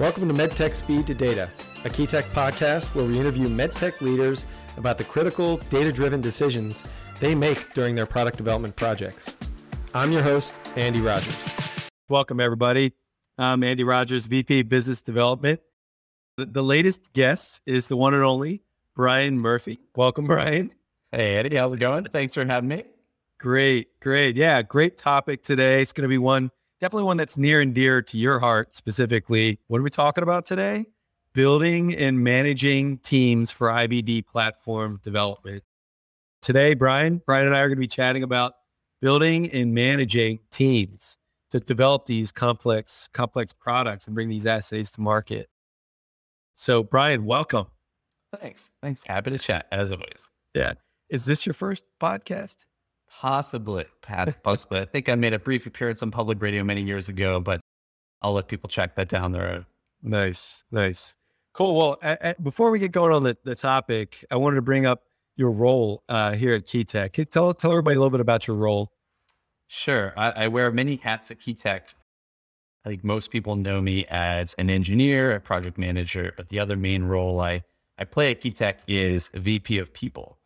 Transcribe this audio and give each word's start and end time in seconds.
Welcome 0.00 0.28
to 0.28 0.34
MedTech 0.34 0.72
Speed 0.72 1.06
to 1.08 1.14
Data, 1.14 1.50
a 1.84 1.90
Key 1.90 2.06
Tech 2.06 2.24
podcast 2.24 2.94
where 2.94 3.04
we 3.04 3.20
interview 3.20 3.48
MedTech 3.48 4.00
leaders 4.00 4.46
about 4.78 4.96
the 4.96 5.04
critical 5.04 5.58
data 5.68 5.92
driven 5.92 6.22
decisions 6.22 6.84
they 7.18 7.34
make 7.34 7.74
during 7.74 7.94
their 7.96 8.06
product 8.06 8.38
development 8.38 8.76
projects. 8.76 9.36
I'm 9.92 10.10
your 10.10 10.22
host, 10.22 10.54
Andy 10.74 11.02
Rogers. 11.02 11.36
Welcome, 12.08 12.40
everybody. 12.40 12.94
I'm 13.36 13.62
Andy 13.62 13.84
Rogers, 13.84 14.24
VP 14.24 14.62
Business 14.62 15.02
Development. 15.02 15.60
The, 16.38 16.46
the 16.46 16.62
latest 16.62 17.12
guest 17.12 17.60
is 17.66 17.88
the 17.88 17.96
one 17.98 18.14
and 18.14 18.24
only 18.24 18.62
Brian 18.96 19.38
Murphy. 19.38 19.80
Welcome, 19.94 20.24
Brian. 20.26 20.72
Hey, 21.12 21.36
Andy, 21.36 21.56
how's 21.56 21.74
it 21.74 21.78
going? 21.78 22.06
Thanks 22.06 22.32
for 22.32 22.46
having 22.46 22.70
me. 22.70 22.84
Great, 23.38 24.00
great. 24.00 24.34
Yeah, 24.36 24.62
great 24.62 24.96
topic 24.96 25.42
today. 25.42 25.82
It's 25.82 25.92
going 25.92 26.04
to 26.04 26.08
be 26.08 26.16
one 26.16 26.52
definitely 26.80 27.04
one 27.04 27.18
that's 27.18 27.36
near 27.36 27.60
and 27.60 27.74
dear 27.74 28.00
to 28.02 28.18
your 28.18 28.38
heart 28.38 28.72
specifically. 28.72 29.58
What 29.68 29.78
are 29.78 29.82
we 29.82 29.90
talking 29.90 30.22
about 30.22 30.46
today? 30.46 30.86
Building 31.34 31.94
and 31.94 32.24
managing 32.24 32.98
teams 32.98 33.50
for 33.50 33.68
IVD 33.68 34.26
platform 34.26 34.98
development. 35.02 35.62
Today, 36.42 36.74
Brian, 36.74 37.22
Brian 37.24 37.46
and 37.46 37.54
I 37.54 37.60
are 37.60 37.68
going 37.68 37.76
to 37.76 37.80
be 37.80 37.86
chatting 37.86 38.22
about 38.22 38.54
building 39.00 39.50
and 39.50 39.74
managing 39.74 40.40
teams 40.50 41.18
to 41.50 41.60
develop 41.60 42.06
these 42.06 42.32
complex, 42.32 43.08
complex 43.12 43.52
products 43.52 44.06
and 44.06 44.14
bring 44.14 44.28
these 44.28 44.46
assays 44.46 44.90
to 44.92 45.00
market. 45.00 45.48
So, 46.54 46.82
Brian, 46.82 47.24
welcome. 47.24 47.66
Thanks. 48.40 48.70
Thanks. 48.82 49.04
Happy 49.06 49.30
to 49.30 49.38
chat 49.38 49.66
as 49.70 49.92
always. 49.92 50.30
Yeah. 50.54 50.74
Is 51.08 51.26
this 51.26 51.44
your 51.44 51.54
first 51.54 51.84
podcast? 52.00 52.64
Possibly, 53.20 53.84
possibly. 54.42 54.80
I 54.80 54.86
think 54.86 55.10
I 55.10 55.14
made 55.14 55.34
a 55.34 55.38
brief 55.38 55.66
appearance 55.66 56.02
on 56.02 56.10
public 56.10 56.40
radio 56.40 56.64
many 56.64 56.80
years 56.80 57.10
ago, 57.10 57.38
but 57.38 57.60
I'll 58.22 58.32
let 58.32 58.48
people 58.48 58.70
check 58.70 58.96
that 58.96 59.10
down 59.10 59.32
the 59.32 59.40
road. 59.40 59.66
Nice, 60.02 60.64
nice, 60.70 61.14
cool. 61.52 61.76
Well, 61.76 61.98
a, 62.02 62.30
a, 62.30 62.34
before 62.42 62.70
we 62.70 62.78
get 62.78 62.92
going 62.92 63.12
on 63.12 63.22
the, 63.22 63.36
the 63.44 63.54
topic, 63.54 64.24
I 64.30 64.36
wanted 64.36 64.56
to 64.56 64.62
bring 64.62 64.86
up 64.86 65.02
your 65.36 65.50
role 65.50 66.02
uh, 66.08 66.32
here 66.32 66.54
at 66.54 66.64
Key 66.66 66.82
Tech. 66.84 67.12
Can 67.12 67.22
you 67.22 67.26
tell 67.26 67.52
tell 67.52 67.72
everybody 67.72 67.96
a 67.96 67.98
little 67.98 68.08
bit 68.08 68.20
about 68.20 68.46
your 68.46 68.56
role? 68.56 68.90
Sure, 69.66 70.14
I, 70.16 70.44
I 70.44 70.48
wear 70.48 70.72
many 70.72 70.96
hats 70.96 71.30
at 71.30 71.40
Key 71.40 71.52
Tech. 71.52 71.94
I 72.86 72.88
think 72.88 73.04
most 73.04 73.30
people 73.30 73.54
know 73.54 73.82
me 73.82 74.06
as 74.08 74.54
an 74.54 74.70
engineer, 74.70 75.32
a 75.32 75.40
project 75.40 75.76
manager, 75.76 76.32
but 76.38 76.48
the 76.48 76.58
other 76.58 76.74
main 76.74 77.04
role 77.04 77.38
I 77.38 77.64
I 77.98 78.04
play 78.04 78.30
at 78.30 78.40
Key 78.40 78.52
Tech 78.52 78.80
is 78.88 79.30
VP 79.34 79.76
of 79.76 79.92
People. 79.92 80.38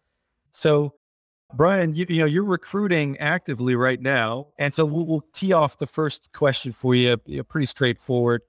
So 0.50 0.94
Brian, 1.52 1.94
you, 1.94 2.06
you, 2.08 2.20
know, 2.20 2.26
you're 2.26 2.44
recruiting 2.44 3.16
actively 3.18 3.76
right 3.76 4.00
now. 4.00 4.48
And 4.58 4.72
so 4.72 4.84
we'll, 4.84 5.06
we'll 5.06 5.24
tee 5.32 5.52
off 5.52 5.78
the 5.78 5.86
first 5.86 6.32
question 6.32 6.72
for 6.72 6.94
you, 6.94 7.16
pretty 7.16 7.66
straightforward. 7.66 8.42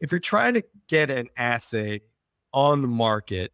If 0.00 0.12
you're 0.12 0.18
trying 0.18 0.54
to 0.54 0.62
get 0.88 1.10
an 1.10 1.28
assay 1.36 2.00
on 2.52 2.82
the 2.82 2.88
market, 2.88 3.52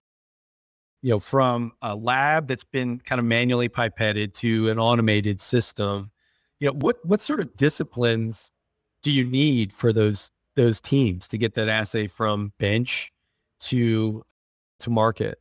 you 1.03 1.11
know, 1.11 1.21
from 1.21 1.73
a 1.83 1.95
lab 1.95 2.47
that's 2.47 2.65
been 2.65 2.99
kind 3.01 3.19
of 3.19 3.25
manually 3.27 3.69
pipetted 3.69 4.33
to 4.35 4.71
an 4.71 4.79
automated 4.79 5.41
system, 5.41 6.11
you 6.61 6.69
know, 6.69 6.75
what, 6.75 6.97
what 7.05 7.21
sort 7.21 7.41
of 7.41 7.55
disciplines 7.57 8.51
do 9.03 9.11
you 9.11 9.27
need 9.27 9.73
for 9.73 9.93
those, 9.93 10.31
those 10.57 10.81
teams 10.81 11.29
to 11.29 11.37
get 11.37 11.55
that 11.55 11.69
assay 11.69 12.07
from 12.07 12.53
bench 12.59 13.13
to, 13.61 14.25
to 14.81 14.91
market? 14.91 15.39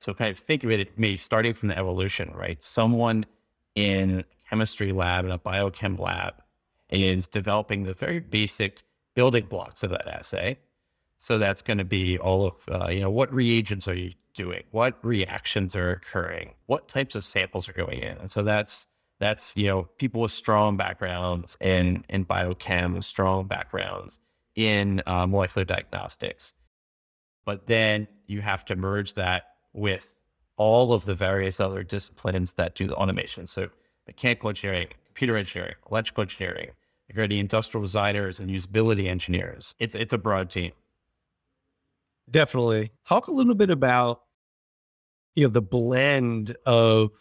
So 0.00 0.14
kind 0.14 0.30
of 0.30 0.38
think 0.38 0.64
of 0.64 0.70
it 0.70 0.98
maybe 0.98 1.18
starting 1.18 1.52
from 1.52 1.68
the 1.68 1.78
evolution, 1.78 2.32
right? 2.34 2.62
Someone 2.62 3.26
in 3.74 4.24
chemistry 4.48 4.92
lab 4.92 5.26
in 5.26 5.30
a 5.30 5.38
biochem 5.38 5.98
lab 5.98 6.42
is 6.88 7.26
developing 7.26 7.84
the 7.84 7.92
very 7.92 8.18
basic 8.18 8.82
building 9.14 9.44
blocks 9.44 9.82
of 9.82 9.90
that 9.90 10.08
assay. 10.08 10.58
So 11.18 11.36
that's 11.36 11.60
going 11.60 11.78
to 11.78 11.84
be 11.84 12.18
all 12.18 12.46
of, 12.46 12.54
uh, 12.68 12.88
you 12.88 13.02
know, 13.02 13.10
what 13.10 13.32
reagents 13.32 13.86
are 13.86 13.94
you 13.94 14.14
doing? 14.32 14.62
What 14.70 14.96
reactions 15.04 15.76
are 15.76 15.90
occurring? 15.90 16.54
What 16.64 16.88
types 16.88 17.14
of 17.14 17.26
samples 17.26 17.68
are 17.68 17.74
going 17.74 17.98
in? 17.98 18.16
And 18.16 18.30
so 18.30 18.42
that's, 18.42 18.86
that's, 19.18 19.54
you 19.54 19.66
know, 19.66 19.82
people 19.98 20.22
with 20.22 20.32
strong 20.32 20.78
backgrounds 20.78 21.58
in, 21.60 22.06
in 22.08 22.24
biochem, 22.24 23.04
strong 23.04 23.46
backgrounds 23.46 24.18
in 24.56 25.02
uh, 25.04 25.26
molecular 25.26 25.66
diagnostics. 25.66 26.54
But 27.44 27.66
then 27.66 28.08
you 28.26 28.40
have 28.40 28.64
to 28.64 28.76
merge 28.76 29.12
that 29.14 29.49
with 29.72 30.16
all 30.56 30.92
of 30.92 31.04
the 31.04 31.14
various 31.14 31.60
other 31.60 31.82
disciplines 31.82 32.54
that 32.54 32.74
do 32.74 32.86
the 32.86 32.94
automation. 32.94 33.46
So 33.46 33.70
mechanical 34.06 34.50
engineering, 34.50 34.88
computer 35.06 35.36
engineering, 35.36 35.76
electrical 35.90 36.22
engineering, 36.22 36.70
if 37.08 37.16
you're 37.16 37.26
to 37.26 37.36
industrial 37.36 37.82
designers 37.82 38.38
and 38.38 38.50
usability 38.50 39.08
engineers. 39.08 39.74
It's 39.78 39.94
it's 39.94 40.12
a 40.12 40.18
broad 40.18 40.50
team. 40.50 40.72
Definitely. 42.30 42.92
Talk 43.04 43.26
a 43.26 43.32
little 43.32 43.54
bit 43.54 43.70
about 43.70 44.22
you 45.34 45.46
know 45.46 45.50
the 45.50 45.62
blend 45.62 46.56
of 46.66 47.12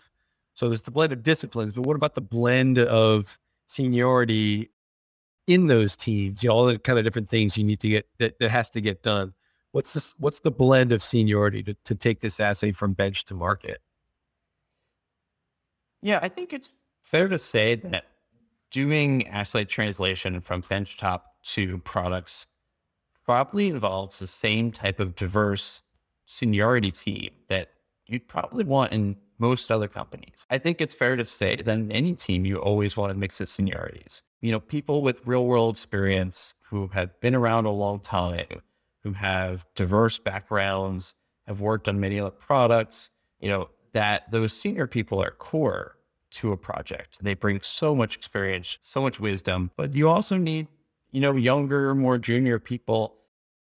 so 0.53 0.67
there's 0.67 0.81
the 0.81 0.91
blend 0.91 1.13
of 1.13 1.23
disciplines, 1.23 1.73
but 1.73 1.85
what 1.85 1.95
about 1.95 2.15
the 2.15 2.21
blend 2.21 2.77
of 2.77 3.39
seniority 3.65 4.69
in 5.47 5.67
those 5.67 5.95
teams? 5.95 6.43
You 6.43 6.49
know, 6.49 6.55
all 6.55 6.65
the 6.65 6.77
kind 6.77 6.99
of 6.99 7.05
different 7.05 7.29
things 7.29 7.57
you 7.57 7.63
need 7.63 7.79
to 7.79 7.89
get 7.89 8.07
that, 8.19 8.39
that 8.39 8.51
has 8.51 8.69
to 8.71 8.81
get 8.81 9.01
done. 9.01 9.33
What's 9.71 9.93
this, 9.93 10.15
what's 10.17 10.39
the 10.39 10.51
blend 10.51 10.91
of 10.91 11.03
seniority 11.03 11.61
to, 11.63 11.73
to 11.85 11.95
take 11.95 12.21
this 12.21 12.39
assay 12.39 12.71
from 12.71 12.93
bench 12.93 13.25
to 13.25 13.35
market? 13.35 13.81
Yeah, 16.01 16.19
I 16.21 16.29
think 16.29 16.53
it's 16.53 16.69
fair 17.03 17.27
to 17.27 17.37
say 17.37 17.75
that 17.75 18.05
doing 18.71 19.27
assay 19.27 19.65
translation 19.65 20.39
from 20.41 20.63
benchtop 20.63 21.21
to 21.41 21.79
products 21.79 22.47
probably 23.25 23.67
involves 23.67 24.19
the 24.19 24.27
same 24.27 24.71
type 24.71 24.99
of 24.99 25.15
diverse 25.15 25.83
seniority 26.25 26.91
team 26.91 27.29
that 27.47 27.69
you'd 28.07 28.27
probably 28.27 28.63
want 28.63 28.91
in 28.91 29.17
most 29.37 29.71
other 29.71 29.87
companies. 29.87 30.45
I 30.49 30.57
think 30.57 30.81
it's 30.81 30.93
fair 30.93 31.15
to 31.15 31.25
say 31.25 31.55
that 31.55 31.67
in 31.77 31.91
any 31.91 32.13
team, 32.13 32.45
you 32.45 32.57
always 32.57 32.97
want 32.97 33.11
a 33.11 33.15
mix 33.15 33.39
of 33.39 33.47
seniorities. 33.47 34.21
You 34.41 34.51
know, 34.51 34.59
people 34.59 35.01
with 35.01 35.25
real 35.25 35.45
world 35.45 35.75
experience 35.75 36.55
who 36.69 36.87
have 36.89 37.19
been 37.21 37.35
around 37.35 37.65
a 37.65 37.71
long 37.71 37.99
time, 37.99 38.61
who 39.03 39.13
have 39.13 39.65
diverse 39.75 40.17
backgrounds, 40.17 41.15
have 41.47 41.61
worked 41.61 41.87
on 41.87 41.99
many 41.99 42.19
other 42.19 42.29
products, 42.29 43.11
you 43.39 43.49
know, 43.49 43.69
that 43.93 44.29
those 44.31 44.53
senior 44.53 44.87
people 44.87 45.21
are 45.21 45.31
core 45.31 45.97
to 46.31 46.51
a 46.51 46.57
project. 46.57 47.23
They 47.23 47.33
bring 47.33 47.61
so 47.61 47.95
much 47.95 48.15
experience, 48.15 48.77
so 48.81 49.01
much 49.01 49.19
wisdom, 49.19 49.71
but 49.75 49.95
you 49.95 50.09
also 50.09 50.37
need, 50.37 50.67
you 51.11 51.21
know, 51.21 51.35
younger, 51.35 51.95
more 51.95 52.17
junior 52.17 52.59
people. 52.59 53.15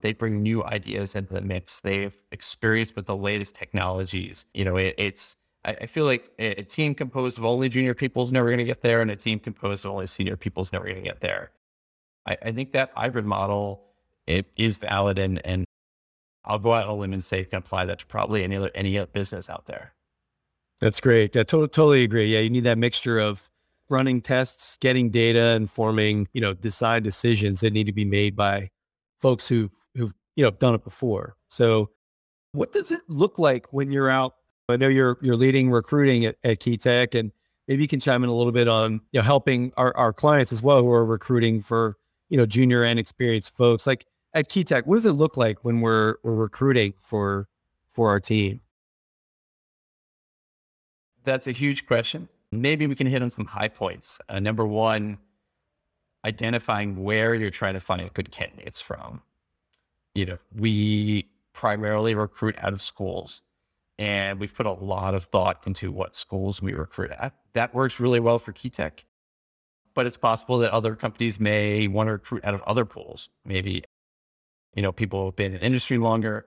They 0.01 0.13
bring 0.13 0.43
new 0.43 0.63
ideas 0.63 1.15
into 1.15 1.33
the 1.33 1.41
mix. 1.41 1.79
They've 1.79 2.15
experienced 2.31 2.95
with 2.95 3.05
the 3.05 3.15
latest 3.15 3.55
technologies. 3.55 4.45
You 4.53 4.65
know, 4.65 4.77
it, 4.77 4.95
it's, 4.97 5.37
I, 5.65 5.71
I, 5.81 5.85
feel 5.87 6.05
like 6.05 6.29
a, 6.37 6.59
a 6.59 6.63
team 6.63 6.93
composed 6.93 7.37
of 7.37 7.45
only 7.45 7.69
junior 7.69 7.93
people 7.93 8.21
is 8.23 8.31
never 8.31 8.47
going 8.47 8.57
to 8.59 8.65
get 8.65 8.81
there, 8.81 9.01
and 9.01 9.09
a 9.09 9.15
team 9.15 9.39
composed 9.39 9.85
of 9.85 9.91
only 9.91 10.07
senior 10.07 10.35
people 10.35 10.61
is 10.61 10.73
never 10.73 10.85
going 10.85 10.97
to 10.97 11.01
get 11.01 11.21
there. 11.21 11.51
I, 12.25 12.37
I 12.43 12.51
think 12.51 12.73
that 12.73 12.91
hybrid 12.95 13.25
model 13.25 13.92
it 14.27 14.45
is 14.55 14.77
valid 14.77 15.19
and 15.19 15.45
and 15.45 15.65
I'll 16.45 16.59
go 16.59 16.73
out 16.73 16.85
on 16.85 16.89
a 16.89 16.95
limb 16.95 17.13
and 17.13 17.23
say 17.23 17.39
you 17.39 17.45
can 17.45 17.59
apply 17.59 17.85
that 17.85 17.99
to 17.99 18.05
probably 18.05 18.43
any 18.43 18.55
other 18.55 18.71
any 18.75 18.97
other 18.97 19.07
business 19.11 19.49
out 19.49 19.65
there. 19.65 19.93
That's 20.81 20.99
great. 20.99 21.33
Yeah, 21.35 21.43
totally, 21.43 21.69
totally 21.69 22.03
agree. 22.03 22.33
Yeah, 22.33 22.39
you 22.39 22.49
need 22.49 22.65
that 22.65 22.77
mixture 22.77 23.19
of 23.19 23.49
running 23.89 24.21
tests, 24.21 24.77
getting 24.77 25.09
data, 25.09 25.55
and 25.55 25.69
forming 25.69 26.27
you 26.33 26.41
know 26.41 26.53
decide 26.53 27.03
decisions 27.03 27.61
that 27.61 27.71
need 27.71 27.85
to 27.85 27.93
be 27.93 28.05
made 28.05 28.35
by 28.35 28.69
folks 29.21 29.47
who've 29.47 29.71
who've 29.95 30.13
you 30.35 30.43
know 30.43 30.51
done 30.51 30.75
it 30.75 30.83
before. 30.83 31.35
So, 31.47 31.91
what 32.51 32.73
does 32.73 32.91
it 32.91 33.01
look 33.07 33.39
like 33.39 33.71
when 33.71 33.91
you're 33.91 34.09
out? 34.09 34.35
I 34.67 34.77
know 34.77 34.87
you're 34.87 35.17
you're 35.21 35.37
leading 35.37 35.69
recruiting 35.71 36.25
at, 36.25 36.35
at 36.43 36.59
Key 36.59 36.77
Tech, 36.77 37.15
and 37.15 37.31
maybe 37.67 37.83
you 37.83 37.87
can 37.87 37.99
chime 37.99 38.23
in 38.23 38.29
a 38.29 38.35
little 38.35 38.51
bit 38.51 38.67
on 38.67 39.01
you 39.11 39.19
know 39.19 39.21
helping 39.21 39.71
our, 39.77 39.95
our 39.95 40.11
clients 40.11 40.51
as 40.51 40.61
well 40.61 40.81
who 40.81 40.91
are 40.91 41.05
recruiting 41.05 41.61
for 41.61 41.97
you 42.29 42.37
know 42.37 42.45
junior 42.45 42.83
and 42.83 42.99
experienced 42.99 43.55
folks. 43.55 43.87
Like 43.87 44.05
at 44.33 44.49
Key 44.49 44.63
Tech, 44.63 44.85
what 44.85 44.95
does 44.95 45.05
it 45.05 45.13
look 45.13 45.37
like 45.37 45.63
when 45.63 45.81
we're 45.81 46.15
we're 46.23 46.33
recruiting 46.33 46.93
for 46.99 47.47
for 47.89 48.09
our 48.09 48.19
team? 48.19 48.61
That's 51.23 51.47
a 51.47 51.51
huge 51.51 51.85
question. 51.85 52.29
Maybe 52.51 52.85
we 52.85 52.95
can 52.95 53.07
hit 53.07 53.21
on 53.21 53.29
some 53.29 53.45
high 53.45 53.69
points. 53.69 54.19
Uh, 54.27 54.39
number 54.39 54.65
one, 54.65 55.19
identifying 56.25 57.03
where 57.03 57.33
you're 57.33 57.49
trying 57.49 57.73
to 57.73 57.79
find 57.79 58.13
good 58.13 58.31
candidates 58.31 58.81
from. 58.81 59.21
You 60.13 60.25
know, 60.25 60.37
we 60.55 61.29
primarily 61.53 62.13
recruit 62.13 62.55
out 62.59 62.73
of 62.73 62.81
schools, 62.81 63.41
and 63.97 64.39
we've 64.39 64.53
put 64.53 64.65
a 64.65 64.71
lot 64.71 65.15
of 65.15 65.25
thought 65.25 65.63
into 65.65 65.91
what 65.91 66.13
schools 66.13 66.61
we 66.61 66.73
recruit 66.73 67.11
at. 67.11 67.33
That 67.53 67.73
works 67.73 67.99
really 67.99 68.19
well 68.19 68.37
for 68.37 68.51
Key 68.51 68.69
Tech, 68.69 69.05
but 69.93 70.05
it's 70.05 70.17
possible 70.17 70.57
that 70.59 70.71
other 70.71 70.95
companies 70.95 71.39
may 71.39 71.87
want 71.87 72.07
to 72.07 72.11
recruit 72.13 72.43
out 72.45 72.53
of 72.53 72.61
other 72.63 72.85
pools, 72.85 73.29
maybe 73.45 73.83
you 74.73 74.81
know, 74.81 74.91
people 74.91 75.25
have 75.25 75.35
been 75.35 75.53
in 75.53 75.59
industry 75.59 75.97
longer. 75.97 76.45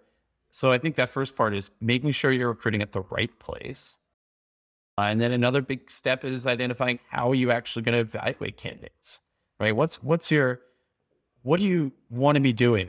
So 0.51 0.73
I 0.73 0.79
think 0.79 0.97
that 0.97 1.11
first 1.11 1.37
part 1.37 1.55
is 1.55 1.71
making 1.81 2.13
sure 2.13 2.33
you're 2.33 2.49
recruiting 2.49 2.83
at 2.83 2.93
the 2.93 3.03
right 3.03 3.37
place. 3.39 3.99
Uh, 4.99 5.03
and 5.03 5.21
then 5.21 5.33
another 5.33 5.61
big 5.61 5.91
step 5.91 6.25
is 6.25 6.47
identifying 6.47 6.99
how 7.11 7.31
are 7.31 7.35
you 7.35 7.51
actually 7.51 7.83
going 7.83 7.93
to 7.93 8.01
evaluate 8.01 8.57
candidates, 8.57 9.21
right? 9.61 9.77
What's, 9.77 10.03
what's 10.03 10.31
your, 10.31 10.61
what 11.43 11.61
do 11.61 11.67
you 11.67 11.93
want 12.09 12.37
to 12.37 12.41
be 12.41 12.53
doing 12.53 12.89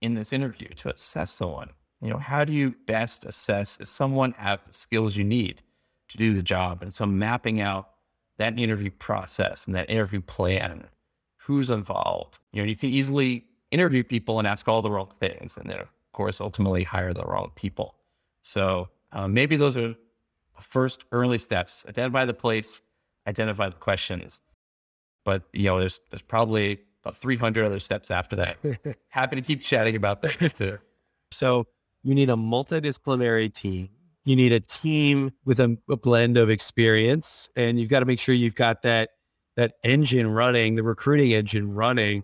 in 0.00 0.14
this 0.14 0.32
interview 0.32 0.68
to 0.68 0.90
assess 0.90 1.30
someone? 1.30 1.70
You 2.00 2.10
know, 2.10 2.18
how 2.18 2.44
do 2.44 2.52
you 2.52 2.74
best 2.86 3.24
assess 3.24 3.78
if 3.80 3.88
someone 3.88 4.32
have 4.32 4.64
the 4.64 4.72
skills 4.72 5.16
you 5.16 5.24
need 5.24 5.62
to 6.08 6.16
do 6.16 6.34
the 6.34 6.42
job? 6.42 6.82
And 6.82 6.92
so 6.92 7.06
mapping 7.06 7.60
out 7.60 7.90
that 8.38 8.58
interview 8.58 8.90
process 8.90 9.66
and 9.66 9.74
that 9.74 9.90
interview 9.90 10.20
plan, 10.20 10.88
who's 11.48 11.70
involved. 11.70 12.38
You 12.52 12.62
know, 12.62 12.68
you 12.68 12.76
can 12.76 12.90
easily 12.90 13.44
interview 13.70 14.04
people 14.04 14.38
and 14.38 14.48
ask 14.48 14.68
all 14.68 14.82
the 14.82 14.90
wrong 14.90 15.10
things, 15.18 15.56
and 15.56 15.68
then 15.68 15.80
of 15.80 15.88
course 16.12 16.40
ultimately 16.40 16.84
hire 16.84 17.12
the 17.12 17.24
wrong 17.24 17.50
people. 17.54 17.94
So 18.42 18.88
um, 19.12 19.34
maybe 19.34 19.56
those 19.56 19.76
are 19.76 19.88
the 19.88 19.96
first 20.60 21.04
early 21.12 21.38
steps. 21.38 21.84
Identify 21.88 22.24
the 22.24 22.34
place, 22.34 22.82
identify 23.26 23.68
the 23.68 23.76
questions. 23.76 24.42
But 25.24 25.42
you 25.52 25.64
know, 25.64 25.78
there's 25.78 26.00
there's 26.10 26.22
probably 26.22 26.80
about 27.02 27.16
300 27.16 27.64
other 27.64 27.80
steps 27.80 28.10
after 28.10 28.36
that. 28.36 28.56
Happy 29.08 29.36
to 29.36 29.42
keep 29.42 29.62
chatting 29.62 29.96
about 29.96 30.22
this 30.22 30.54
too. 30.54 30.78
So 31.32 31.66
you 32.02 32.14
need 32.14 32.30
a 32.30 32.34
multidisciplinary 32.34 33.52
team. 33.52 33.90
You 34.24 34.36
need 34.36 34.52
a 34.52 34.60
team 34.60 35.32
with 35.44 35.58
a, 35.58 35.78
a 35.88 35.96
blend 35.96 36.36
of 36.36 36.50
experience, 36.50 37.48
and 37.56 37.78
you've 37.78 37.88
got 37.88 38.00
to 38.00 38.06
make 38.06 38.18
sure 38.18 38.34
you've 38.34 38.54
got 38.54 38.82
that 38.82 39.10
that 39.56 39.74
engine 39.82 40.30
running, 40.30 40.76
the 40.76 40.82
recruiting 40.82 41.32
engine 41.32 41.74
running 41.74 42.22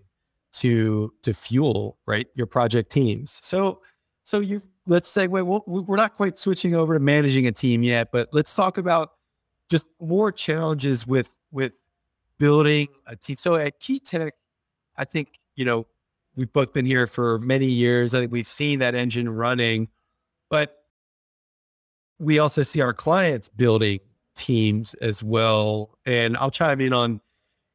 to 0.55 1.13
to 1.23 1.35
fuel 1.35 1.99
right 2.07 2.27
your 2.35 2.47
project 2.47 2.91
teams. 2.91 3.41
So 3.43 3.81
so 4.23 4.41
you 4.41 4.63
let's 4.87 5.11
segue. 5.13 5.45
Well, 5.45 5.65
we're 5.67 5.97
not 5.97 6.15
quite 6.15 6.39
switching 6.39 6.75
over 6.75 6.95
to 6.95 7.01
managing 7.01 7.47
a 7.47 7.53
team 7.53 7.83
yet, 7.83 8.11
but 8.13 8.29
let's 8.33 8.55
talk 8.55 8.79
about 8.79 9.13
just 9.69 9.87
more 10.01 10.31
challenges 10.33 11.07
with 11.07 11.35
with 11.51 11.73
building 12.39 12.89
a 13.07 13.17
team. 13.17 13.37
So 13.39 13.55
at 13.57 13.81
Key 13.81 13.99
Tech, 14.01 14.35
I 14.97 15.05
think 15.05 15.41
you 15.57 15.65
know 15.65 15.87
we've 16.37 16.53
both 16.53 16.73
been 16.73 16.87
here 16.87 17.07
for 17.07 17.39
many 17.39 17.67
years. 17.67 18.15
I 18.15 18.21
think 18.21 18.33
we've 18.33 18.47
seen 18.47 18.79
that 18.81 18.95
engine 18.95 19.29
running, 19.29 19.89
but 20.51 20.85
we 22.19 22.39
also 22.39 22.63
see 22.63 22.81
our 22.81 22.93
clients 22.93 23.49
building 23.49 24.01
teams 24.35 24.95
as 24.95 25.23
well. 25.23 25.99
And 26.07 26.37
I'll 26.37 26.51
chime 26.51 26.81
in 26.81 26.93
on, 26.93 27.21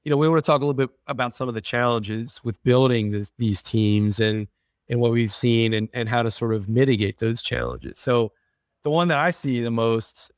you 0.03 0.09
know, 0.09 0.17
we 0.17 0.29
want 0.29 0.43
to 0.43 0.45
talk 0.45 0.61
a 0.61 0.65
little 0.65 0.73
bit 0.73 0.89
about 1.07 1.35
some 1.35 1.47
of 1.47 1.53
the 1.53 1.61
challenges 1.61 2.41
with 2.43 2.61
building 2.63 3.11
this, 3.11 3.31
these 3.37 3.61
teams 3.61 4.19
and 4.19 4.47
and 4.89 4.99
what 4.99 5.11
we've 5.11 5.33
seen 5.33 5.73
and, 5.73 5.87
and 5.93 6.09
how 6.09 6.23
to 6.23 6.31
sort 6.31 6.51
of 6.51 6.67
mitigate 6.67 7.19
those 7.19 7.43
challenges. 7.43 7.99
So 7.99 8.31
the 8.81 8.89
one 8.89 9.07
that 9.09 9.19
I 9.19 9.29
see 9.29 9.61
the 9.61 9.69
most 9.69 10.31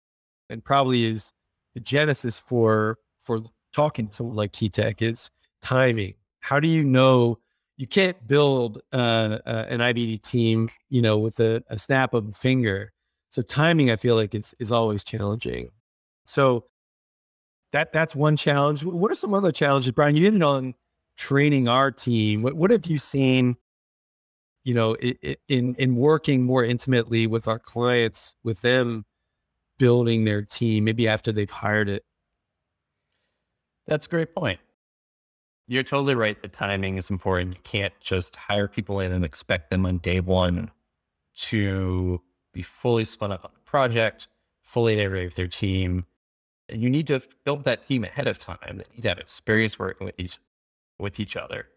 and 0.49 0.61
probably 0.61 1.05
is 1.05 1.31
the 1.73 1.79
genesis 1.79 2.37
for 2.37 2.97
for 3.19 3.41
talking 3.73 4.07
to 4.07 4.13
someone 4.13 4.35
like 4.35 4.51
Key 4.51 4.69
Tech 4.69 5.01
is 5.01 5.29
timing. 5.61 6.15
How 6.41 6.59
do 6.59 6.67
you 6.67 6.83
know 6.83 7.39
you 7.77 7.87
can't 7.87 8.27
build 8.27 8.81
uh, 8.93 9.39
uh, 9.45 9.65
an 9.69 9.79
IVD 9.79 10.21
team, 10.21 10.69
you 10.89 11.01
know, 11.01 11.17
with 11.17 11.39
a, 11.39 11.63
a 11.67 11.79
snap 11.79 12.13
of 12.13 12.27
a 12.27 12.31
finger. 12.31 12.91
So 13.29 13.41
timing, 13.41 13.89
I 13.89 13.95
feel 13.95 14.15
like 14.15 14.35
is 14.35 14.53
is 14.59 14.71
always 14.71 15.03
challenging. 15.03 15.69
So 16.25 16.65
that 17.71 17.93
that's 17.93 18.15
one 18.15 18.35
challenge. 18.35 18.83
What 18.83 19.11
are 19.11 19.15
some 19.15 19.33
other 19.33 19.51
challenges, 19.51 19.91
Brian? 19.91 20.15
You 20.15 20.31
it 20.31 20.41
on 20.41 20.75
training 21.17 21.67
our 21.67 21.91
team. 21.91 22.41
What 22.41 22.53
what 22.55 22.71
have 22.71 22.85
you 22.85 22.97
seen? 22.97 23.57
You 24.63 24.73
know, 24.73 24.95
in 24.95 25.75
in 25.75 25.95
working 25.95 26.43
more 26.43 26.63
intimately 26.63 27.27
with 27.27 27.47
our 27.47 27.59
clients, 27.59 28.35
with 28.43 28.61
them 28.61 29.05
building 29.79 30.25
their 30.25 30.43
team, 30.43 30.83
maybe 30.83 31.07
after 31.07 31.31
they've 31.31 31.49
hired 31.49 31.89
it. 31.89 32.03
That's 33.87 34.05
a 34.05 34.09
great 34.09 34.35
point. 34.35 34.59
You're 35.67 35.83
totally 35.83 36.15
right. 36.15 36.39
The 36.39 36.49
timing 36.49 36.97
is 36.97 37.09
important. 37.09 37.55
You 37.55 37.61
can't 37.63 37.93
just 37.99 38.35
hire 38.35 38.67
people 38.67 38.99
in 38.99 39.11
and 39.11 39.25
expect 39.25 39.71
them 39.71 39.85
on 39.85 39.97
day 39.97 40.19
one 40.19 40.69
to 41.35 42.21
be 42.53 42.61
fully 42.61 43.05
spun 43.05 43.31
up 43.31 43.45
on 43.45 43.51
the 43.53 43.61
project, 43.61 44.27
fully 44.61 44.93
integrated 44.93 45.29
with 45.29 45.35
their 45.35 45.47
team. 45.47 46.05
And 46.71 46.81
you 46.81 46.89
need 46.89 47.07
to 47.07 47.21
build 47.43 47.63
that 47.65 47.83
team 47.83 48.03
ahead 48.03 48.27
of 48.27 48.37
time. 48.37 48.57
They 48.77 48.85
need 48.95 49.01
to 49.03 49.09
have 49.09 49.19
experience 49.19 49.77
working 49.77 50.05
with 50.05 50.15
each 50.17 50.37
with 50.99 51.19
each 51.19 51.35
other. 51.35 51.67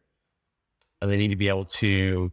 And 1.00 1.10
they 1.10 1.16
need 1.16 1.28
to 1.28 1.36
be 1.36 1.48
able 1.48 1.64
to 1.66 2.32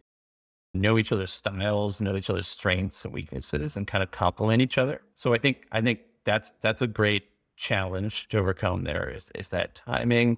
know 0.73 0.97
each 0.97 1.11
other's 1.11 1.31
styles, 1.31 1.99
know 1.99 2.15
each 2.15 2.29
other's 2.29 2.47
strengths 2.47 3.03
and 3.03 3.13
weaknesses, 3.13 3.75
and 3.75 3.87
kind 3.87 4.03
of 4.03 4.11
complement 4.11 4.61
each 4.61 4.77
other. 4.77 5.01
So 5.13 5.33
I 5.33 5.37
think 5.37 5.65
I 5.71 5.81
think 5.81 6.01
that's 6.23 6.51
that's 6.61 6.81
a 6.81 6.87
great 6.87 7.23
challenge 7.55 8.27
to 8.29 8.37
overcome. 8.37 8.83
There 8.83 9.09
is 9.09 9.31
is 9.35 9.49
that 9.49 9.75
timing 9.75 10.37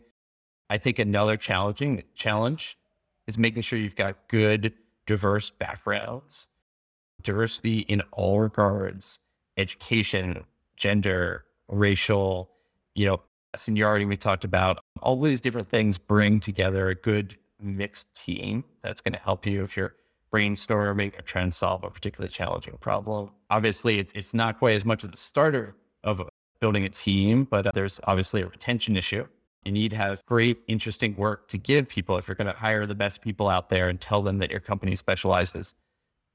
I 0.74 0.80
think 0.80 0.98
another 0.98 1.38
challenging 1.38 2.02
challenge 2.16 2.80
is 3.28 3.38
making 3.38 3.62
sure 3.62 3.78
you've 3.78 3.96
got 3.96 4.28
good, 4.28 4.74
diverse 5.06 5.52
backgrounds, 5.52 6.48
diversity 7.22 7.82
in 7.82 8.02
all 8.12 8.40
regards, 8.40 9.20
education, 9.56 10.46
gender, 10.76 11.46
racial, 11.68 12.50
you 12.96 13.06
know, 13.06 13.22
seniority 13.56 14.06
we 14.06 14.18
talked 14.18 14.44
about. 14.44 14.80
All 15.02 15.20
these 15.20 15.42
different 15.42 15.70
things 15.70 15.98
bring 15.98 16.40
together 16.40 16.90
a 16.90 16.96
good 16.96 17.38
mixed 17.60 18.14
team 18.14 18.64
that's 18.82 19.02
going 19.02 19.14
to 19.14 19.20
help 19.20 19.46
you 19.46 19.64
if 19.64 19.78
you're 19.78 19.96
brainstorming 20.34 21.18
or 21.18 21.22
trying 21.22 21.52
to 21.52 21.56
solve 21.56 21.84
a 21.84 21.90
particularly 21.90 22.32
challenging 22.32 22.76
problem. 22.80 23.30
Obviously, 23.50 24.00
it's, 24.00 24.12
it's 24.14 24.34
not 24.34 24.58
quite 24.58 24.76
as 24.76 24.84
much 24.84 25.04
of 25.04 25.12
the 25.12 25.18
starter 25.18 25.76
of 26.04 26.28
building 26.60 26.84
a 26.84 26.90
team, 26.90 27.44
but 27.44 27.68
uh, 27.68 27.72
there's 27.74 28.00
obviously 28.06 28.42
a 28.42 28.48
retention 28.48 28.98
issue 28.98 29.28
you 29.66 29.72
need 29.72 29.92
to 29.92 29.98
have 29.98 30.26
great, 30.26 30.60
interesting 30.68 31.16
work 31.16 31.48
to 31.50 31.58
give 31.58 31.88
people 31.88 32.18
if 32.18 32.28
you're 32.28 32.36
going 32.36 32.48
to 32.48 32.54
hire 32.54 32.86
the 32.86 32.96
best 32.96 33.22
people 33.22 33.48
out 33.48 33.70
there 33.70 33.88
and 33.88 34.00
tell 34.00 34.22
them 34.22 34.40
that 34.40 34.52
your 34.52 34.60
company 34.60 34.96
specializes 34.96 35.76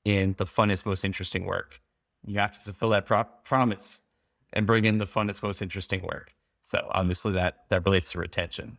in 0.04 0.34
the 0.38 0.46
funnest, 0.46 0.86
most 0.86 1.04
interesting 1.04 1.44
work. 1.44 1.80
You 2.24 2.38
have 2.38 2.52
to 2.52 2.58
fulfill 2.58 2.90
that 2.90 3.06
pro- 3.06 3.24
promise 3.44 4.02
and 4.52 4.66
bring 4.66 4.84
in 4.84 4.98
the 4.98 5.04
funnest, 5.04 5.42
most 5.42 5.62
interesting 5.62 6.02
work. 6.02 6.32
So 6.62 6.88
obviously 6.90 7.32
that 7.32 7.64
that 7.70 7.84
relates 7.84 8.12
to 8.12 8.18
retention. 8.18 8.78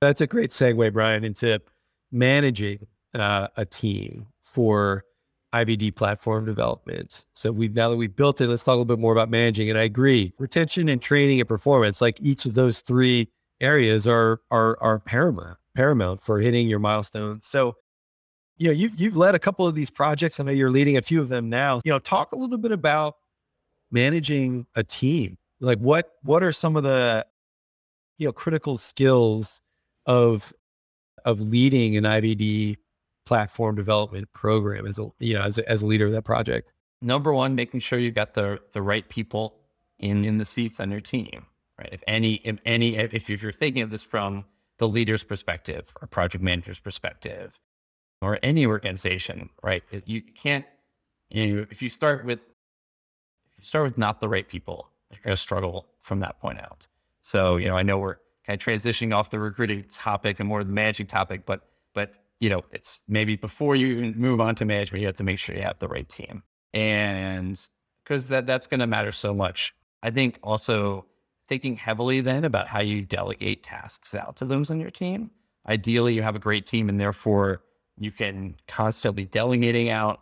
That's 0.00 0.20
a 0.20 0.26
great 0.26 0.50
segue, 0.50 0.92
Brian, 0.92 1.24
into 1.24 1.60
managing 2.12 2.86
uh, 3.14 3.48
a 3.56 3.64
team 3.64 4.26
for 4.40 5.04
IVD 5.52 5.96
platform 5.96 6.44
development. 6.44 7.24
So 7.32 7.50
we've 7.50 7.74
now 7.74 7.90
that 7.90 7.96
we've 7.96 8.14
built 8.14 8.40
it, 8.40 8.48
let's 8.48 8.62
talk 8.62 8.72
a 8.72 8.76
little 8.76 8.84
bit 8.84 8.98
more 8.98 9.12
about 9.12 9.30
managing. 9.30 9.70
And 9.70 9.78
I 9.78 9.82
agree, 9.82 10.32
retention 10.38 10.88
and 10.88 11.00
training 11.00 11.40
and 11.40 11.48
performance, 11.48 12.00
like 12.00 12.18
each 12.20 12.44
of 12.46 12.54
those 12.54 12.80
three 12.80 13.28
areas 13.60 14.06
are 14.06 14.40
are 14.50 14.78
are 14.80 14.98
paramount 14.98 15.58
paramount 15.74 16.20
for 16.20 16.40
hitting 16.40 16.68
your 16.68 16.78
milestones. 16.78 17.46
So, 17.46 17.76
you 18.56 18.66
know, 18.66 18.72
you've 18.72 19.00
you've 19.00 19.16
led 19.16 19.34
a 19.34 19.38
couple 19.38 19.66
of 19.66 19.74
these 19.74 19.90
projects. 19.90 20.38
I 20.38 20.44
know 20.44 20.52
you're 20.52 20.70
leading 20.70 20.96
a 20.96 21.02
few 21.02 21.20
of 21.20 21.28
them 21.28 21.48
now. 21.48 21.80
You 21.84 21.92
know, 21.92 21.98
talk 21.98 22.32
a 22.32 22.36
little 22.36 22.58
bit 22.58 22.72
about 22.72 23.16
managing 23.90 24.66
a 24.74 24.82
team. 24.82 25.38
Like 25.60 25.78
what 25.78 26.10
what 26.22 26.42
are 26.42 26.52
some 26.52 26.76
of 26.76 26.82
the 26.82 27.26
you 28.18 28.26
know 28.26 28.32
critical 28.32 28.78
skills 28.78 29.60
of 30.06 30.52
of 31.24 31.40
leading 31.40 31.96
an 31.96 32.04
IVD 32.04 32.76
platform 33.26 33.74
development 33.74 34.32
program 34.32 34.86
as 34.86 34.98
a 34.98 35.08
you 35.18 35.34
know 35.34 35.42
as 35.42 35.58
a, 35.58 35.68
as 35.68 35.82
a 35.82 35.86
leader 35.86 36.06
of 36.06 36.12
that 36.12 36.24
project? 36.24 36.72
Number 37.00 37.32
one, 37.32 37.54
making 37.54 37.80
sure 37.80 37.98
you 37.98 38.10
got 38.10 38.34
the 38.34 38.60
the 38.72 38.82
right 38.82 39.08
people 39.08 39.58
in 39.98 40.24
in 40.24 40.38
the 40.38 40.44
seats 40.44 40.80
on 40.80 40.90
your 40.90 41.00
team. 41.00 41.46
Right. 41.78 41.90
If 41.92 42.02
any 42.06 42.34
if 42.44 42.58
any 42.64 42.96
if 42.96 43.28
you're 43.28 43.52
thinking 43.52 43.82
of 43.82 43.90
this 43.90 44.02
from 44.02 44.44
the 44.78 44.88
leader's 44.88 45.24
perspective 45.24 45.92
or 46.00 46.06
project 46.06 46.42
manager's 46.42 46.80
perspective 46.80 47.58
or 48.20 48.38
any 48.42 48.66
organization, 48.66 49.50
right? 49.62 49.82
You 50.04 50.22
can't 50.22 50.64
you 51.30 51.56
know, 51.56 51.66
if 51.70 51.82
you 51.82 51.90
start 51.90 52.24
with 52.24 52.40
you 53.58 53.64
start 53.64 53.84
with 53.84 53.98
not 53.98 54.20
the 54.20 54.28
right 54.28 54.48
people, 54.48 54.90
you're 55.10 55.20
going 55.22 55.36
to 55.36 55.40
struggle 55.40 55.86
from 55.98 56.20
that 56.20 56.40
point 56.40 56.60
out. 56.60 56.86
So, 57.20 57.56
you 57.56 57.68
know, 57.68 57.76
I 57.76 57.82
know 57.82 57.98
we're 57.98 58.16
kind 58.46 58.60
of 58.60 58.64
transitioning 58.64 59.14
off 59.14 59.30
the 59.30 59.38
recruiting 59.38 59.84
topic 59.90 60.40
and 60.40 60.48
more 60.48 60.64
the 60.64 60.72
managing 60.72 61.06
topic, 61.06 61.44
but 61.44 61.68
but 61.94 62.18
you 62.40 62.48
know, 62.48 62.62
it's 62.70 63.02
maybe 63.08 63.36
before 63.36 63.74
you 63.74 64.14
move 64.14 64.40
on 64.40 64.54
to 64.56 64.64
management, 64.64 65.00
you 65.00 65.06
have 65.06 65.16
to 65.16 65.24
make 65.24 65.38
sure 65.38 65.56
you 65.56 65.62
have 65.62 65.78
the 65.80 65.88
right 65.88 66.08
team. 66.08 66.42
And 66.72 67.60
because 68.04 68.28
that, 68.28 68.46
that's 68.46 68.66
going 68.66 68.80
to 68.80 68.86
matter 68.86 69.10
so 69.12 69.34
much. 69.34 69.74
I 70.02 70.10
think 70.10 70.38
also 70.42 71.06
thinking 71.48 71.76
heavily 71.76 72.20
then 72.20 72.44
about 72.44 72.68
how 72.68 72.80
you 72.80 73.02
delegate 73.02 73.62
tasks 73.64 74.14
out 74.14 74.36
to 74.36 74.44
those 74.44 74.70
on 74.70 74.78
your 74.78 74.90
team. 74.90 75.30
Ideally, 75.66 76.14
you 76.14 76.22
have 76.22 76.36
a 76.36 76.38
great 76.38 76.66
team 76.66 76.88
and 76.88 77.00
therefore 77.00 77.62
you 77.98 78.12
can 78.12 78.54
constantly 78.68 79.24
delegating 79.24 79.90
out, 79.90 80.20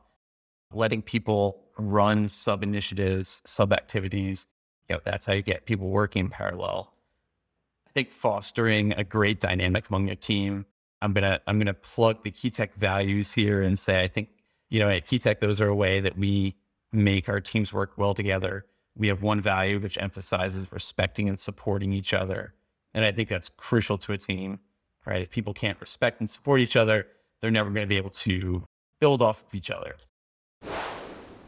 letting 0.72 1.02
people 1.02 1.64
run 1.78 2.28
sub 2.28 2.62
initiatives, 2.62 3.42
sub 3.44 3.72
activities. 3.72 4.46
You 4.88 4.96
know, 4.96 5.00
that's 5.04 5.26
how 5.26 5.32
you 5.32 5.42
get 5.42 5.66
people 5.66 5.88
working 5.88 6.26
in 6.26 6.30
parallel. 6.30 6.92
I 7.86 7.90
think 7.90 8.10
fostering 8.10 8.92
a 8.92 9.04
great 9.04 9.40
dynamic 9.40 9.88
among 9.88 10.06
your 10.06 10.16
team 10.16 10.66
I'm 11.02 11.12
gonna 11.12 11.40
I'm 11.46 11.58
gonna 11.58 11.74
plug 11.74 12.22
the 12.22 12.30
Key 12.30 12.50
Tech 12.50 12.74
values 12.74 13.32
here 13.32 13.62
and 13.62 13.78
say 13.78 14.02
I 14.02 14.08
think 14.08 14.30
you 14.70 14.80
know 14.80 14.88
at 14.88 15.06
Key 15.06 15.18
Tech 15.18 15.40
those 15.40 15.60
are 15.60 15.68
a 15.68 15.74
way 15.74 16.00
that 16.00 16.16
we 16.16 16.56
make 16.92 17.28
our 17.28 17.40
teams 17.40 17.72
work 17.72 17.92
well 17.96 18.14
together. 18.14 18.66
We 18.96 19.08
have 19.08 19.22
one 19.22 19.40
value 19.40 19.78
which 19.78 19.98
emphasizes 19.98 20.72
respecting 20.72 21.28
and 21.28 21.38
supporting 21.38 21.92
each 21.92 22.14
other, 22.14 22.54
and 22.94 23.04
I 23.04 23.12
think 23.12 23.28
that's 23.28 23.50
crucial 23.50 23.98
to 23.98 24.12
a 24.12 24.18
team. 24.18 24.60
right? 25.04 25.22
If 25.22 25.30
people 25.30 25.54
can't 25.54 25.80
respect 25.80 26.20
and 26.20 26.30
support 26.30 26.60
each 26.60 26.76
other, 26.76 27.06
they're 27.40 27.50
never 27.50 27.70
going 27.70 27.84
to 27.84 27.88
be 27.88 27.96
able 27.96 28.10
to 28.10 28.64
build 29.00 29.22
off 29.22 29.44
of 29.46 29.54
each 29.54 29.70
other. 29.70 29.96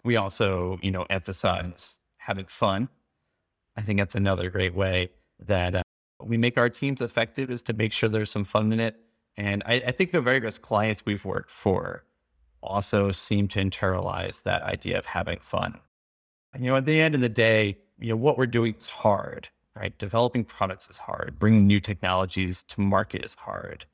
We 0.05 0.17
also, 0.17 0.79
you 0.83 0.91
know, 0.91 1.07
emphasize 1.11 2.01
having 2.19 2.47
fun. 2.47 2.89
I 3.77 3.83
think 3.83 3.99
that's 3.99 4.15
another 4.15 4.51
great 4.51 4.75
way 4.75 5.11
that 5.39 5.75
uh, 5.75 5.83
we 6.23 6.37
make 6.37 6.59
our 6.59 6.69
teams 6.69 7.01
effective 7.01 7.51
is 7.51 7.63
to 7.65 7.73
make 7.73 7.93
sure 7.93 8.09
there's 8.09 8.31
some 8.31 8.45
fun 8.45 8.73
in 8.73 8.81
it. 8.81 8.97
And 9.37 9.63
I, 9.67 9.75
I 9.75 9.91
think 9.93 10.11
the 10.11 10.21
very 10.21 10.41
best 10.41 10.63
clients 10.63 11.07
we've 11.07 11.25
worked 11.25 11.51
for 11.51 12.05
also 12.61 13.13
seem 13.13 13.47
to 13.49 13.61
internalize 13.61 14.43
that 14.43 14.63
idea 14.63 14.99
of 14.99 15.07
having 15.07 15.39
fun. 15.39 15.79
You 16.59 16.71
know, 16.71 16.77
at 16.77 16.87
the 16.87 17.01
end 17.01 17.15
of 17.15 17.21
the 17.21 17.29
day, 17.29 17.79
you 18.01 18.11
know, 18.11 18.17
what 18.17 18.37
we're 18.37 18.47
doing 18.47 18.75
is 18.75 18.87
hard, 18.87 19.49
right? 19.77 19.97
Developing 19.99 20.45
products 20.45 20.89
is 20.91 20.99
hard. 20.99 21.39
Bringing 21.39 21.67
new 21.67 21.79
technologies 21.79 22.63
to 22.65 22.81
market 22.81 23.25
is 23.25 23.37
hard. 23.37 23.85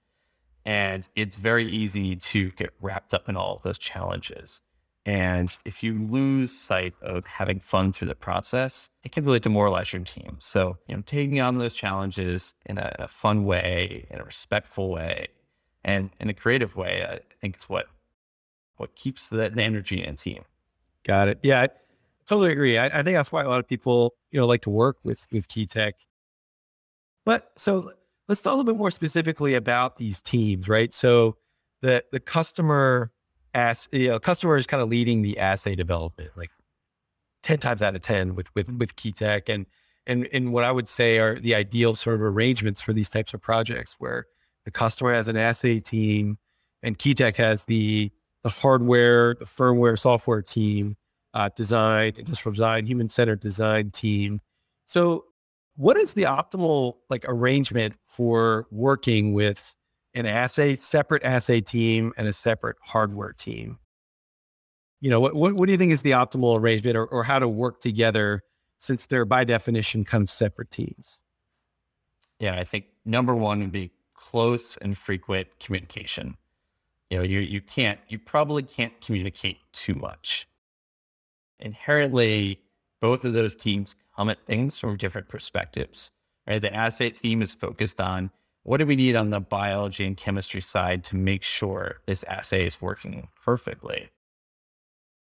And 0.65 1.07
it's 1.15 1.37
very 1.37 1.71
easy 1.71 2.17
to 2.17 2.51
get 2.53 2.71
wrapped 2.81 3.13
up 3.13 3.29
in 3.29 3.37
all 3.37 3.57
of 3.57 3.63
those 3.63 3.79
challenges. 3.79 4.63
And 5.07 5.55
if 5.67 5.83
you 5.83 5.99
lose 5.99 6.59
sight 6.59 6.95
of 7.03 7.27
having 7.27 7.61
fun 7.61 7.93
through 7.93 8.09
the 8.09 8.15
process, 8.15 8.89
it 9.03 9.13
can 9.13 9.25
really 9.25 9.41
demoralize 9.41 9.93
your 9.93 10.03
team. 10.03 10.37
So, 10.39 10.79
you 10.89 10.97
know, 10.97 11.03
taking 11.05 11.41
on 11.41 11.59
those 11.59 11.75
challenges 11.75 12.55
in 12.65 12.79
a, 12.79 12.95
a 13.01 13.09
fun 13.09 13.45
way, 13.45 14.07
in 14.11 14.21
a 14.21 14.25
respectful 14.25 14.91
way, 14.91 15.29
and 15.85 16.11
in 16.21 16.31
a 16.31 16.35
creative 16.35 16.75
way, 16.75 17.05
I 17.05 17.21
think 17.41 17.59
is 17.59 17.69
what 17.69 17.87
what 18.77 18.97
keeps 18.97 19.29
the, 19.29 19.51
the 19.51 19.63
energy 19.63 20.03
in 20.03 20.17
team. 20.17 20.45
Got 21.05 21.29
it. 21.29 21.39
Yeah, 21.43 21.63
I 21.63 21.69
totally 22.27 22.51
agree. 22.51 22.79
I, 22.79 22.87
I 22.87 23.03
think 23.03 23.15
that's 23.15 23.31
why 23.31 23.43
a 23.43 23.49
lot 23.49 23.61
of 23.61 23.69
people, 23.69 24.15
you 24.31 24.41
know, 24.41 24.47
like 24.47 24.63
to 24.63 24.71
work 24.71 24.97
with 25.05 25.27
with 25.31 25.49
Key 25.49 25.67
Tech. 25.67 25.95
But 27.27 27.53
so 27.57 27.93
let's 28.27 28.41
talk 28.41 28.55
a 28.55 28.57
little 28.57 28.73
bit 28.73 28.79
more 28.79 28.91
specifically 28.91 29.55
about 29.55 29.97
these 29.97 30.23
teams, 30.23 30.67
right? 30.67 30.93
So 30.95 31.37
the 31.83 32.05
the 32.11 32.21
customer 32.21 33.13
as 33.55 33.89
you 33.93 34.09
know, 34.09 34.19
customer 34.19 34.57
is 34.57 34.67
kind 34.67 34.83
of 34.83 34.89
leading 34.89 35.23
the 35.23 35.39
assay 35.39 35.75
development, 35.77 36.31
like 36.37 36.51
10 37.45 37.59
times 37.59 37.83
out 37.83 37.95
of 37.95 38.03
10 38.03 38.35
with, 38.35 38.53
with, 38.55 38.71
with 38.73 38.97
Key 38.97 39.13
Tech. 39.13 39.49
And, 39.49 39.67
and, 40.07 40.29
and 40.33 40.53
what 40.53 40.65
I 40.65 40.73
would 40.73 40.89
say 40.89 41.19
are 41.19 41.39
the 41.39 41.55
ideal 41.55 41.95
sort 41.95 42.17
of 42.17 42.23
arrangements 42.23 42.81
for 42.81 42.93
these 42.93 43.09
types 43.09 43.33
of 43.33 43.41
projects 43.41 43.97
where 43.99 44.27
the 44.65 44.71
customer 44.71 45.15
has 45.15 45.29
an 45.29 45.37
assay 45.37 45.79
team 45.79 46.39
and 46.83 46.99
Key 46.99 47.15
Tech 47.15 47.37
has 47.37 47.65
the, 47.67 48.11
the 48.43 48.49
hardware, 48.49 49.35
the 49.35 49.45
firmware, 49.45 49.99
software 49.99 50.43
team, 50.43 50.97
uh, 51.33 51.49
design, 51.57 52.15
industrial 52.17 52.53
design, 52.53 52.87
human 52.87 53.09
centered 53.09 53.41
design 53.41 53.91
team. 53.91 54.41
So 54.85 55.27
what 55.77 55.97
is 55.97 56.15
the 56.15 56.23
optimal 56.23 56.95
like 57.09 57.25
arrangement 57.27 57.95
for 58.05 58.67
working 58.71 59.33
with 59.33 59.75
an 60.15 60.27
assay, 60.27 60.77
separate 60.77 61.25
assay 61.25 61.61
team 61.61 62.13
and 62.17 62.29
a 62.29 62.33
separate 62.33 62.77
hardware 62.81 63.33
team. 63.33 63.79
You 65.01 65.11
know, 65.11 65.21
what, 65.21 65.35
what, 65.35 65.55
what 65.55 65.67
do 65.67 65.73
you 65.73 65.79
think 65.79 65.93
is 65.93 66.03
the 66.03 66.13
optimal 66.13 66.59
arrangement 66.59 66.97
or, 66.97 67.05
or 67.07 67.25
how 67.25 67.39
to 67.39 67.49
work 67.49 67.81
together 67.81 68.43
since 68.79 69.07
they're 69.07 69.25
by 69.25 69.45
definition 69.45 70.05
kind 70.05 70.23
of 70.23 70.31
separate 70.31 70.71
teams? 70.71 71.25
Yeah, 72.39 72.55
I 72.55 72.65
think 72.65 72.87
number 73.05 73.35
one 73.35 73.61
would 73.61 73.73
be 73.73 73.91
close 74.15 74.77
and 74.79 74.97
frequent 74.97 75.49
communication. 75.61 76.37
You 77.11 77.19
know, 77.19 77.25
you, 77.25 77.41
you 77.41 77.61
can't, 77.61 78.01
you 78.09 78.19
probably 78.19 78.63
can't 78.63 78.99
communicate 79.01 79.59
too 79.73 79.95
much. 79.95 80.49
Inherently, 81.59 82.61
both 83.01 83.25
of 83.25 83.35
those 83.35 83.55
teams 83.55 83.97
come 84.17 84.31
at 84.31 84.47
things 84.47 84.79
from 84.79 84.97
different 84.97 85.29
perspectives. 85.29 86.13
Right? 86.47 86.61
The 86.61 86.75
assay 86.75 87.11
team 87.11 87.43
is 87.43 87.55
focused 87.55 88.01
on 88.01 88.31
what 88.65 88.79
do 88.79 88.87
we 88.87 88.97
need 88.97 89.15
on 89.15 89.31
the 89.31 89.41
biology 89.41 90.07
and 90.07 90.17
chemistry 90.17 90.63
side 90.63 91.05
to 91.05 91.17
make 91.17 91.43
sure 91.43 92.01
this 92.07 92.25
assay 92.25 92.67
is 92.67 92.81
working 92.81 93.29
perfectly? 93.45 94.11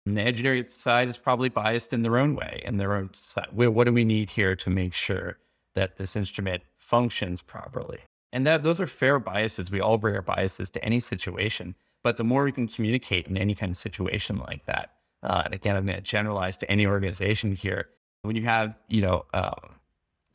And 0.07 0.17
the 0.17 0.23
engineering 0.23 0.69
side 0.69 1.09
is 1.09 1.19
probably 1.19 1.51
biased 1.51 1.93
in 1.93 2.03
their 2.03 2.17
own 2.17 2.35
way, 2.35 2.63
in 2.65 2.79
their 2.79 2.95
own 2.95 3.13
side. 3.13 3.49
What 3.53 3.85
do 3.85 3.93
we 3.93 4.05
need 4.05 4.31
here 4.31 4.57
to 4.57 4.71
make 4.71 4.95
sure 4.95 5.39
that 5.75 5.97
this 5.97 6.17
instrument 6.17 6.63
functions 6.77 7.43
properly? 7.43 8.01
And 8.33 8.47
that 8.47 8.63
those 8.63 8.81
are 8.81 8.87
fair 8.87 9.19
biases. 9.19 9.71
We 9.71 9.81
all 9.81 9.99
bring 9.99 10.17
our 10.17 10.23
biases 10.23 10.71
to 10.71 10.85
any 10.85 11.01
situation, 11.01 11.75
but 12.03 12.17
the 12.17 12.25
more 12.25 12.45
we 12.45 12.53
can 12.53 12.67
communicate 12.67 13.27
in 13.27 13.37
any 13.37 13.55
kind 13.55 13.71
of 13.71 13.77
situation 13.77 14.39
like 14.39 14.65
that, 14.65 14.91
uh, 15.23 15.43
and 15.45 15.55
again, 15.55 15.77
I'm 15.77 15.87
going 15.87 15.97
to 15.97 16.03
generalize 16.03 16.57
to 16.59 16.71
any 16.71 16.87
organization 16.87 17.55
here. 17.55 17.89
When 18.23 18.37
you 18.37 18.43
have, 18.45 18.75
you 18.89 19.03
know, 19.03 19.27
um, 19.35 19.77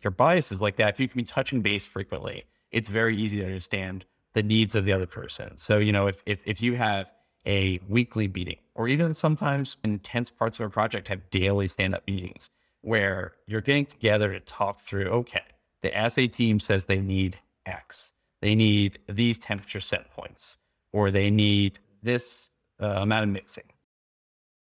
your 0.03 0.11
biases 0.11 0.61
like 0.61 0.75
that, 0.77 0.93
if 0.93 0.99
you 0.99 1.07
can 1.07 1.17
be 1.17 1.23
touching 1.23 1.61
base 1.61 1.85
frequently, 1.85 2.45
it's 2.71 2.89
very 2.89 3.15
easy 3.15 3.39
to 3.39 3.45
understand 3.45 4.05
the 4.33 4.43
needs 4.43 4.75
of 4.75 4.85
the 4.85 4.93
other 4.93 5.07
person. 5.07 5.57
So, 5.57 5.79
you 5.79 5.91
know, 5.91 6.07
if, 6.07 6.21
if, 6.25 6.41
if 6.45 6.61
you 6.61 6.75
have 6.75 7.11
a 7.45 7.79
weekly 7.87 8.27
meeting, 8.27 8.57
or 8.75 8.87
even 8.87 9.13
sometimes 9.13 9.77
intense 9.83 10.29
parts 10.29 10.59
of 10.59 10.65
a 10.65 10.69
project 10.69 11.07
have 11.07 11.29
daily 11.29 11.67
stand 11.67 11.95
up 11.95 12.05
meetings 12.07 12.49
where 12.81 13.33
you're 13.47 13.61
getting 13.61 13.85
together 13.85 14.31
to 14.31 14.39
talk 14.39 14.79
through, 14.79 15.07
okay, 15.07 15.43
the 15.81 15.95
assay 15.95 16.27
team 16.27 16.59
says 16.59 16.85
they 16.85 16.99
need 16.99 17.39
X, 17.65 18.13
they 18.41 18.55
need 18.55 18.99
these 19.07 19.37
temperature 19.37 19.79
set 19.79 20.11
points, 20.11 20.57
or 20.91 21.11
they 21.11 21.29
need 21.29 21.79
this 22.03 22.51
uh, 22.81 22.87
amount 22.87 23.23
of 23.23 23.29
mixing. 23.29 23.65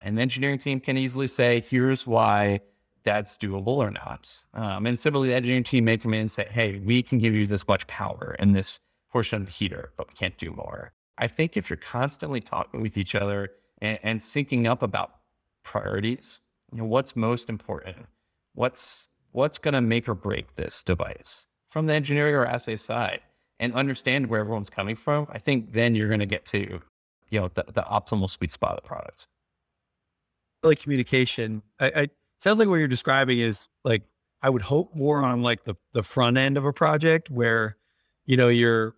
And 0.00 0.18
the 0.18 0.22
engineering 0.22 0.58
team 0.58 0.80
can 0.80 0.98
easily 0.98 1.28
say, 1.28 1.64
here's 1.68 2.06
why 2.06 2.60
that's 3.04 3.36
doable 3.36 3.66
or 3.68 3.90
not. 3.90 4.42
Um, 4.54 4.86
and 4.86 4.98
similarly, 4.98 5.28
the 5.28 5.36
engineering 5.36 5.64
team 5.64 5.84
may 5.84 5.98
come 5.98 6.14
in 6.14 6.20
and 6.20 6.30
say, 6.30 6.48
hey, 6.50 6.78
we 6.78 7.02
can 7.02 7.18
give 7.18 7.34
you 7.34 7.46
this 7.46 7.68
much 7.68 7.86
power 7.86 8.34
in 8.38 8.52
this 8.52 8.80
portion 9.10 9.42
of 9.42 9.46
the 9.46 9.52
heater, 9.52 9.92
but 9.96 10.08
we 10.08 10.14
can't 10.14 10.36
do 10.38 10.50
more. 10.50 10.92
I 11.16 11.28
think 11.28 11.56
if 11.56 11.70
you're 11.70 11.76
constantly 11.76 12.40
talking 12.40 12.80
with 12.82 12.96
each 12.96 13.14
other 13.14 13.50
and, 13.80 13.98
and 14.02 14.20
syncing 14.20 14.66
up 14.66 14.82
about 14.82 15.14
priorities, 15.62 16.40
you 16.72 16.78
know, 16.78 16.84
what's 16.84 17.14
most 17.14 17.48
important, 17.48 18.06
what's 18.54 19.08
what's 19.30 19.58
going 19.58 19.74
to 19.74 19.80
make 19.80 20.08
or 20.08 20.14
break 20.14 20.54
this 20.54 20.82
device 20.82 21.46
from 21.68 21.86
the 21.86 21.94
engineering 21.94 22.34
or 22.34 22.46
assay 22.46 22.76
side, 22.76 23.20
and 23.58 23.74
understand 23.74 24.28
where 24.28 24.40
everyone's 24.40 24.70
coming 24.70 24.96
from, 24.96 25.26
I 25.30 25.38
think 25.38 25.72
then 25.72 25.94
you're 25.94 26.08
going 26.08 26.20
to 26.20 26.26
get 26.26 26.44
to 26.46 26.80
you 27.30 27.40
know 27.40 27.50
the, 27.54 27.64
the 27.68 27.82
optimal 27.82 28.28
sweet 28.28 28.50
spot 28.50 28.76
of 28.76 28.82
the 28.82 28.88
product. 28.88 29.28
Like 30.62 30.80
communication, 30.80 31.62
I, 31.78 31.86
I 31.86 32.08
sounds 32.44 32.58
like 32.58 32.68
what 32.68 32.76
you're 32.76 32.86
describing 32.86 33.38
is 33.40 33.68
like 33.84 34.02
I 34.42 34.50
would 34.50 34.62
hope 34.62 34.94
more 34.94 35.22
on 35.22 35.42
like 35.42 35.64
the 35.64 35.74
the 35.94 36.02
front 36.02 36.36
end 36.36 36.58
of 36.58 36.66
a 36.66 36.72
project 36.72 37.30
where 37.30 37.78
you 38.26 38.36
know 38.36 38.48
you're 38.48 38.94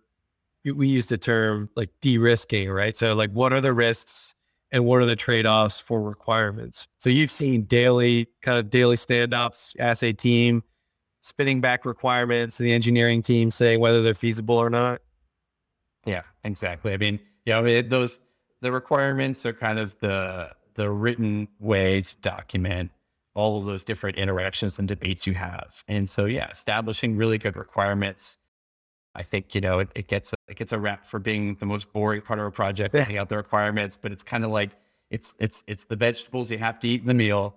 we 0.65 0.89
use 0.89 1.05
the 1.05 1.17
term 1.17 1.69
like 1.77 1.89
de-risking, 2.01 2.69
right? 2.69 2.95
So 2.95 3.15
like 3.15 3.31
what 3.31 3.53
are 3.53 3.61
the 3.61 3.71
risks 3.71 4.35
and 4.69 4.83
what 4.83 5.01
are 5.01 5.05
the 5.05 5.15
trade-offs 5.15 5.79
for 5.79 6.01
requirements? 6.01 6.89
So 6.97 7.09
you've 7.09 7.31
seen 7.31 7.63
daily 7.63 8.27
kind 8.41 8.59
of 8.59 8.69
daily 8.69 8.97
stand-ups, 8.97 9.73
assay 9.79 10.11
team 10.11 10.63
spinning 11.21 11.61
back 11.61 11.85
requirements 11.85 12.59
and 12.59 12.67
the 12.67 12.73
engineering 12.73 13.21
team 13.21 13.49
saying 13.49 13.79
whether 13.79 14.03
they're 14.03 14.13
feasible 14.13 14.57
or 14.57 14.69
not. 14.69 15.01
Yeah, 16.05 16.23
exactly. 16.43 16.91
I 16.91 16.97
mean, 16.97 17.19
you 17.45 17.53
know, 17.53 17.81
those 17.81 18.19
the 18.59 18.73
requirements 18.73 19.45
are 19.45 19.53
kind 19.53 19.79
of 19.79 19.97
the 19.99 20.51
the 20.73 20.91
written 20.91 21.47
way 21.59 22.01
to 22.01 22.17
document 22.17 22.91
all 23.37 23.59
of 23.59 23.65
those 23.65 23.85
different 23.85 24.17
interactions 24.17 24.79
and 24.79 24.87
debates 24.87 25.27
you 25.27 25.35
have. 25.35 25.83
And 25.87 26.09
so, 26.09 26.25
yeah, 26.25 26.49
establishing 26.49 27.15
really 27.15 27.37
good 27.37 27.55
requirements. 27.55 28.39
I 29.13 29.21
think, 29.21 29.53
you 29.53 29.61
know, 29.61 29.77
it, 29.77 29.89
it 29.93 30.07
gets, 30.07 30.33
a, 30.33 30.35
it 30.47 30.57
gets 30.57 30.71
a 30.71 30.79
rap 30.79 31.05
for 31.05 31.19
being 31.19 31.55
the 31.55 31.65
most 31.67 31.93
boring 31.93 32.21
part 32.21 32.39
of 32.39 32.47
a 32.47 32.51
project, 32.51 32.95
laying 32.95 33.17
out 33.17 33.29
the 33.29 33.37
requirements, 33.37 33.95
but 33.95 34.11
it's 34.11 34.23
kind 34.23 34.43
of 34.43 34.49
like, 34.49 34.71
it's, 35.11 35.35
it's, 35.39 35.63
it's 35.67 35.83
the 35.83 35.95
vegetables 35.95 36.49
you 36.49 36.57
have 36.57 36.79
to 36.79 36.87
eat 36.87 37.01
in 37.01 37.07
the 37.07 37.13
meal. 37.13 37.55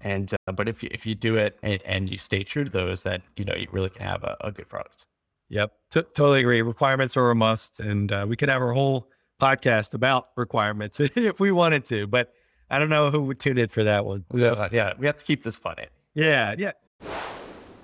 And, 0.00 0.32
uh, 0.48 0.52
but 0.52 0.68
if 0.68 0.82
you, 0.82 0.88
if 0.90 1.04
you 1.04 1.14
do 1.14 1.36
it 1.36 1.58
and, 1.62 1.80
and, 1.84 2.10
you 2.10 2.16
stay 2.16 2.42
true 2.42 2.64
to 2.64 2.70
those, 2.70 3.02
that, 3.02 3.20
you 3.36 3.44
know, 3.44 3.54
you 3.54 3.68
really 3.70 3.90
can 3.90 4.06
have 4.06 4.24
a, 4.24 4.36
a 4.40 4.50
good 4.50 4.70
product. 4.70 5.06
Yep. 5.50 5.70
T- 5.90 6.02
totally 6.14 6.40
agree. 6.40 6.62
Requirements 6.62 7.14
are 7.16 7.30
a 7.30 7.34
must. 7.34 7.78
And 7.78 8.10
uh, 8.10 8.24
we 8.26 8.36
could 8.36 8.48
have 8.48 8.62
our 8.62 8.72
whole 8.72 9.10
podcast 9.40 9.92
about 9.92 10.28
requirements 10.34 10.98
if 11.00 11.38
we 11.38 11.52
wanted 11.52 11.84
to, 11.84 12.06
but 12.06 12.32
I 12.72 12.78
don't 12.78 12.88
know 12.88 13.10
who 13.10 13.20
would 13.24 13.38
tune 13.38 13.58
in 13.58 13.68
for 13.68 13.84
that 13.84 14.06
one. 14.06 14.24
So, 14.34 14.68
yeah, 14.72 14.94
we 14.98 15.06
have 15.06 15.18
to 15.18 15.24
keep 15.24 15.42
this 15.42 15.56
funny. 15.56 15.86
Yeah, 16.14 16.54
yeah. 16.56 16.72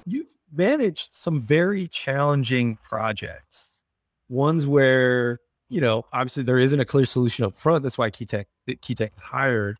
You've 0.06 0.34
managed 0.50 1.12
some 1.12 1.40
very 1.40 1.86
challenging 1.88 2.78
projects, 2.82 3.82
ones 4.30 4.66
where 4.66 5.40
you 5.68 5.82
know 5.82 6.06
obviously 6.10 6.42
there 6.42 6.58
isn't 6.58 6.80
a 6.80 6.86
clear 6.86 7.04
solution 7.04 7.44
up 7.44 7.58
front. 7.58 7.82
That's 7.82 7.98
why 7.98 8.08
Key 8.08 8.24
Keytech 8.24 8.46
Key 8.80 8.94
Tech 8.94 9.12
is 9.14 9.20
hired. 9.20 9.76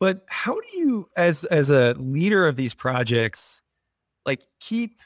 But 0.00 0.24
how 0.28 0.54
do 0.54 0.78
you, 0.78 1.08
as 1.16 1.44
as 1.44 1.70
a 1.70 1.94
leader 1.94 2.48
of 2.48 2.56
these 2.56 2.74
projects, 2.74 3.62
like 4.26 4.42
keep 4.58 4.98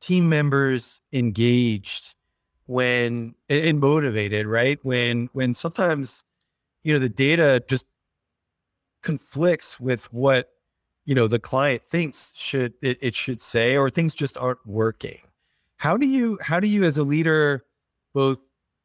team 0.00 0.28
members 0.28 1.00
engaged 1.12 2.14
when 2.66 3.34
and 3.48 3.80
motivated, 3.80 4.46
right? 4.46 4.78
When 4.84 5.30
when 5.32 5.52
sometimes 5.52 6.22
you 6.84 6.92
know 6.92 7.00
the 7.00 7.08
data 7.08 7.60
just 7.66 7.86
conflicts 9.02 9.78
with 9.80 10.12
what 10.12 10.50
you 11.04 11.14
know 11.14 11.26
the 11.26 11.38
client 11.38 11.82
thinks 11.88 12.32
should 12.36 12.74
it, 12.80 12.98
it 13.00 13.14
should 13.14 13.42
say 13.42 13.76
or 13.76 13.90
things 13.90 14.14
just 14.14 14.36
aren't 14.36 14.64
working 14.66 15.18
How 15.78 15.96
do 15.96 16.06
you 16.06 16.38
how 16.40 16.60
do 16.60 16.68
you 16.68 16.84
as 16.84 16.96
a 16.98 17.02
leader 17.02 17.64
both 18.14 18.38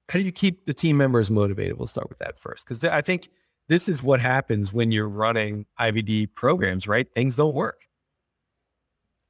how 0.10 0.20
do 0.20 0.26
you 0.26 0.32
keep 0.32 0.66
the 0.66 0.74
team 0.74 0.98
members 0.98 1.30
motivated? 1.30 1.78
We'll 1.78 1.88
start 1.88 2.10
with 2.10 2.20
that 2.20 2.38
first 2.38 2.66
because 2.66 2.84
I 2.84 3.02
think 3.02 3.30
this 3.68 3.90
is 3.90 4.02
what 4.02 4.22
happens 4.22 4.72
when 4.72 4.92
you're 4.92 5.10
running 5.10 5.66
IVD 5.80 6.34
programs, 6.34 6.88
right? 6.88 7.08
Things 7.14 7.36
don't 7.36 7.54
work. 7.54 7.82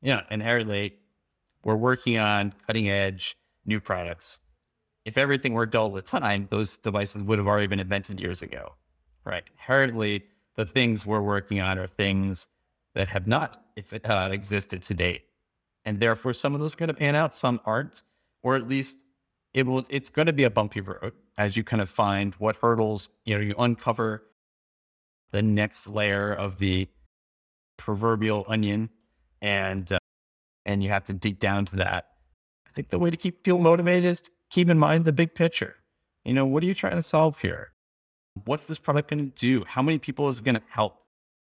Yeah, 0.02 0.22
inherently, 0.30 0.94
we're 1.64 1.76
working 1.76 2.20
on 2.20 2.54
cutting 2.68 2.90
edge 2.90 3.36
new 3.66 3.80
products. 3.80 4.40
If 5.06 5.18
everything 5.18 5.54
worked 5.54 5.76
all 5.76 5.90
the 5.90 6.02
time, 6.02 6.48
those 6.52 6.78
devices 6.78 7.24
would 7.24 7.40
have 7.40 7.48
already 7.48 7.68
been 7.68 7.80
invented 7.80 8.20
years 8.20 8.44
ago, 8.44 8.76
right? 9.26 9.44
Inherently, 9.54 10.26
the 10.58 10.66
things 10.66 11.06
we're 11.06 11.22
working 11.22 11.62
on 11.62 11.78
are 11.78 11.88
things 11.88 12.50
that 12.96 13.10
have 13.10 13.28
not 13.28 13.64
if 13.76 13.94
it, 13.94 14.10
uh, 14.10 14.30
existed 14.32 14.82
to 14.82 14.94
date, 14.94 15.24
and 15.86 16.00
therefore 16.00 16.34
some 16.34 16.54
of 16.54 16.60
those 16.60 16.74
are 16.74 16.78
going 16.78 16.88
to 16.88 16.94
pan 16.94 17.16
out, 17.16 17.34
some 17.34 17.62
aren't, 17.64 18.04
or 18.44 18.56
at 18.56 18.68
least 18.68 19.04
it 19.54 19.66
will. 19.66 19.86
It's 19.90 20.10
going 20.10 20.26
to 20.26 20.34
be 20.34 20.44
a 20.44 20.50
bumpy 20.50 20.82
road 20.82 21.14
as 21.38 21.56
you 21.56 21.64
kind 21.64 21.82
of 21.82 21.90
find 21.90 22.34
what 22.36 22.58
hurdles 22.58 23.10
you 23.24 23.36
know 23.36 23.42
you 23.42 23.56
uncover 23.58 24.24
the 25.32 25.44
next 25.44 25.88
layer 25.88 26.34
of 26.34 26.58
the 26.58 26.88
proverbial 27.78 28.44
onion, 28.48 28.90
and 29.42 29.92
uh, 29.92 30.00
and 30.66 30.84
you 30.84 30.90
have 30.90 31.04
to 31.06 31.14
dig 31.14 31.38
down 31.38 31.66
to 31.66 31.76
that. 31.78 32.10
I 32.68 32.72
think 32.72 32.90
the 32.90 33.00
way 33.00 33.12
to 33.12 33.18
keep 33.18 33.44
people 33.44 33.60
motivated 33.60 34.06
is 34.06 34.24
keep 34.50 34.70
in 34.70 34.80
mind 34.80 35.06
the 35.06 35.14
big 35.14 35.36
picture. 35.36 35.76
You 36.26 36.34
know, 36.34 36.46
what 36.46 36.64
are 36.64 36.66
you 36.66 36.74
trying 36.74 36.96
to 36.96 37.04
solve 37.04 37.42
here? 37.42 37.72
What's 38.46 38.66
this 38.66 38.80
product 38.80 39.10
going 39.10 39.32
to 39.32 39.36
do? 39.36 39.66
How 39.66 39.82
many 39.82 39.98
people 39.98 40.30
is 40.30 40.40
it 40.40 40.44
going 40.44 40.56
to 40.56 40.64
help? 40.70 41.02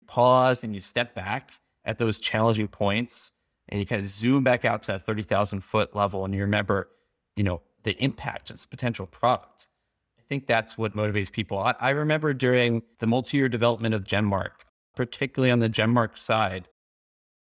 Pause 0.07 0.63
and 0.63 0.75
you 0.75 0.81
step 0.81 1.13
back 1.13 1.51
at 1.85 1.97
those 1.97 2.19
challenging 2.19 2.67
points 2.67 3.31
and 3.67 3.79
you 3.79 3.85
kind 3.85 4.01
of 4.01 4.07
zoom 4.07 4.43
back 4.43 4.65
out 4.65 4.83
to 4.83 4.93
that 4.93 5.05
30,000 5.05 5.61
foot 5.61 5.95
level 5.95 6.25
and 6.25 6.33
you 6.33 6.41
remember, 6.41 6.89
you 7.35 7.43
know, 7.43 7.61
the 7.83 7.91
impact 8.03 8.49
of 8.49 8.55
this 8.55 8.65
potential 8.65 9.05
product. 9.05 9.69
I 10.17 10.23
think 10.27 10.47
that's 10.47 10.77
what 10.77 10.93
motivates 10.93 11.31
people. 11.31 11.59
I, 11.59 11.75
I 11.79 11.89
remember 11.91 12.33
during 12.33 12.83
the 12.99 13.07
multi 13.07 13.37
year 13.37 13.49
development 13.49 13.95
of 13.95 14.03
GenMark, 14.03 14.51
particularly 14.95 15.51
on 15.51 15.59
the 15.59 15.69
GenMark 15.69 16.17
side, 16.17 16.67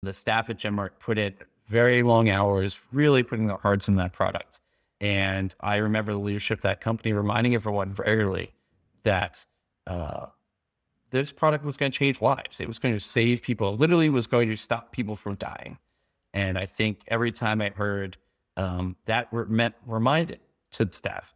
the 0.02 0.14
staff 0.14 0.50
at 0.50 0.58
GenMark 0.58 1.00
put 1.00 1.18
in 1.18 1.36
very 1.68 2.04
long 2.04 2.30
hours, 2.30 2.80
really 2.92 3.24
putting 3.24 3.48
their 3.48 3.58
hearts 3.58 3.88
in 3.88 3.96
that 3.96 4.14
product. 4.14 4.60
And 5.02 5.54
I 5.60 5.78
remember 5.78 6.14
the 6.14 6.20
leadership 6.20 6.60
of 6.60 6.64
that 6.64 6.82
company 6.82 7.14
reminding 7.14 7.56
everyone 7.56 7.96
regularly 7.96 8.54
that 9.06 9.46
uh, 9.88 10.28
this 11.12 11.32
product 11.32 11.64
was 11.64 11.78
going 11.78 11.92
to 11.92 11.98
change 11.98 12.22
lives. 12.22 12.60
It 12.60 12.68
was 12.68 12.78
going 12.78 12.94
to 12.94 13.00
save 13.00 13.42
people. 13.42 13.74
It 13.74 13.80
literally 13.80 14.10
was 14.10 14.28
going 14.28 14.50
to 14.50 14.58
stop 14.58 14.92
people 14.92 15.16
from 15.16 15.36
dying. 15.36 15.78
And 16.34 16.58
I 16.58 16.66
think 16.66 17.00
every 17.08 17.32
time 17.32 17.62
I 17.62 17.70
heard 17.70 18.18
um, 18.58 18.98
that 19.06 19.32
were 19.32 19.46
meant 19.46 19.76
reminded 19.86 20.42
to 20.72 20.86
the 20.86 20.94
staff, 20.94 21.34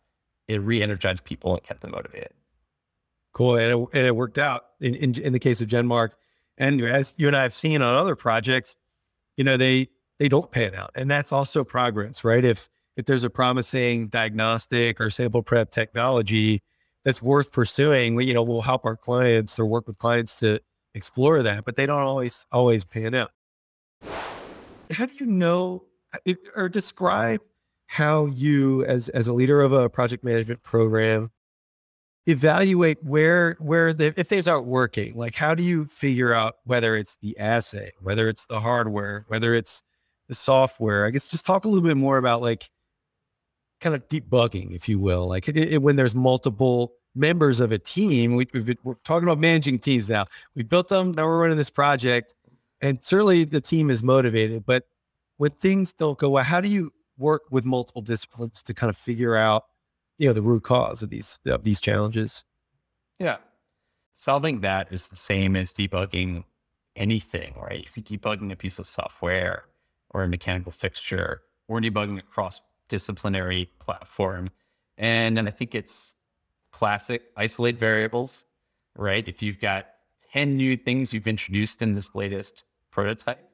it 0.47 0.61
re-energized 0.61 1.23
people 1.23 1.53
and 1.53 1.63
kept 1.63 1.81
them 1.81 1.91
motivated. 1.91 2.33
Cool, 3.31 3.55
and 3.55 3.71
it, 3.71 3.87
and 3.93 4.07
it 4.07 4.15
worked 4.15 4.37
out 4.37 4.65
in, 4.81 4.95
in 4.95 5.19
in 5.19 5.33
the 5.33 5.39
case 5.39 5.61
of 5.61 5.67
GenMark. 5.67 6.11
And 6.57 6.81
as 6.81 7.13
you 7.17 7.27
and 7.27 7.35
I 7.35 7.43
have 7.43 7.53
seen 7.53 7.81
on 7.81 7.95
other 7.95 8.15
projects, 8.15 8.75
you 9.37 9.43
know 9.43 9.55
they 9.55 9.89
they 10.17 10.27
don't 10.27 10.51
pan 10.51 10.73
out, 10.73 10.91
and 10.95 11.09
that's 11.09 11.31
also 11.31 11.63
progress, 11.63 12.23
right? 12.23 12.43
If 12.43 12.67
if 12.97 13.05
there's 13.05 13.23
a 13.23 13.29
promising 13.29 14.07
diagnostic 14.07 14.99
or 14.99 15.09
sample 15.11 15.43
prep 15.43 15.69
technology 15.69 16.63
that's 17.09 17.23
worth 17.23 17.51
pursuing, 17.51 18.13
We, 18.13 18.25
you 18.25 18.35
know, 18.35 18.43
we'll 18.43 18.61
help 18.61 18.85
our 18.85 18.95
clients 18.95 19.57
or 19.57 19.65
work 19.65 19.87
with 19.87 19.97
clients 19.97 20.39
to 20.41 20.59
explore 20.93 21.41
that, 21.41 21.65
but 21.65 21.75
they 21.75 21.87
don't 21.87 22.01
always 22.01 22.45
always 22.51 22.85
pan 22.85 23.15
out. 23.15 23.31
How 24.91 25.07
do 25.07 25.13
you 25.19 25.25
know 25.25 25.85
or 26.55 26.69
describe 26.69 27.41
how 27.87 28.27
you 28.27 28.85
as 28.85 29.09
as 29.09 29.27
a 29.27 29.33
leader 29.33 29.61
of 29.61 29.71
a 29.71 29.89
project 29.89 30.23
management 30.23 30.61
program 30.61 31.31
evaluate 32.27 33.03
where 33.03 33.57
where 33.59 33.91
the 33.93 34.13
if 34.15 34.27
things 34.27 34.47
aren't 34.47 34.67
working 34.67 35.15
like 35.15 35.33
how 35.33 35.55
do 35.55 35.63
you 35.63 35.85
figure 35.85 36.31
out 36.31 36.57
whether 36.65 36.95
it's 36.95 37.15
the 37.23 37.35
assay 37.39 37.91
whether 37.99 38.29
it's 38.29 38.45
the 38.45 38.59
hardware 38.59 39.25
whether 39.29 39.55
it's 39.55 39.81
the 40.27 40.35
software 40.35 41.05
i 41.05 41.09
guess 41.09 41.27
just 41.27 41.47
talk 41.47 41.65
a 41.65 41.67
little 41.67 41.83
bit 41.83 41.97
more 41.97 42.19
about 42.19 42.41
like 42.41 42.69
kind 43.81 43.95
of 43.95 44.07
debugging 44.07 44.75
if 44.75 44.87
you 44.87 44.99
will 44.99 45.27
like 45.27 45.47
it, 45.47 45.57
it, 45.57 45.81
when 45.81 45.95
there's 45.95 46.13
multiple 46.13 46.93
members 47.15 47.59
of 47.59 47.71
a 47.71 47.79
team. 47.79 48.35
We, 48.35 48.47
have 48.53 48.65
been 48.65 48.77
we're 48.83 48.95
talking 49.03 49.27
about 49.27 49.39
managing 49.39 49.79
teams 49.79 50.09
now. 50.09 50.25
We 50.55 50.63
built 50.63 50.89
them 50.89 51.11
now 51.11 51.25
we're 51.25 51.41
running 51.41 51.57
this 51.57 51.69
project 51.69 52.35
and 52.81 53.03
certainly 53.03 53.43
the 53.43 53.61
team 53.61 53.89
is 53.89 54.01
motivated 54.01 54.65
but 54.65 54.87
when 55.37 55.51
things 55.51 55.93
don't 55.93 56.17
go 56.17 56.29
well 56.29 56.43
how 56.43 56.61
do 56.61 56.69
you 56.69 56.93
work 57.17 57.43
with 57.51 57.65
multiple 57.65 58.01
disciplines 58.01 58.63
to 58.63 58.73
kind 58.73 58.89
of 58.89 58.97
figure 58.97 59.35
out 59.35 59.65
you 60.17 60.27
know 60.27 60.33
the 60.33 60.41
root 60.41 60.63
cause 60.63 61.03
of 61.03 61.09
these 61.09 61.39
of 61.45 61.63
these 61.63 61.81
challenges? 61.81 62.43
Yeah. 63.19 63.37
Solving 64.13 64.61
that 64.61 64.91
is 64.91 65.07
the 65.07 65.15
same 65.15 65.55
as 65.55 65.73
debugging 65.73 66.43
anything 66.95 67.53
right? 67.57 67.85
If 67.85 67.97
you're 67.97 68.19
debugging 68.19 68.51
a 68.51 68.55
piece 68.55 68.79
of 68.79 68.87
software 68.87 69.65
or 70.11 70.23
a 70.23 70.27
mechanical 70.27 70.71
fixture 70.71 71.41
or 71.67 71.79
debugging 71.79 72.19
a 72.19 72.21
cross 72.21 72.61
disciplinary 72.89 73.69
platform 73.79 74.49
and 74.97 75.37
then 75.37 75.47
i 75.47 75.51
think 75.51 75.75
it's 75.75 76.15
classic 76.71 77.23
isolate 77.35 77.77
variables 77.77 78.43
right 78.95 79.27
if 79.27 79.41
you've 79.41 79.59
got 79.59 79.87
10 80.33 80.55
new 80.57 80.77
things 80.77 81.13
you've 81.13 81.27
introduced 81.27 81.81
in 81.81 81.93
this 81.93 82.13
latest 82.13 82.63
prototype 82.91 83.49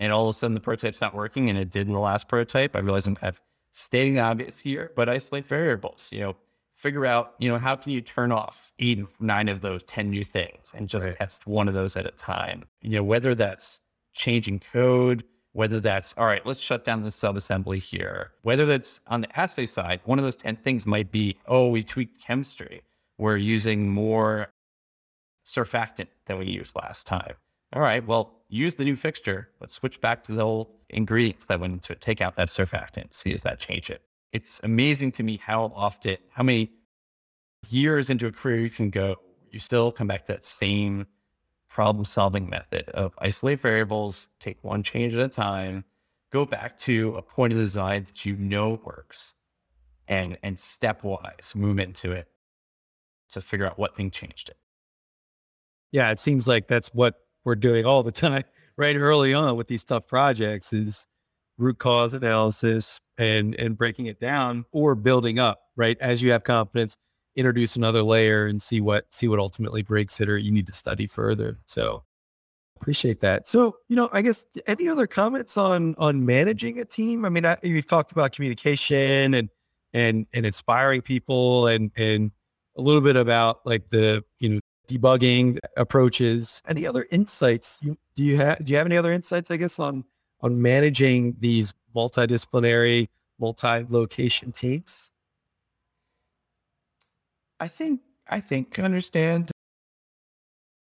and 0.00 0.12
all 0.12 0.28
of 0.28 0.30
a 0.30 0.38
sudden 0.38 0.54
the 0.54 0.60
prototype's 0.60 1.00
not 1.00 1.14
working 1.14 1.48
and 1.48 1.58
it 1.58 1.70
did 1.70 1.86
in 1.86 1.92
the 1.92 2.00
last 2.00 2.28
prototype 2.28 2.76
i 2.76 2.78
realize 2.78 3.06
i'm 3.06 3.14
kind 3.14 3.30
of 3.30 3.40
stating 3.78 4.14
the 4.14 4.20
obvious 4.20 4.60
here, 4.60 4.92
but 4.96 5.08
isolate 5.08 5.46
variables. 5.46 6.10
You 6.12 6.20
know, 6.20 6.36
figure 6.74 7.06
out, 7.06 7.34
you 7.38 7.48
know, 7.48 7.58
how 7.58 7.76
can 7.76 7.92
you 7.92 8.00
turn 8.00 8.32
off 8.32 8.72
eight, 8.78 9.04
nine 9.20 9.48
of 9.48 9.60
those 9.60 9.84
10 9.84 10.10
new 10.10 10.24
things 10.24 10.74
and 10.76 10.88
just 10.88 11.06
right. 11.06 11.16
test 11.16 11.46
one 11.46 11.68
of 11.68 11.74
those 11.74 11.96
at 11.96 12.06
a 12.06 12.10
time? 12.10 12.64
You 12.82 12.90
know, 12.90 13.04
whether 13.04 13.34
that's 13.34 13.80
changing 14.12 14.60
code, 14.60 15.24
whether 15.58 15.80
that's, 15.80 16.14
all 16.16 16.24
right, 16.24 16.46
let's 16.46 16.60
shut 16.60 16.84
down 16.84 17.02
the 17.02 17.08
subassembly 17.08 17.82
here, 17.82 18.30
whether 18.42 18.64
that's 18.64 19.00
on 19.08 19.22
the 19.22 19.40
assay 19.40 19.66
side, 19.66 20.00
one 20.04 20.16
of 20.16 20.24
those 20.24 20.36
10 20.36 20.54
things 20.54 20.86
might 20.86 21.10
be, 21.10 21.36
oh, 21.48 21.68
we 21.68 21.82
tweaked 21.82 22.22
chemistry. 22.22 22.82
We're 23.18 23.38
using 23.38 23.88
more 23.88 24.50
surfactant 25.44 26.06
than 26.26 26.38
we 26.38 26.46
used 26.46 26.76
last 26.76 27.08
time. 27.08 27.34
All 27.72 27.82
right, 27.82 28.06
well, 28.06 28.36
use 28.48 28.76
the 28.76 28.84
new 28.84 28.94
fixture. 28.94 29.48
Let's 29.60 29.74
switch 29.74 30.00
back 30.00 30.22
to 30.24 30.32
the 30.32 30.42
old 30.42 30.68
ingredients 30.90 31.46
that 31.46 31.58
went 31.58 31.72
into 31.72 31.92
it. 31.92 32.00
Take 32.00 32.20
out 32.20 32.36
that 32.36 32.46
surfactant. 32.46 33.12
See 33.12 33.30
if 33.30 33.40
that 33.40 33.58
change 33.58 33.90
it. 33.90 34.00
It's 34.32 34.60
amazing 34.62 35.10
to 35.12 35.24
me 35.24 35.40
how 35.42 35.72
often, 35.74 36.18
how 36.30 36.44
many 36.44 36.70
years 37.68 38.10
into 38.10 38.28
a 38.28 38.30
career 38.30 38.60
you 38.60 38.70
can 38.70 38.90
go, 38.90 39.16
you 39.50 39.58
still 39.58 39.90
come 39.90 40.06
back 40.06 40.26
to 40.26 40.34
that 40.34 40.44
same 40.44 41.08
problem 41.78 42.04
solving 42.04 42.50
method 42.50 42.88
of 42.88 43.14
isolate 43.18 43.60
variables, 43.60 44.30
take 44.40 44.58
one 44.64 44.82
change 44.82 45.14
at 45.14 45.20
a 45.20 45.28
time, 45.28 45.84
go 46.32 46.44
back 46.44 46.76
to 46.76 47.14
a 47.14 47.22
point 47.22 47.52
of 47.52 47.58
design 47.60 48.02
that 48.02 48.26
you 48.26 48.34
know 48.34 48.80
works, 48.84 49.36
and 50.08 50.36
and 50.42 50.56
stepwise 50.56 51.54
move 51.54 51.78
into 51.78 52.10
it 52.10 52.26
to 53.30 53.40
figure 53.40 53.64
out 53.64 53.78
what 53.78 53.94
thing 53.94 54.10
changed 54.10 54.48
it. 54.48 54.56
Yeah, 55.92 56.10
it 56.10 56.18
seems 56.18 56.48
like 56.48 56.66
that's 56.66 56.88
what 56.88 57.14
we're 57.44 57.54
doing 57.54 57.86
all 57.86 58.02
the 58.02 58.10
time, 58.26 58.42
right 58.76 58.96
early 58.96 59.32
on 59.32 59.56
with 59.56 59.68
these 59.68 59.84
tough 59.84 60.08
projects 60.08 60.72
is 60.72 61.06
root 61.58 61.78
cause 61.78 62.12
analysis 62.12 62.98
and 63.18 63.54
and 63.54 63.78
breaking 63.78 64.06
it 64.06 64.18
down 64.18 64.64
or 64.72 64.96
building 64.96 65.38
up, 65.38 65.60
right? 65.76 65.96
As 66.00 66.22
you 66.22 66.32
have 66.32 66.42
confidence, 66.42 66.98
introduce 67.38 67.76
another 67.76 68.02
layer 68.02 68.46
and 68.46 68.60
see 68.60 68.80
what 68.80 69.06
see 69.12 69.28
what 69.28 69.38
ultimately 69.38 69.82
breaks 69.82 70.20
it 70.20 70.28
or 70.28 70.36
you 70.36 70.50
need 70.50 70.66
to 70.66 70.72
study 70.72 71.06
further. 71.06 71.58
So 71.66 72.02
appreciate 72.76 73.20
that. 73.20 73.46
So, 73.46 73.76
you 73.88 73.96
know, 73.96 74.08
I 74.12 74.22
guess 74.22 74.44
any 74.66 74.88
other 74.88 75.06
comments 75.06 75.56
on 75.56 75.94
on 75.98 76.26
managing 76.26 76.80
a 76.80 76.84
team? 76.84 77.24
I 77.24 77.28
mean, 77.28 77.46
I, 77.46 77.56
you've 77.62 77.86
talked 77.86 78.12
about 78.12 78.32
communication 78.32 79.34
and 79.34 79.48
and 79.92 80.26
and 80.32 80.44
inspiring 80.44 81.02
people 81.02 81.68
and 81.68 81.90
and 81.96 82.32
a 82.76 82.82
little 82.82 83.00
bit 83.00 83.16
about 83.16 83.64
like 83.64 83.88
the 83.90 84.24
you 84.40 84.48
know 84.48 84.60
debugging 84.88 85.58
approaches. 85.76 86.62
Any 86.66 86.86
other 86.86 87.06
insights? 87.10 87.78
You, 87.82 87.96
do 88.14 88.24
you 88.24 88.36
have 88.36 88.64
do 88.64 88.72
you 88.72 88.78
have 88.78 88.86
any 88.86 88.96
other 88.96 89.12
insights? 89.12 89.50
I 89.50 89.56
guess 89.56 89.78
on 89.78 90.04
on 90.40 90.60
managing 90.60 91.36
these 91.38 91.74
multidisciplinary, 91.94 93.08
multi-location 93.38 94.52
teams. 94.52 95.12
I 97.60 97.68
think 97.68 98.00
I 98.28 98.40
think 98.40 98.78
understand 98.78 99.50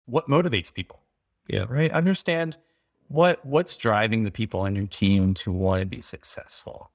what 0.06 0.28
motivates 0.28 0.74
people. 0.74 1.02
Yeah. 1.48 1.66
Right. 1.70 1.92
Understand 1.92 2.58
what 3.08 3.46
what's 3.46 3.78
driving 3.78 4.24
the 4.24 4.32
people 4.32 4.60
on 4.62 4.76
your 4.76 4.88
team 4.88 5.34
to 5.36 5.52
want 5.52 5.82
to 5.82 5.86
be 5.86 6.02
successful. 6.02 6.92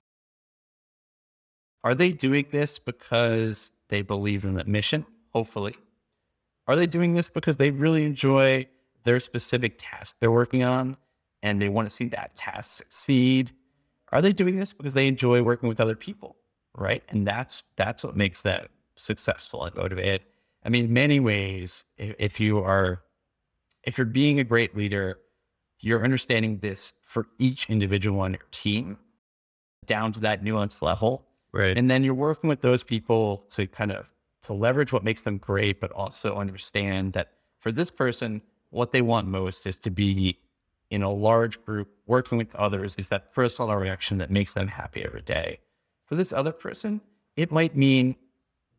Are 1.84 1.94
they 1.94 2.12
doing 2.12 2.46
this 2.50 2.78
because 2.78 3.72
they 3.88 4.02
believe 4.02 4.44
in 4.44 4.54
the 4.54 4.64
mission? 4.64 5.06
Hopefully. 5.30 5.74
Are 6.68 6.76
they 6.76 6.86
doing 6.86 7.14
this 7.14 7.28
because 7.28 7.56
they 7.56 7.70
really 7.70 8.04
enjoy 8.04 8.68
their 9.04 9.18
specific 9.18 9.76
task 9.78 10.16
they're 10.20 10.30
working 10.30 10.62
on 10.62 10.96
and 11.42 11.60
they 11.60 11.68
want 11.68 11.88
to 11.88 11.94
see 11.94 12.06
that 12.08 12.36
task 12.36 12.76
succeed? 12.76 13.52
Are 14.12 14.22
they 14.22 14.32
doing 14.32 14.56
this 14.60 14.72
because 14.72 14.94
they 14.94 15.08
enjoy 15.08 15.42
working 15.42 15.68
with 15.68 15.80
other 15.80 15.96
people? 15.96 16.36
Right. 16.74 17.02
And 17.08 17.26
that's 17.26 17.62
that's 17.76 18.04
what 18.04 18.16
makes 18.16 18.42
them 18.42 18.66
successful 18.96 19.64
and 19.64 19.74
motivated. 19.74 20.22
I 20.64 20.68
mean, 20.68 20.92
many 20.92 21.20
ways, 21.20 21.84
if, 21.96 22.14
if 22.18 22.40
you 22.40 22.58
are 22.58 23.00
if 23.82 23.98
you're 23.98 24.04
being 24.06 24.38
a 24.38 24.44
great 24.44 24.76
leader, 24.76 25.18
you're 25.80 26.04
understanding 26.04 26.58
this 26.58 26.92
for 27.02 27.26
each 27.38 27.68
individual 27.68 28.20
on 28.20 28.32
your 28.32 28.46
team 28.52 28.98
down 29.86 30.12
to 30.12 30.20
that 30.20 30.44
nuanced 30.44 30.82
level. 30.82 31.26
Right. 31.52 31.76
And 31.76 31.90
then 31.90 32.04
you're 32.04 32.14
working 32.14 32.48
with 32.48 32.60
those 32.60 32.82
people 32.82 33.44
to 33.50 33.66
kind 33.66 33.90
of 33.90 34.12
to 34.42 34.52
leverage 34.52 34.92
what 34.92 35.04
makes 35.04 35.22
them 35.22 35.38
great, 35.38 35.80
but 35.80 35.90
also 35.92 36.36
understand 36.36 37.12
that 37.12 37.32
for 37.58 37.70
this 37.70 37.90
person, 37.90 38.42
what 38.70 38.92
they 38.92 39.02
want 39.02 39.26
most 39.26 39.66
is 39.66 39.78
to 39.80 39.90
be 39.90 40.38
in 40.90 41.02
a 41.02 41.10
large 41.10 41.64
group 41.64 41.88
working 42.06 42.38
with 42.38 42.54
others 42.54 42.96
is 42.96 43.08
that 43.08 43.32
first 43.32 43.56
personal 43.56 43.76
reaction 43.76 44.18
that 44.18 44.30
makes 44.30 44.54
them 44.54 44.68
happy 44.68 45.04
every 45.04 45.22
day. 45.22 45.58
For 46.04 46.16
this 46.16 46.32
other 46.32 46.52
person, 46.52 47.00
it 47.36 47.50
might 47.50 47.76
mean 47.76 48.16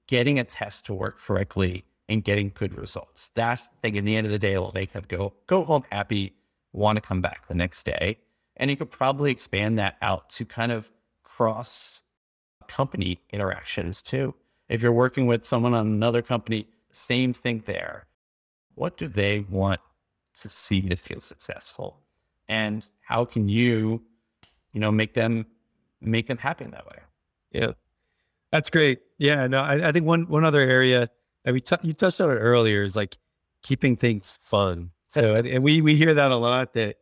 getting 0.08 0.40
a 0.40 0.44
test 0.44 0.86
to 0.86 0.94
work 0.94 1.20
correctly 1.20 1.86
and 2.10 2.24
getting 2.24 2.52
good 2.54 2.78
results. 2.78 3.32
That's 3.34 3.70
the 3.70 3.78
thing. 3.78 3.96
In 3.96 4.06
the 4.06 4.16
end 4.16 4.26
of 4.26 4.32
the 4.32 4.40
day, 4.40 4.58
will 4.58 4.72
make 4.74 4.92
them 4.92 5.04
go 5.08 5.34
go 5.48 5.64
home 5.64 5.84
happy, 5.92 6.34
want 6.72 6.98
to 6.98 7.02
come 7.02 7.22
back 7.22 7.48
the 7.48 7.56
next 7.56 7.84
day. 7.86 8.20
And 8.58 8.70
you 8.70 8.78
could 8.78 8.92
probably 8.92 9.32
expand 9.32 9.78
that 9.80 9.98
out 10.02 10.30
to 10.32 10.46
kind 10.46 10.72
of 10.72 10.92
cross 11.24 12.04
company 12.68 13.20
interactions 13.32 14.02
too. 14.02 14.36
If 14.70 14.82
you're 14.82 14.92
working 14.92 15.28
with 15.28 15.46
someone 15.46 15.74
on 15.74 15.88
another 15.88 16.22
company, 16.22 16.68
same 16.92 17.34
thing 17.34 17.64
there. 17.66 18.08
What 18.76 18.98
do 18.98 19.08
they 19.08 19.42
want 19.50 19.82
to 20.36 20.50
see 20.50 20.82
to 20.82 20.96
feel 20.96 21.20
successful? 21.20 22.00
And 22.48 22.90
how 23.02 23.26
can 23.26 23.50
you, 23.50 24.04
you 24.72 24.80
know, 24.80 24.92
make 24.92 25.14
them 25.14 25.46
make 26.02 26.28
them 26.28 26.38
happy 26.38 26.66
in 26.66 26.72
that 26.72 26.86
way? 26.86 27.00
Yeah. 27.52 27.72
That's 28.52 28.70
great. 28.70 29.00
Yeah. 29.24 29.48
No, 29.48 29.62
I, 29.62 29.88
I 29.88 29.92
think 29.94 30.06
one 30.06 30.28
one 30.28 30.44
other 30.44 30.60
area 30.60 31.10
and 31.46 31.54
we 31.54 31.62
t- 31.62 31.78
you 31.82 31.94
touched 31.94 32.20
on 32.20 32.30
it 32.30 32.36
earlier 32.36 32.84
is 32.84 32.94
like 32.96 33.18
keeping 33.64 33.96
things 33.96 34.38
fun. 34.42 34.92
So 35.08 35.36
and, 35.46 35.64
we 35.64 35.80
we 35.80 35.96
hear 35.96 36.14
that 36.14 36.32
a 36.32 36.36
lot 36.36 36.74
that 36.74 36.98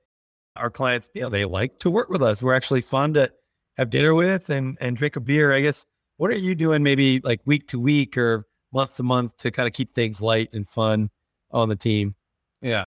our 0.55 0.69
clients, 0.69 1.09
you 1.15 1.21
know, 1.23 1.29
they 1.29 1.45
like 1.45 1.79
to 1.79 1.89
work 1.89 2.09
with 2.09 2.21
us. 2.21 2.43
We're 2.43 2.53
actually 2.53 2.81
fun 2.81 3.15
to 3.15 3.31
have 3.77 3.89
dinner 3.89 4.13
with 4.13 4.51
and 4.51 4.77
and 4.79 4.95
drink 4.95 5.15
a 5.15 5.19
beer. 5.19 5.51
I 5.51 5.61
guess 5.61 5.87
what 6.17 6.29
are 6.29 6.35
you 6.35 6.53
doing 6.53 6.83
maybe 6.83 7.21
like 7.23 7.41
week 7.45 7.67
to 7.69 7.79
week 7.79 8.17
or 8.17 8.45
month 8.71 8.97
to 8.97 9.03
month 9.03 9.37
to 9.37 9.49
kind 9.49 9.65
of 9.65 9.73
keep 9.73 9.95
things 9.95 10.21
light 10.21 10.49
and 10.53 10.67
fun 10.69 11.09
on 11.49 11.69
the 11.69 11.75
team? 11.75 12.13
Yeah. 12.61 12.83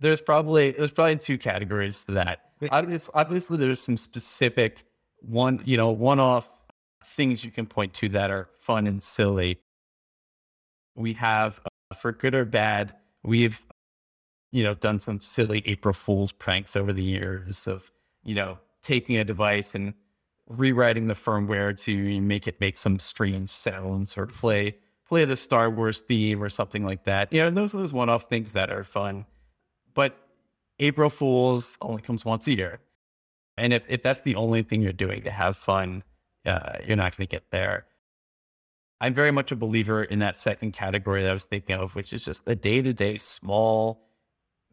There's 0.00 0.20
probably 0.20 0.72
there's 0.72 0.90
probably 0.90 1.16
two 1.16 1.38
categories 1.38 2.04
to 2.06 2.12
that. 2.14 2.40
Obviously, 2.72 3.12
obviously 3.14 3.56
there's 3.56 3.80
some 3.80 3.96
specific 3.96 4.82
one, 5.20 5.60
you 5.64 5.76
know, 5.76 5.90
one-off 5.90 6.48
things 7.04 7.44
you 7.44 7.50
can 7.50 7.66
point 7.66 7.94
to 7.94 8.08
that 8.10 8.30
are 8.30 8.48
fun 8.54 8.86
and 8.86 9.02
silly. 9.02 9.60
We 10.94 11.14
have 11.14 11.60
uh, 11.64 11.94
for 11.94 12.12
good 12.12 12.34
or 12.34 12.44
bad, 12.44 12.94
we've 13.22 13.66
you 14.50 14.62
know 14.62 14.74
done 14.74 14.98
some 14.98 15.20
silly 15.20 15.62
April 15.66 15.94
Fools 15.94 16.32
pranks 16.32 16.76
over 16.76 16.92
the 16.92 17.02
years 17.02 17.66
of, 17.66 17.90
you 18.22 18.34
know, 18.34 18.58
taking 18.82 19.16
a 19.16 19.24
device 19.24 19.74
and 19.74 19.94
rewriting 20.48 21.06
the 21.06 21.14
firmware 21.14 21.78
to 21.84 22.20
make 22.20 22.46
it 22.46 22.60
make 22.60 22.76
some 22.76 22.98
strange 22.98 23.50
sounds 23.50 24.18
or 24.18 24.26
play 24.26 24.76
play 25.12 25.24
the 25.26 25.36
Star 25.36 25.68
Wars 25.68 26.00
theme 26.00 26.42
or 26.42 26.48
something 26.48 26.84
like 26.86 27.04
that. 27.04 27.32
You 27.32 27.42
know, 27.42 27.50
those 27.50 27.74
are 27.74 27.78
those 27.78 27.92
one-off 27.92 28.30
things 28.30 28.54
that 28.54 28.70
are 28.70 28.82
fun. 28.82 29.26
But 29.92 30.18
April 30.78 31.10
Fools 31.10 31.76
only 31.82 32.00
comes 32.00 32.24
once 32.24 32.46
a 32.46 32.56
year. 32.56 32.80
And 33.58 33.74
if, 33.74 33.84
if 33.90 34.02
that's 34.02 34.22
the 34.22 34.34
only 34.36 34.62
thing 34.62 34.80
you're 34.80 34.92
doing 34.92 35.22
to 35.24 35.30
have 35.30 35.56
fun, 35.56 36.02
uh, 36.46 36.74
you're 36.86 36.96
not 36.96 37.16
going 37.16 37.26
to 37.26 37.30
get 37.30 37.50
there. 37.50 37.86
I'm 39.00 39.14
very 39.14 39.32
much 39.32 39.50
a 39.50 39.56
believer 39.56 40.04
in 40.04 40.20
that 40.20 40.36
second 40.36 40.72
category 40.72 41.22
that 41.22 41.30
I 41.30 41.32
was 41.32 41.44
thinking 41.44 41.76
of, 41.76 41.96
which 41.96 42.12
is 42.12 42.24
just 42.24 42.44
the 42.44 42.54
day 42.54 42.82
to 42.82 42.94
day, 42.94 43.18
small, 43.18 44.06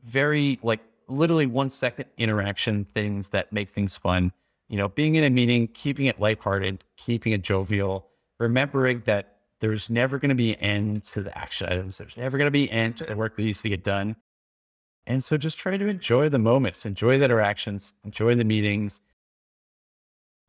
very 0.03 0.60
like 0.62 0.82
literally 1.08 1.47
one 1.47 1.69
second 1.69 2.05
interaction 2.17 2.86
things 2.93 3.29
that 3.29 3.51
make 3.51 3.69
things 3.69 3.97
fun. 3.97 4.32
You 4.67 4.77
know, 4.77 4.88
being 4.88 5.15
in 5.15 5.23
a 5.23 5.32
meeting, 5.32 5.67
keeping 5.67 6.05
it 6.05 6.19
lighthearted, 6.19 6.84
keeping 6.95 7.34
it 7.34 7.41
jovial, 7.41 8.08
remembering 8.39 9.01
that 9.05 9.38
there's 9.62 9.89
never 9.89 10.19
going 10.19 10.29
to 10.29 10.36
be 10.36 10.53
an 10.53 10.60
end 10.60 11.03
to 11.05 11.23
the 11.23 11.36
action 11.36 11.67
items. 11.67 11.97
There's 11.97 12.15
never 12.15 12.38
going 12.38 12.47
to 12.47 12.51
be 12.51 12.69
an 12.69 12.77
end 12.77 12.97
to 12.97 13.05
the 13.05 13.15
work 13.15 13.36
that 13.36 13.41
needs 13.41 13.63
to 13.63 13.69
get 13.69 13.84
done. 13.84 14.15
And 15.08 15.23
so 15.23 15.38
just 15.38 15.58
try 15.58 15.75
to 15.75 15.88
enjoy 15.88 16.29
the 16.29 16.38
moments, 16.38 16.86
enjoy 16.86 17.17
the 17.17 17.25
interactions, 17.25 17.95
enjoy 18.05 18.36
the 18.36 18.43
meetings, 18.43 19.01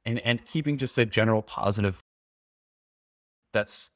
and, 0.04 0.18
and 0.20 0.44
keeping 0.44 0.78
just 0.78 0.96
a 0.98 1.06
general 1.06 1.42
positive. 1.42 2.00
That's 3.52 3.90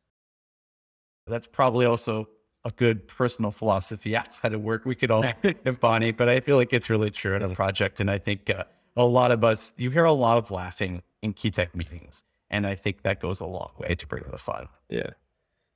that's 1.26 1.46
probably 1.46 1.86
also 1.86 2.28
a 2.64 2.70
good 2.70 3.06
personal 3.08 3.50
philosophy 3.50 4.16
outside 4.16 4.52
of 4.52 4.62
work. 4.62 4.84
We 4.84 4.94
could 4.94 5.10
all 5.10 5.24
embody, 5.64 6.10
but 6.12 6.28
I 6.28 6.40
feel 6.40 6.56
like 6.56 6.72
it's 6.72 6.90
really 6.90 7.10
true 7.10 7.34
in 7.34 7.42
a 7.42 7.48
project. 7.50 8.00
And 8.00 8.10
I 8.10 8.18
think 8.18 8.50
uh, 8.50 8.64
a 8.96 9.04
lot 9.04 9.30
of 9.30 9.44
us, 9.44 9.74
you 9.76 9.90
hear 9.90 10.04
a 10.04 10.12
lot 10.12 10.38
of 10.38 10.50
laughing 10.50 11.02
in 11.22 11.32
key 11.32 11.50
tech 11.50 11.74
meetings. 11.74 12.24
And 12.50 12.66
I 12.66 12.74
think 12.74 13.02
that 13.02 13.20
goes 13.20 13.40
a 13.40 13.46
long 13.46 13.70
way 13.78 13.94
to 13.94 14.06
bring 14.06 14.24
the 14.30 14.38
fun. 14.38 14.68
Yeah. 14.88 15.10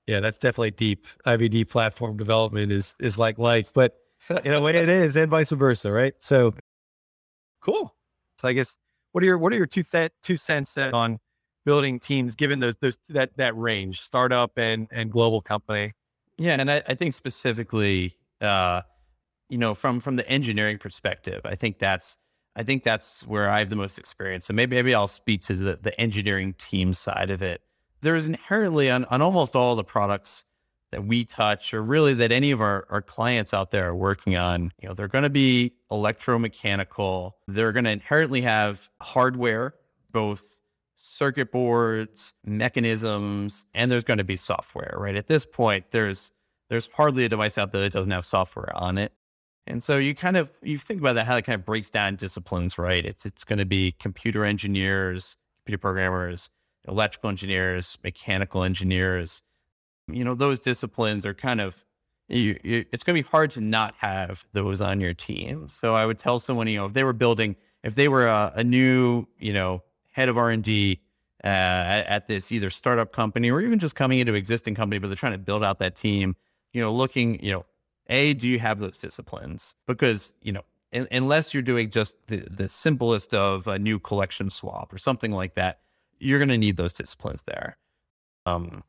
Yeah, 0.06 0.20
that's 0.20 0.38
definitely 0.38 0.70
deep. 0.70 1.06
IVD 1.26 1.68
platform 1.68 2.16
development 2.16 2.72
is 2.72 2.96
is 2.98 3.18
like 3.18 3.38
life, 3.38 3.72
but 3.74 3.98
in 4.44 4.54
a 4.54 4.60
way 4.60 4.74
it 4.74 4.88
is, 4.88 5.16
and 5.16 5.30
vice 5.30 5.50
versa, 5.50 5.92
right? 5.92 6.14
So 6.18 6.54
cool. 7.60 7.94
So 8.38 8.48
I 8.48 8.54
guess 8.54 8.78
what 9.12 9.22
are 9.22 9.26
your 9.26 9.38
what 9.38 9.52
are 9.52 9.56
your 9.56 9.66
two 9.66 9.82
th- 9.82 10.12
two 10.22 10.36
cents 10.36 10.76
on 10.76 11.18
building 11.64 12.00
teams 12.00 12.34
given 12.34 12.60
those 12.60 12.76
those 12.76 12.98
that 13.08 13.36
that 13.36 13.56
range, 13.56 14.00
startup 14.00 14.52
and 14.56 14.88
and 14.90 15.10
global 15.10 15.40
company? 15.40 15.92
Yeah, 16.36 16.56
and 16.58 16.70
I, 16.70 16.82
I 16.86 16.94
think 16.94 17.14
specifically, 17.14 18.14
uh, 18.40 18.82
you 19.48 19.58
know, 19.58 19.74
from 19.74 20.00
from 20.00 20.16
the 20.16 20.28
engineering 20.28 20.78
perspective, 20.78 21.40
I 21.44 21.54
think 21.54 21.78
that's 21.78 22.18
I 22.54 22.62
think 22.62 22.82
that's 22.82 23.26
where 23.26 23.48
I 23.48 23.60
have 23.60 23.70
the 23.70 23.76
most 23.76 23.98
experience. 23.98 24.46
So 24.46 24.54
maybe 24.54 24.76
maybe 24.76 24.94
I'll 24.94 25.08
speak 25.08 25.42
to 25.42 25.54
the 25.54 25.78
the 25.80 25.98
engineering 26.00 26.54
team 26.58 26.94
side 26.94 27.30
of 27.30 27.42
it. 27.42 27.62
There 28.00 28.14
is 28.14 28.26
inherently 28.26 28.90
on, 28.90 29.04
on 29.06 29.20
almost 29.20 29.56
all 29.56 29.74
the 29.74 29.84
products 29.84 30.44
that 30.92 31.04
we 31.04 31.24
touch 31.24 31.74
or 31.74 31.82
really 31.82 32.14
that 32.14 32.32
any 32.32 32.50
of 32.50 32.60
our, 32.60 32.86
our 32.90 33.02
clients 33.02 33.52
out 33.52 33.70
there 33.70 33.88
are 33.88 33.94
working 33.94 34.36
on, 34.36 34.72
you 34.80 34.88
know, 34.88 34.94
they're 34.94 35.08
going 35.08 35.24
to 35.24 35.30
be 35.30 35.74
electromechanical. 35.90 37.32
They're 37.46 37.72
going 37.72 37.84
to 37.84 37.90
inherently 37.90 38.42
have 38.42 38.88
hardware, 39.00 39.74
both 40.10 40.60
circuit 40.96 41.52
boards, 41.52 42.34
mechanisms, 42.44 43.66
and 43.74 43.90
there's 43.90 44.04
going 44.04 44.18
to 44.18 44.24
be 44.24 44.36
software, 44.36 44.94
right? 44.98 45.14
At 45.14 45.26
this 45.26 45.46
point, 45.46 45.86
there's 45.90 46.32
there's 46.68 46.88
hardly 46.94 47.24
a 47.24 47.28
device 47.30 47.56
out 47.56 47.72
there 47.72 47.80
that 47.80 47.92
doesn't 47.92 48.12
have 48.12 48.26
software 48.26 48.76
on 48.76 48.98
it. 48.98 49.12
And 49.66 49.82
so 49.82 49.96
you 49.96 50.14
kind 50.14 50.36
of 50.36 50.50
you 50.62 50.78
think 50.78 51.00
about 51.00 51.14
that 51.14 51.26
how 51.26 51.36
it 51.36 51.44
kind 51.44 51.58
of 51.58 51.64
breaks 51.64 51.90
down 51.90 52.16
disciplines, 52.16 52.78
right? 52.78 53.04
It's 53.04 53.26
it's 53.26 53.44
going 53.44 53.58
to 53.58 53.66
be 53.66 53.92
computer 53.92 54.44
engineers, 54.44 55.36
computer 55.60 55.78
programmers, 55.78 56.50
electrical 56.86 57.30
engineers, 57.30 57.98
mechanical 58.02 58.64
engineers, 58.64 59.42
you 60.08 60.24
know, 60.24 60.34
those 60.34 60.60
disciplines 60.60 61.24
are 61.26 61.34
kind 61.34 61.60
of, 61.60 61.84
you, 62.28 62.58
you, 62.62 62.84
it's 62.92 63.04
going 63.04 63.16
to 63.16 63.22
be 63.22 63.28
hard 63.28 63.50
to 63.52 63.60
not 63.60 63.94
have 63.98 64.44
those 64.52 64.80
on 64.80 65.00
your 65.00 65.14
team. 65.14 65.68
So 65.68 65.94
I 65.94 66.06
would 66.06 66.18
tell 66.18 66.38
someone, 66.38 66.68
you 66.68 66.78
know, 66.78 66.86
if 66.86 66.92
they 66.92 67.04
were 67.04 67.12
building, 67.12 67.56
if 67.82 67.94
they 67.94 68.08
were 68.08 68.26
a, 68.26 68.52
a 68.56 68.64
new, 68.64 69.26
you 69.38 69.52
know, 69.52 69.82
head 70.12 70.28
of 70.28 70.36
R&D 70.36 71.00
uh, 71.44 71.46
at, 71.46 72.06
at, 72.06 72.26
this 72.26 72.50
either 72.50 72.70
startup 72.70 73.12
company 73.12 73.50
or 73.50 73.60
even 73.60 73.78
just 73.78 73.94
coming 73.94 74.18
into 74.18 74.34
existing 74.34 74.74
company, 74.74 74.98
but 74.98 75.06
they're 75.06 75.16
trying 75.16 75.32
to 75.32 75.38
build 75.38 75.62
out 75.62 75.78
that 75.78 75.94
team, 75.94 76.34
you 76.72 76.82
know, 76.82 76.92
looking, 76.92 77.42
you 77.42 77.52
know, 77.52 77.66
A, 78.08 78.34
do 78.34 78.48
you 78.48 78.58
have 78.58 78.80
those 78.80 78.98
disciplines? 78.98 79.76
Because, 79.86 80.34
you 80.42 80.52
know, 80.52 80.62
in, 80.90 81.06
unless 81.12 81.54
you're 81.54 81.62
doing 81.62 81.90
just 81.90 82.16
the, 82.26 82.46
the 82.50 82.68
simplest 82.68 83.34
of 83.34 83.66
a 83.66 83.78
new 83.78 83.98
collection 83.98 84.50
swap 84.50 84.92
or 84.92 84.98
something 84.98 85.30
like 85.30 85.54
that, 85.54 85.80
you're 86.18 86.38
going 86.38 86.48
to 86.48 86.58
need 86.58 86.76
those 86.76 86.92
disciplines 86.92 87.42
there. 87.42 87.76
Um, 88.46 88.82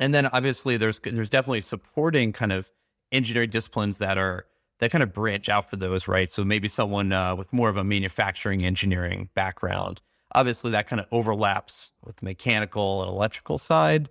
and 0.00 0.14
then 0.14 0.26
obviously 0.26 0.76
there's 0.76 0.98
there's 0.98 1.30
definitely 1.30 1.60
supporting 1.60 2.32
kind 2.32 2.52
of 2.52 2.70
engineering 3.12 3.50
disciplines 3.50 3.98
that 3.98 4.18
are 4.18 4.46
that 4.80 4.90
kind 4.90 5.02
of 5.02 5.12
branch 5.12 5.48
out 5.50 5.68
for 5.68 5.76
those, 5.76 6.08
right? 6.08 6.32
So 6.32 6.42
maybe 6.42 6.66
someone 6.66 7.12
uh, 7.12 7.36
with 7.36 7.52
more 7.52 7.68
of 7.68 7.76
a 7.76 7.84
manufacturing 7.84 8.64
engineering 8.64 9.28
background. 9.34 10.00
Obviously, 10.34 10.70
that 10.70 10.88
kind 10.88 11.00
of 11.00 11.06
overlaps 11.12 11.92
with 12.02 12.16
the 12.16 12.24
mechanical 12.24 13.02
and 13.02 13.10
electrical 13.10 13.58
side. 13.58 14.08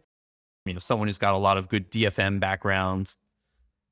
You 0.66 0.74
know, 0.74 0.80
someone 0.80 1.08
who's 1.08 1.18
got 1.18 1.34
a 1.34 1.38
lot 1.38 1.58
of 1.58 1.70
good 1.70 1.90
DFM 1.90 2.40
background, 2.40 3.16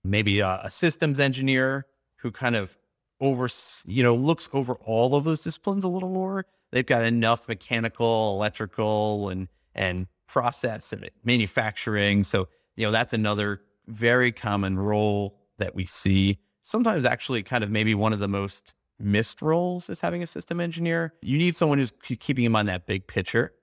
maybe 0.04 0.40
a, 0.40 0.62
a 0.64 0.70
systems 0.70 1.20
engineer 1.20 1.88
who 2.18 2.32
kind 2.32 2.56
of 2.56 2.78
over, 3.20 3.50
you 3.86 4.04
know, 4.04 4.14
looks 4.14 4.48
over 4.54 4.76
all 4.76 5.16
of 5.16 5.24
those 5.24 5.44
disciplines 5.44 5.84
a 5.84 5.88
little 5.88 6.10
more. 6.10 6.46
They've 6.72 6.86
got 6.86 7.02
enough 7.04 7.48
mechanical, 7.48 8.36
electrical, 8.36 9.30
and 9.30 9.48
and 9.74 10.08
process 10.28 10.94
and 10.94 11.10
manufacturing. 11.24 12.24
So, 12.24 12.48
you 12.76 12.86
know, 12.86 12.92
that's 12.92 13.14
another 13.14 13.62
very 13.88 14.32
common 14.32 14.78
role 14.78 15.40
that 15.58 15.74
we 15.74 15.86
see. 15.86 16.40
Sometimes 16.62 17.06
actually 17.06 17.44
kind 17.44 17.64
of 17.64 17.72
maybe 17.72 17.96
one 17.96 18.14
of 18.14 18.20
the 18.20 18.28
most 18.28 18.74
missed 19.00 19.42
roles 19.42 19.90
is 19.90 20.02
having 20.02 20.22
a 20.22 20.28
system 20.28 20.60
engineer. 20.60 21.14
You 21.22 21.38
need 21.38 21.56
someone 21.56 21.78
who's 21.78 21.94
keeping 22.20 22.46
in 22.46 22.52
mind 22.52 22.68
that 22.68 22.86
big 22.86 23.08
picture. 23.08 23.54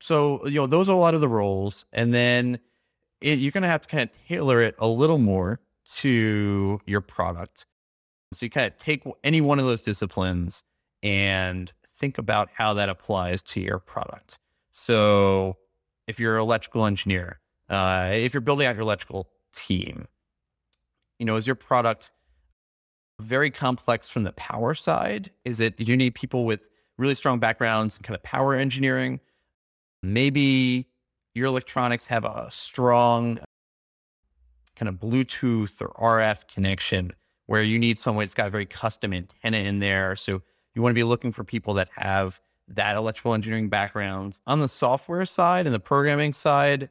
So, 0.00 0.46
you 0.46 0.56
know, 0.56 0.66
those 0.66 0.88
are 0.88 0.94
a 0.94 0.98
lot 0.98 1.14
of 1.14 1.20
the 1.20 1.28
roles. 1.28 1.84
And 1.92 2.12
then 2.12 2.58
it, 3.20 3.38
you're 3.38 3.52
going 3.52 3.62
to 3.62 3.68
have 3.68 3.82
to 3.82 3.88
kind 3.88 4.02
of 4.08 4.26
tailor 4.26 4.60
it 4.60 4.74
a 4.78 4.86
little 4.86 5.18
more 5.18 5.60
to 5.96 6.80
your 6.86 7.00
product. 7.00 7.66
So 8.32 8.44
you 8.46 8.50
kind 8.50 8.66
of 8.66 8.76
take 8.76 9.04
any 9.22 9.40
one 9.40 9.58
of 9.58 9.66
those 9.66 9.82
disciplines 9.82 10.64
and 11.02 11.72
think 11.86 12.18
about 12.18 12.50
how 12.54 12.74
that 12.74 12.88
applies 12.88 13.42
to 13.42 13.60
your 13.60 13.78
product. 13.78 14.38
So 14.76 15.56
if 16.06 16.20
you're 16.20 16.36
an 16.36 16.42
electrical 16.42 16.84
engineer, 16.84 17.40
uh, 17.70 18.10
if 18.12 18.34
you're 18.34 18.42
building 18.42 18.66
out 18.66 18.74
your 18.74 18.82
electrical 18.82 19.30
team, 19.50 20.04
you 21.18 21.24
know, 21.24 21.36
is 21.36 21.46
your 21.46 21.56
product 21.56 22.10
very 23.18 23.50
complex 23.50 24.06
from 24.06 24.24
the 24.24 24.32
power 24.32 24.74
side? 24.74 25.30
Is 25.46 25.60
it, 25.60 25.78
do 25.78 25.84
you 25.84 25.96
need 25.96 26.14
people 26.14 26.44
with 26.44 26.68
really 26.98 27.14
strong 27.14 27.38
backgrounds 27.38 27.96
in 27.96 28.02
kind 28.02 28.14
of 28.14 28.22
power 28.22 28.52
engineering? 28.54 29.20
Maybe 30.02 30.88
your 31.34 31.46
electronics 31.46 32.08
have 32.08 32.26
a 32.26 32.48
strong 32.50 33.38
kind 34.76 34.90
of 34.90 34.96
Bluetooth 34.96 35.80
or 35.80 35.88
RF 36.20 36.52
connection 36.52 37.12
where 37.46 37.62
you 37.62 37.78
need 37.78 37.98
someone 37.98 38.24
that's 38.24 38.34
got 38.34 38.48
a 38.48 38.50
very 38.50 38.66
custom 38.66 39.14
antenna 39.14 39.56
in 39.56 39.78
there. 39.78 40.16
So 40.16 40.42
you 40.74 40.82
want 40.82 40.90
to 40.90 40.94
be 40.94 41.02
looking 41.02 41.32
for 41.32 41.44
people 41.44 41.72
that 41.74 41.88
have 41.96 42.40
that 42.68 42.96
electrical 42.96 43.34
engineering 43.34 43.68
background. 43.68 44.38
On 44.46 44.60
the 44.60 44.68
software 44.68 45.24
side 45.24 45.66
and 45.66 45.74
the 45.74 45.80
programming 45.80 46.32
side, 46.32 46.90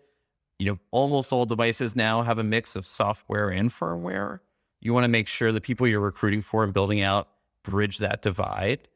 you 0.59 0.65
know, 0.65 0.79
almost 0.91 1.33
all 1.33 1.45
devices 1.45 1.95
now 1.95 2.21
have 2.21 2.37
a 2.37 2.43
mix 2.43 2.75
of 2.75 2.85
software 2.85 3.49
and 3.49 3.69
firmware. 3.69 4.39
You 4.79 4.93
want 4.93 5.03
to 5.03 5.09
make 5.09 5.27
sure 5.27 5.51
the 5.51 5.61
people 5.61 5.87
you're 5.87 5.99
recruiting 5.99 6.41
for 6.41 6.63
and 6.63 6.73
building 6.73 7.01
out 7.01 7.27
bridge 7.63 7.97
that 7.97 8.21
divide. 8.21 8.87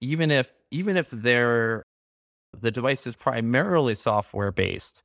Even 0.00 0.30
if 0.30 0.52
even 0.70 0.96
if 0.96 1.10
they're 1.10 1.82
the 2.58 2.70
device 2.70 3.06
is 3.06 3.14
primarily 3.14 3.94
software 3.94 4.50
based, 4.50 5.02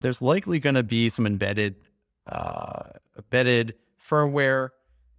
there's 0.00 0.20
likely 0.20 0.58
going 0.58 0.74
to 0.74 0.82
be 0.82 1.08
some 1.08 1.26
embedded 1.26 1.76
uh, 2.26 2.90
embedded 3.16 3.74
firmware, 4.00 4.70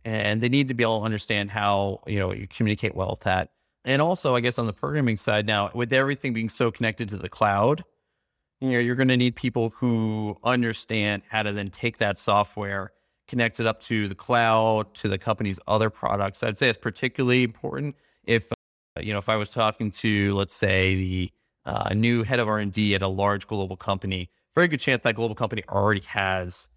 and 0.05 0.41
they 0.41 0.49
need 0.49 0.67
to 0.67 0.73
be 0.73 0.83
able 0.83 0.99
to 0.99 1.05
understand 1.05 1.51
how 1.51 2.01
you 2.05 2.19
know 2.19 2.33
you 2.33 2.47
communicate 2.47 2.95
well 2.95 3.11
with 3.11 3.21
that. 3.21 3.51
And 3.87 4.01
also, 4.01 4.35
I 4.35 4.41
guess 4.41 4.59
on 4.59 4.67
the 4.67 4.73
programming 4.73 5.15
side 5.15 5.45
now, 5.45 5.71
with 5.73 5.93
everything 5.93 6.33
being 6.33 6.49
so 6.49 6.71
connected 6.71 7.07
to 7.09 7.15
the 7.15 7.29
cloud, 7.29 7.85
you 8.59 8.71
know, 8.71 8.79
you're 8.79 8.97
going 8.97 9.07
to 9.07 9.15
need 9.15 9.37
people 9.37 9.69
who 9.69 10.37
understand 10.43 11.21
how 11.29 11.43
to 11.43 11.53
then 11.53 11.69
take 11.69 11.97
that 11.99 12.17
software, 12.17 12.91
connect 13.29 13.61
it 13.61 13.65
up 13.65 13.79
to 13.83 14.09
the 14.09 14.13
cloud, 14.13 14.93
to 14.95 15.07
the 15.07 15.17
company's 15.17 15.57
other 15.67 15.89
products. 15.89 16.43
I'd 16.43 16.57
say 16.57 16.67
it's 16.67 16.77
particularly 16.77 17.43
important 17.43 17.95
if, 18.25 18.51
uh, 18.51 18.55
you 18.99 19.13
know, 19.13 19.19
if 19.19 19.29
I 19.29 19.37
was 19.37 19.51
talking 19.51 19.89
to, 19.91 20.35
let's 20.35 20.55
say, 20.55 20.95
the 20.95 21.31
uh, 21.65 21.93
new 21.93 22.23
head 22.23 22.41
of 22.41 22.49
R&D 22.49 22.93
at 22.93 23.01
a 23.01 23.07
large 23.07 23.47
global 23.47 23.77
company, 23.77 24.29
very 24.53 24.67
good 24.67 24.81
chance 24.81 25.01
that 25.03 25.15
global 25.15 25.35
company 25.35 25.63
already 25.69 26.01
has 26.07 26.67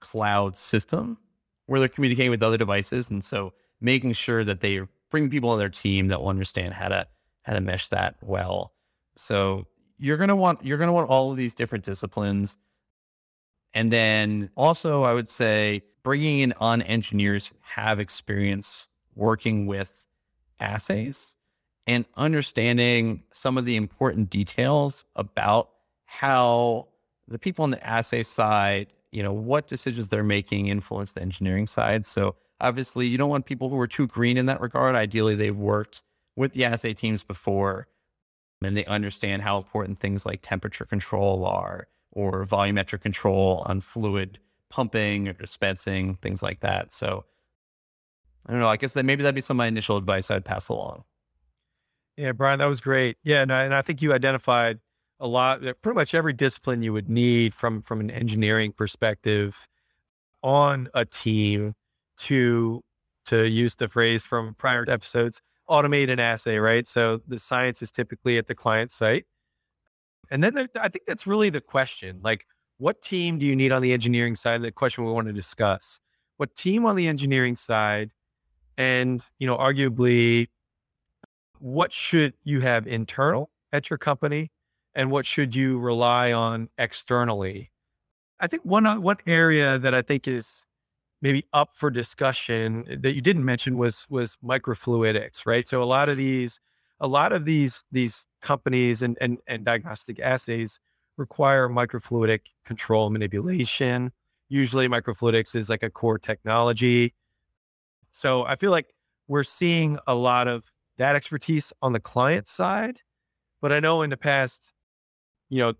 cloud 0.00 0.56
system 0.56 1.18
where 1.66 1.80
they're 1.80 1.88
communicating 1.88 2.30
with 2.30 2.42
other 2.42 2.56
devices. 2.56 3.10
And 3.10 3.24
so 3.24 3.52
making 3.80 4.12
sure 4.12 4.44
that 4.44 4.60
they 4.60 4.82
bring 5.12 5.30
people 5.30 5.50
on 5.50 5.60
their 5.60 5.68
team 5.68 6.08
that 6.08 6.20
will 6.20 6.28
understand 6.28 6.74
how 6.74 6.88
to, 6.88 7.06
how 7.42 7.52
to 7.52 7.60
mesh 7.60 7.88
that 7.88 8.16
well. 8.20 8.72
So 9.14 9.68
you're 10.02 10.16
going 10.16 10.28
to 10.28 10.36
want 10.36 10.64
you're 10.64 10.78
to 10.78 10.92
want 10.92 11.08
all 11.08 11.30
of 11.30 11.36
these 11.36 11.54
different 11.54 11.84
disciplines 11.84 12.58
and 13.72 13.92
then 13.92 14.50
also 14.56 15.04
i 15.04 15.12
would 15.12 15.28
say 15.28 15.80
bringing 16.02 16.40
in 16.40 16.52
on 16.58 16.82
engineers 16.82 17.46
who 17.46 17.54
have 17.60 18.00
experience 18.00 18.88
working 19.14 19.66
with 19.66 20.06
assays 20.58 21.36
and 21.86 22.04
understanding 22.16 23.22
some 23.32 23.56
of 23.56 23.64
the 23.64 23.76
important 23.76 24.28
details 24.28 25.04
about 25.14 25.70
how 26.04 26.88
the 27.28 27.38
people 27.38 27.62
on 27.62 27.70
the 27.70 27.86
assay 27.86 28.24
side 28.24 28.88
you 29.12 29.22
know 29.22 29.32
what 29.32 29.68
decisions 29.68 30.08
they're 30.08 30.24
making 30.24 30.66
influence 30.66 31.12
the 31.12 31.22
engineering 31.22 31.68
side 31.68 32.04
so 32.04 32.34
obviously 32.62 33.06
you 33.06 33.18
don't 33.18 33.28
want 33.28 33.44
people 33.44 33.68
who 33.68 33.78
are 33.78 33.86
too 33.86 34.06
green 34.06 34.38
in 34.38 34.46
that 34.46 34.60
regard 34.60 34.96
ideally 34.96 35.34
they've 35.34 35.56
worked 35.56 36.02
with 36.36 36.52
the 36.54 36.64
assay 36.64 36.94
teams 36.94 37.22
before 37.22 37.86
and 38.62 38.76
they 38.76 38.84
understand 38.86 39.42
how 39.42 39.58
important 39.58 39.98
things 39.98 40.24
like 40.24 40.40
temperature 40.42 40.84
control 40.84 41.44
are 41.44 41.88
or 42.10 42.44
volumetric 42.44 43.00
control 43.00 43.62
on 43.66 43.80
fluid 43.80 44.38
pumping 44.70 45.28
or 45.28 45.32
dispensing, 45.32 46.16
things 46.16 46.42
like 46.42 46.60
that. 46.60 46.92
So 46.92 47.24
I 48.46 48.52
don't 48.52 48.60
know. 48.60 48.68
I 48.68 48.76
guess 48.76 48.92
that 48.94 49.04
maybe 49.04 49.22
that'd 49.22 49.34
be 49.34 49.40
some 49.40 49.56
of 49.56 49.58
my 49.58 49.66
initial 49.66 49.96
advice 49.96 50.30
I'd 50.30 50.44
pass 50.44 50.68
along. 50.68 51.04
Yeah, 52.16 52.32
Brian, 52.32 52.58
that 52.58 52.66
was 52.66 52.80
great. 52.80 53.16
Yeah, 53.24 53.42
and 53.42 53.52
I, 53.52 53.64
and 53.64 53.74
I 53.74 53.82
think 53.82 54.02
you 54.02 54.12
identified 54.12 54.80
a 55.18 55.26
lot, 55.26 55.62
pretty 55.82 55.94
much 55.94 56.14
every 56.14 56.32
discipline 56.32 56.82
you 56.82 56.92
would 56.92 57.08
need 57.08 57.54
from 57.54 57.80
from 57.82 58.00
an 58.00 58.10
engineering 58.10 58.72
perspective 58.72 59.68
on 60.42 60.88
a 60.94 61.04
team 61.04 61.74
to 62.18 62.82
to 63.26 63.48
use 63.48 63.76
the 63.76 63.88
phrase 63.88 64.24
from 64.24 64.54
prior 64.54 64.84
episodes 64.88 65.40
automate 65.68 66.10
an 66.10 66.20
assay, 66.20 66.58
right? 66.58 66.86
So 66.86 67.20
the 67.26 67.38
science 67.38 67.82
is 67.82 67.90
typically 67.90 68.36
at 68.36 68.46
the 68.46 68.54
client 68.54 68.90
site. 68.90 69.24
And 70.30 70.42
then 70.42 70.68
I 70.80 70.88
think 70.88 71.04
that's 71.06 71.26
really 71.26 71.50
the 71.50 71.60
question. 71.60 72.20
Like, 72.22 72.46
what 72.78 73.00
team 73.00 73.38
do 73.38 73.46
you 73.46 73.54
need 73.54 73.72
on 73.72 73.82
the 73.82 73.92
engineering 73.92 74.36
side? 74.36 74.62
The 74.62 74.72
question 74.72 75.04
we 75.04 75.12
want 75.12 75.28
to 75.28 75.32
discuss. 75.32 76.00
What 76.36 76.54
team 76.54 76.84
on 76.84 76.96
the 76.96 77.06
engineering 77.06 77.54
side, 77.56 78.10
and 78.76 79.22
you 79.38 79.46
know, 79.46 79.56
arguably, 79.56 80.48
what 81.58 81.92
should 81.92 82.34
you 82.42 82.60
have 82.60 82.86
internal 82.86 83.50
at 83.72 83.90
your 83.90 83.98
company, 83.98 84.50
and 84.94 85.10
what 85.10 85.26
should 85.26 85.54
you 85.54 85.78
rely 85.78 86.32
on 86.32 86.68
externally? 86.78 87.70
I 88.40 88.46
think 88.46 88.64
one 88.64 89.02
one 89.02 89.18
area 89.26 89.78
that 89.78 89.94
I 89.94 90.02
think 90.02 90.26
is 90.26 90.64
maybe 91.22 91.46
up 91.52 91.70
for 91.72 91.90
discussion 91.90 92.84
eh, 92.90 92.96
that 93.00 93.14
you 93.14 93.22
didn't 93.22 93.44
mention 93.44 93.78
was 93.78 94.06
was 94.10 94.36
microfluidics, 94.44 95.46
right? 95.46 95.66
So 95.66 95.82
a 95.82 95.84
lot 95.84 96.08
of 96.08 96.18
these 96.18 96.60
a 97.00 97.06
lot 97.06 97.32
of 97.32 97.46
these 97.46 97.84
these 97.90 98.26
companies 98.42 99.00
and 99.00 99.16
and, 99.20 99.38
and 99.46 99.64
diagnostic 99.64 100.20
assays 100.20 100.80
require 101.16 101.68
microfluidic 101.68 102.40
control 102.66 103.08
manipulation. 103.08 104.12
Usually 104.48 104.88
microfluidics 104.88 105.54
is 105.54 105.70
like 105.70 105.82
a 105.82 105.90
core 105.90 106.18
technology. 106.18 107.14
So 108.10 108.44
I 108.44 108.56
feel 108.56 108.70
like 108.70 108.94
we're 109.28 109.44
seeing 109.44 109.98
a 110.06 110.14
lot 110.14 110.48
of 110.48 110.64
that 110.98 111.16
expertise 111.16 111.72
on 111.80 111.92
the 111.92 112.00
client 112.00 112.48
side, 112.48 112.98
but 113.62 113.72
I 113.72 113.80
know 113.80 114.02
in 114.02 114.10
the 114.10 114.16
past, 114.16 114.72
you 115.48 115.60
know, 115.60 115.72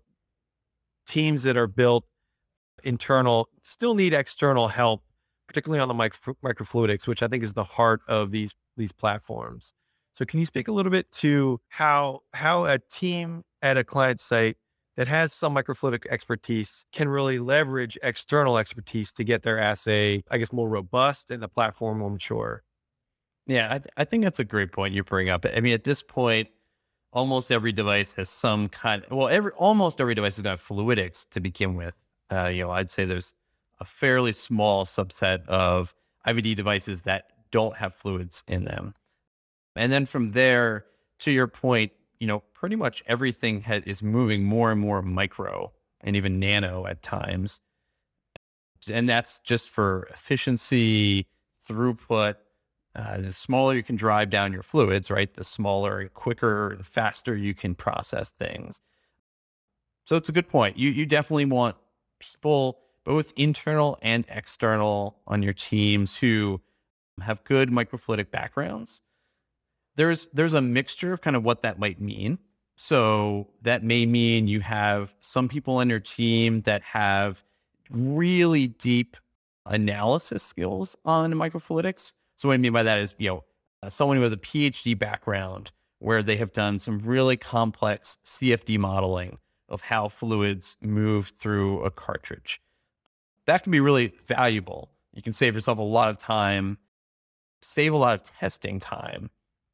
teams 1.07 1.43
that 1.43 1.57
are 1.57 1.67
built 1.67 2.05
internal 2.83 3.49
still 3.61 3.93
need 3.93 4.13
external 4.13 4.67
help 4.67 5.03
particularly 5.53 5.79
on 5.79 5.87
the 5.87 5.93
micro, 5.93 6.35
microfluidics, 6.43 7.07
which 7.07 7.21
I 7.21 7.27
think 7.27 7.43
is 7.43 7.53
the 7.53 7.63
heart 7.63 8.01
of 8.07 8.31
these 8.31 8.53
these 8.75 8.91
platforms. 8.91 9.71
So, 10.13 10.25
can 10.25 10.39
you 10.39 10.45
speak 10.45 10.67
a 10.67 10.71
little 10.71 10.91
bit 10.91 11.11
to 11.13 11.61
how 11.69 12.21
how 12.33 12.65
a 12.65 12.79
team 12.79 13.43
at 13.61 13.77
a 13.77 13.83
client 13.83 14.19
site 14.19 14.57
that 14.97 15.07
has 15.07 15.31
some 15.33 15.55
microfluidic 15.55 16.05
expertise 16.09 16.85
can 16.91 17.07
really 17.09 17.39
leverage 17.39 17.97
external 18.03 18.57
expertise 18.57 19.11
to 19.13 19.23
get 19.23 19.43
their 19.43 19.59
assay, 19.59 20.23
I 20.29 20.37
guess, 20.37 20.51
more 20.51 20.69
robust 20.69 21.31
and 21.31 21.41
the 21.41 21.47
platform 21.47 21.99
more 21.99 22.09
mature? 22.09 22.63
Yeah, 23.47 23.67
I, 23.73 23.77
th- 23.79 23.89
I 23.97 24.05
think 24.05 24.23
that's 24.23 24.39
a 24.39 24.45
great 24.45 24.71
point 24.71 24.93
you 24.93 25.03
bring 25.03 25.29
up. 25.29 25.45
I 25.45 25.59
mean, 25.59 25.73
at 25.73 25.83
this 25.83 26.01
point, 26.01 26.47
almost 27.11 27.51
every 27.51 27.71
device 27.71 28.13
has 28.13 28.29
some 28.29 28.69
kind. 28.69 29.03
Well, 29.09 29.29
every 29.29 29.51
almost 29.53 30.01
every 30.01 30.15
device 30.15 30.37
has 30.37 30.43
got 30.43 30.59
fluidics 30.59 31.27
to 31.31 31.39
begin 31.39 31.75
with. 31.75 31.95
Uh, 32.31 32.47
you 32.47 32.63
know, 32.63 32.71
I'd 32.71 32.89
say 32.91 33.05
there's 33.05 33.33
a 33.79 33.85
fairly 33.85 34.33
small 34.33 34.85
subset 34.85 35.45
of 35.47 35.93
IVD 36.25 36.55
devices 36.55 37.01
that 37.03 37.27
don't 37.51 37.77
have 37.77 37.93
fluids 37.93 38.43
in 38.47 38.63
them. 38.63 38.93
And 39.75 39.91
then 39.91 40.05
from 40.05 40.31
there, 40.31 40.85
to 41.19 41.31
your 41.31 41.47
point, 41.47 41.91
you 42.19 42.27
know, 42.27 42.39
pretty 42.53 42.75
much 42.75 43.03
everything 43.05 43.61
ha- 43.61 43.81
is 43.85 44.03
moving 44.03 44.43
more 44.43 44.71
and 44.71 44.79
more 44.79 45.01
micro 45.01 45.71
and 46.01 46.15
even 46.15 46.39
nano 46.39 46.85
at 46.85 47.01
times. 47.01 47.61
And 48.89 49.07
that's 49.07 49.39
just 49.39 49.69
for 49.69 50.07
efficiency, 50.13 51.27
throughput. 51.67 52.35
Uh, 52.95 53.17
the 53.17 53.33
smaller 53.33 53.73
you 53.73 53.83
can 53.83 53.95
drive 53.95 54.29
down 54.29 54.53
your 54.53 54.61
fluids, 54.61 55.09
right? 55.09 55.33
The 55.33 55.43
smaller 55.43 56.09
quicker, 56.09 56.75
the 56.77 56.83
faster 56.83 57.35
you 57.35 57.53
can 57.53 57.73
process 57.73 58.31
things. 58.31 58.81
So 60.03 60.15
it's 60.15 60.29
a 60.29 60.33
good 60.33 60.49
point. 60.49 60.77
You 60.77 60.89
you 60.89 61.05
definitely 61.05 61.45
want 61.45 61.77
people 62.19 62.79
both 63.03 63.33
internal 63.35 63.97
and 64.01 64.25
external 64.29 65.19
on 65.27 65.43
your 65.43 65.53
teams 65.53 66.17
who 66.17 66.61
have 67.21 67.43
good 67.43 67.69
microfluidic 67.69 68.31
backgrounds. 68.31 69.01
There's 69.95 70.27
there's 70.33 70.53
a 70.53 70.61
mixture 70.61 71.13
of 71.13 71.21
kind 71.21 71.35
of 71.35 71.43
what 71.43 71.61
that 71.61 71.79
might 71.79 72.01
mean. 72.01 72.39
So 72.75 73.49
that 73.61 73.83
may 73.83 74.05
mean 74.05 74.47
you 74.47 74.61
have 74.61 75.13
some 75.19 75.47
people 75.47 75.75
on 75.75 75.89
your 75.89 75.99
team 75.99 76.61
that 76.61 76.81
have 76.81 77.43
really 77.91 78.67
deep 78.67 79.17
analysis 79.65 80.43
skills 80.43 80.95
on 81.05 81.33
microfluidics. 81.33 82.13
So 82.35 82.49
what 82.49 82.55
I 82.55 82.57
mean 82.57 82.73
by 82.73 82.83
that 82.83 82.99
is, 82.99 83.13
you 83.19 83.29
know, 83.29 83.43
uh, 83.83 83.89
someone 83.89 84.17
who 84.17 84.23
has 84.23 84.33
a 84.33 84.37
PhD 84.37 84.97
background 84.97 85.71
where 85.99 86.23
they 86.23 86.37
have 86.37 86.51
done 86.51 86.79
some 86.79 86.99
really 86.99 87.37
complex 87.37 88.17
CFD 88.25 88.77
modeling 88.79 89.37
of 89.69 89.81
how 89.81 90.09
fluids 90.09 90.77
move 90.81 91.31
through 91.37 91.81
a 91.83 91.91
cartridge. 91.91 92.59
That 93.45 93.63
can 93.63 93.71
be 93.71 93.79
really 93.79 94.13
valuable. 94.25 94.89
You 95.13 95.21
can 95.21 95.33
save 95.33 95.55
yourself 95.55 95.77
a 95.77 95.83
lot 95.83 96.09
of 96.09 96.17
time, 96.17 96.77
save 97.61 97.93
a 97.93 97.97
lot 97.97 98.13
of 98.13 98.23
testing 98.23 98.79
time 98.79 99.29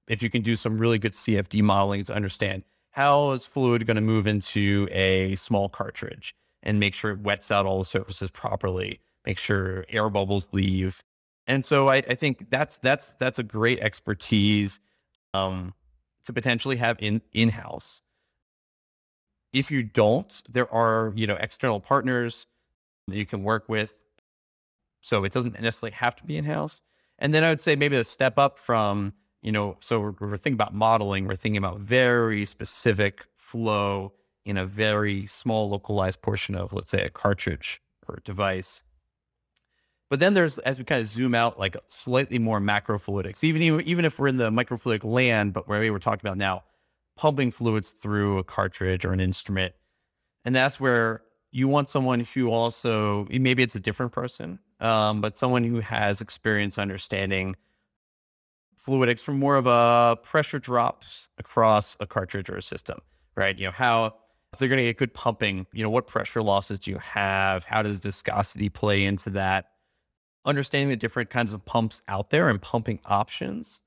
if 0.08 0.23
you 0.23 0.29
can 0.29 0.41
do 0.41 0.55
some 0.55 0.77
really 0.77 0.97
good 0.97 1.13
CFD 1.13 1.62
modeling 1.62 2.03
to 2.05 2.13
understand 2.13 2.63
how 2.91 3.32
is 3.32 3.45
fluid 3.45 3.86
going 3.86 3.95
to 3.95 4.01
move 4.01 4.27
into 4.27 4.88
a 4.91 5.36
small 5.36 5.69
cartridge 5.69 6.36
and 6.63 6.79
make 6.79 6.93
sure 6.93 7.12
it 7.12 7.19
wets 7.19 7.51
out 7.51 7.65
all 7.65 7.79
the 7.79 7.86
surfaces 7.86 8.32
properly, 8.32 8.99
make 9.25 9.38
sure 9.38 9.86
air 9.89 10.10
bubbles 10.10 10.49
leave. 10.51 11.03
And 11.47 11.63
so 11.63 11.88
I, 11.88 11.97
I 11.97 12.15
think 12.15 12.49
that's 12.49 12.77
that's 12.77 13.15
that's 13.15 13.39
a 13.39 13.43
great 13.43 13.79
expertise 13.79 14.79
um, 15.34 15.73
to 16.25 16.34
potentially 16.34 16.77
have 16.77 16.97
in 16.99 17.21
in 17.32 17.49
house. 17.49 18.01
If 19.53 19.71
you 19.71 19.84
don't, 19.84 20.41
there 20.49 20.71
are 20.73 21.13
you 21.15 21.27
know 21.27 21.38
external 21.39 21.79
partners 21.79 22.47
that 23.10 23.17
you 23.17 23.26
can 23.26 23.43
work 23.43 23.67
with, 23.67 24.06
so 25.02 25.24
it 25.24 25.32
doesn't 25.32 25.60
necessarily 25.62 25.95
have 25.95 26.15
to 26.17 26.24
be 26.24 26.38
in 26.38 26.45
house. 26.45 26.82
And 27.17 27.34
then 27.34 27.43
I 27.43 27.50
would 27.50 27.62
say 27.62 27.76
maybe 27.76 27.95
a 27.95 28.04
step 28.04 28.38
up 28.38 28.58
from 28.58 29.13
you 29.41 29.52
know, 29.52 29.78
so 29.80 30.00
we're, 30.00 30.13
we're 30.19 30.38
thinking 30.38 30.56
about 30.56 30.74
modeling, 30.74 31.26
we're 31.26 31.36
thinking 31.36 31.58
about 31.58 31.80
very 31.80 32.45
specific 32.45 33.26
flow 33.36 34.13
in 34.45 34.58
a 34.58 34.65
very 34.65 35.26
small 35.26 35.69
localized 35.69 36.22
portion 36.22 36.56
of, 36.56 36.74
let's 36.74 36.91
say, 36.91 37.04
a 37.04 37.10
cartridge 37.10 37.82
or 38.08 38.19
device. 38.24 38.84
But 40.10 40.19
then 40.19 40.34
there's, 40.34 40.58
as 40.60 40.80
we 40.80 40.86
kind 40.86 41.02
of 41.02 41.08
zoom 41.08 41.36
out, 41.36 41.60
like 41.60 41.78
slightly 41.88 42.39
more 42.39 42.60
macrofluidics, 42.60 43.43
even, 43.43 43.62
even 43.62 44.06
if 44.06 44.17
we're 44.17 44.28
in 44.28 44.38
the 44.38 44.50
microfluidic 44.50 45.04
land, 45.04 45.54
but 45.54 45.67
where 45.67 45.80
we're 45.91 46.00
talking 46.00 46.28
about 46.28 46.38
now, 46.38 46.63
pumping 47.15 47.52
fluids 47.52 47.91
through 47.91 48.39
a 48.39 48.43
cartridge 48.43 49.06
or 49.06 49.13
an 49.13 49.19
instrument. 49.19 49.74
And 50.43 50.56
that's 50.56 50.80
where 50.80 51.22
you 51.51 51.67
want 51.67 51.89
someone 51.89 52.21
who 52.21 52.49
also, 52.49 53.27
maybe 53.29 53.63
it's 53.63 53.75
a 53.75 53.79
different 53.79 54.12
person, 54.12 54.59
um, 54.79 55.21
but 55.21 55.38
someone 55.38 55.63
who 55.63 55.79
has 55.79 56.21
experience 56.21 56.77
understanding 56.77 57.55
fluidics 58.77 59.19
from 59.19 59.39
more 59.39 59.55
of 59.55 59.65
a 59.65 60.17
pressure 60.23 60.59
drops 60.59 61.29
across 61.38 61.97
a 61.99 62.05
cartridge 62.05 62.49
or 62.49 62.57
a 62.57 62.62
system, 62.62 62.99
right? 63.35 63.57
You 63.57 63.65
know, 63.65 63.71
how 63.71 64.15
if 64.53 64.59
they're 64.59 64.69
going 64.69 64.79
to 64.79 64.85
get 64.85 64.97
good 64.97 65.13
pumping, 65.13 65.67
you 65.73 65.83
know, 65.83 65.89
what 65.89 66.07
pressure 66.07 66.41
losses 66.41 66.79
do 66.79 66.91
you 66.91 66.97
have? 66.97 67.65
How 67.65 67.83
does 67.83 67.97
viscosity 67.97 68.69
play 68.69 69.03
into 69.03 69.29
that? 69.31 69.69
Understanding 70.45 70.89
the 70.89 70.95
different 70.95 71.29
kinds 71.29 71.53
of 71.53 71.65
pumps 71.65 72.01
out 72.07 72.29
there 72.29 72.49
and 72.49 72.62
pumping 72.62 72.99
options. 73.05 73.81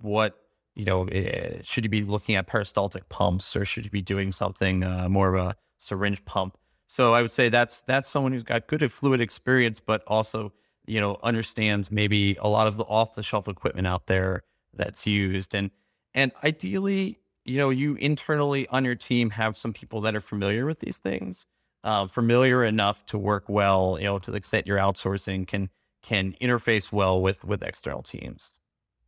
What, 0.00 0.38
you 0.74 0.84
know, 0.84 1.04
eh, 1.04 1.60
should 1.62 1.84
you 1.84 1.90
be 1.90 2.02
looking 2.02 2.34
at 2.34 2.46
peristaltic 2.46 3.08
pumps 3.08 3.54
or 3.54 3.64
should 3.64 3.84
you 3.84 3.90
be 3.90 4.02
doing 4.02 4.32
something 4.32 4.82
uh, 4.82 5.08
more 5.08 5.34
of 5.34 5.40
a 5.40 5.56
syringe 5.82 6.24
pump? 6.24 6.56
So 6.86 7.14
I 7.14 7.22
would 7.22 7.32
say 7.32 7.48
that's 7.48 7.82
that's 7.82 8.08
someone 8.08 8.32
who's 8.32 8.44
got 8.44 8.66
good 8.66 8.90
fluid 8.92 9.20
experience, 9.20 9.80
but 9.80 10.02
also 10.06 10.52
you 10.86 11.00
know, 11.00 11.18
understands 11.22 11.90
maybe 11.90 12.36
a 12.40 12.48
lot 12.48 12.66
of 12.66 12.76
the 12.76 12.84
off 12.84 13.14
the 13.14 13.22
shelf 13.22 13.48
equipment 13.48 13.86
out 13.86 14.06
there 14.06 14.42
that's 14.74 15.06
used. 15.06 15.54
And 15.54 15.70
and 16.14 16.32
ideally, 16.44 17.18
you 17.44 17.58
know, 17.58 17.70
you 17.70 17.94
internally 17.96 18.66
on 18.68 18.84
your 18.84 18.94
team 18.94 19.30
have 19.30 19.56
some 19.56 19.72
people 19.72 20.00
that 20.02 20.14
are 20.14 20.20
familiar 20.20 20.66
with 20.66 20.80
these 20.80 20.98
things, 20.98 21.46
uh, 21.84 22.06
familiar 22.06 22.64
enough 22.64 23.06
to 23.06 23.18
work 23.18 23.48
well, 23.48 23.96
you 23.98 24.04
know, 24.04 24.18
to 24.18 24.30
the 24.30 24.36
extent 24.36 24.66
you're 24.66 24.78
outsourcing 24.78 25.46
can 25.46 25.70
can 26.02 26.34
interface 26.40 26.92
well 26.92 27.20
with 27.20 27.44
with 27.44 27.62
external 27.62 28.02
teams. 28.02 28.52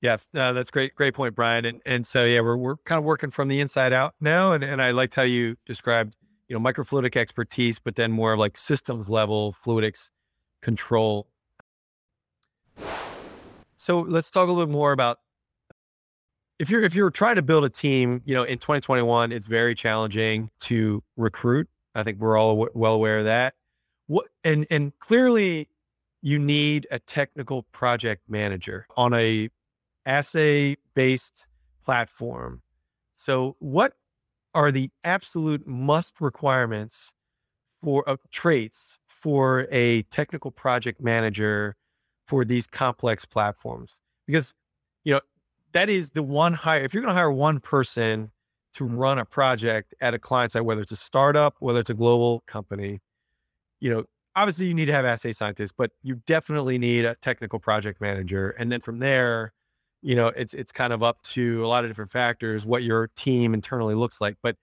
Yeah, 0.00 0.18
that's 0.32 0.70
great. 0.70 0.94
Great 0.94 1.14
point, 1.14 1.34
Brian. 1.34 1.64
And 1.64 1.80
and 1.86 2.06
so 2.06 2.24
yeah, 2.24 2.40
we're 2.40 2.56
we're 2.56 2.76
kind 2.76 2.98
of 2.98 3.04
working 3.04 3.30
from 3.30 3.48
the 3.48 3.60
inside 3.60 3.92
out 3.92 4.14
now. 4.20 4.52
And 4.52 4.62
and 4.62 4.80
I 4.80 4.92
liked 4.92 5.14
how 5.14 5.22
you 5.22 5.56
described, 5.66 6.14
you 6.54 6.60
know, 6.60 6.72
microfluidic 6.72 7.16
expertise, 7.16 7.78
but 7.78 7.96
then 7.96 8.12
more 8.12 8.32
of 8.32 8.38
like 8.38 8.56
systems 8.56 9.10
level 9.10 9.54
fluidics 9.64 10.10
control 10.62 11.28
so 13.84 14.00
let's 14.00 14.30
talk 14.30 14.48
a 14.48 14.50
little 14.50 14.64
bit 14.64 14.72
more 14.72 14.92
about 14.92 15.18
if 16.58 16.70
you're 16.70 16.82
if 16.82 16.94
you're 16.94 17.10
trying 17.10 17.36
to 17.36 17.42
build 17.42 17.64
a 17.64 17.68
team, 17.68 18.22
you 18.24 18.34
know, 18.34 18.44
in 18.44 18.58
2021, 18.58 19.30
it's 19.30 19.44
very 19.44 19.74
challenging 19.74 20.50
to 20.60 21.02
recruit. 21.18 21.68
I 21.94 22.02
think 22.02 22.18
we're 22.18 22.38
all 22.38 22.54
w- 22.54 22.70
well 22.74 22.94
aware 22.94 23.18
of 23.18 23.24
that. 23.26 23.54
What 24.06 24.26
and 24.42 24.66
and 24.70 24.98
clearly, 25.00 25.68
you 26.22 26.38
need 26.38 26.86
a 26.90 26.98
technical 26.98 27.64
project 27.64 28.22
manager 28.26 28.86
on 28.96 29.12
a 29.12 29.50
assay 30.06 30.76
based 30.94 31.46
platform. 31.84 32.62
So, 33.12 33.56
what 33.58 33.94
are 34.54 34.70
the 34.70 34.90
absolute 35.02 35.66
must 35.66 36.20
requirements 36.20 37.12
for 37.82 38.08
uh, 38.08 38.16
traits 38.30 38.98
for 39.08 39.66
a 39.70 40.02
technical 40.04 40.50
project 40.50 41.02
manager 41.02 41.76
for 42.26 42.44
these 42.44 42.66
complex 42.66 43.24
platforms. 43.24 44.00
Because 44.26 44.54
you 45.04 45.14
know 45.14 45.20
that 45.72 45.90
is 45.90 46.10
the 46.10 46.22
one 46.22 46.54
hire 46.54 46.82
if 46.82 46.94
you're 46.94 47.02
going 47.02 47.14
to 47.14 47.18
hire 47.18 47.32
one 47.32 47.60
person 47.60 48.30
to 48.74 48.84
run 48.84 49.18
a 49.18 49.24
project 49.24 49.94
at 50.00 50.14
a 50.14 50.18
client 50.18 50.52
site 50.52 50.64
whether 50.64 50.80
it's 50.80 50.92
a 50.92 50.96
startup 50.96 51.56
whether 51.60 51.78
it's 51.78 51.90
a 51.90 51.94
global 51.94 52.42
company 52.46 53.00
you 53.80 53.90
know 53.90 54.04
obviously 54.36 54.66
you 54.66 54.74
need 54.74 54.86
to 54.86 54.92
have 54.92 55.04
assay 55.04 55.32
scientists 55.32 55.72
but 55.76 55.90
you 56.02 56.16
definitely 56.26 56.78
need 56.78 57.04
a 57.04 57.14
technical 57.16 57.58
project 57.58 58.00
manager. 58.00 58.50
And 58.50 58.70
then 58.72 58.80
from 58.80 58.98
there 58.98 59.52
you 60.04 60.14
know 60.14 60.28
it's 60.28 60.54
it's 60.54 60.70
kind 60.70 60.92
of 60.92 61.02
up 61.02 61.20
to 61.22 61.64
a 61.64 61.68
lot 61.68 61.84
of 61.84 61.90
different 61.90 62.10
factors 62.10 62.66
what 62.66 62.82
your 62.82 63.08
team 63.16 63.54
internally 63.54 63.94
looks 63.94 64.20
like 64.20 64.36
but 64.42 64.54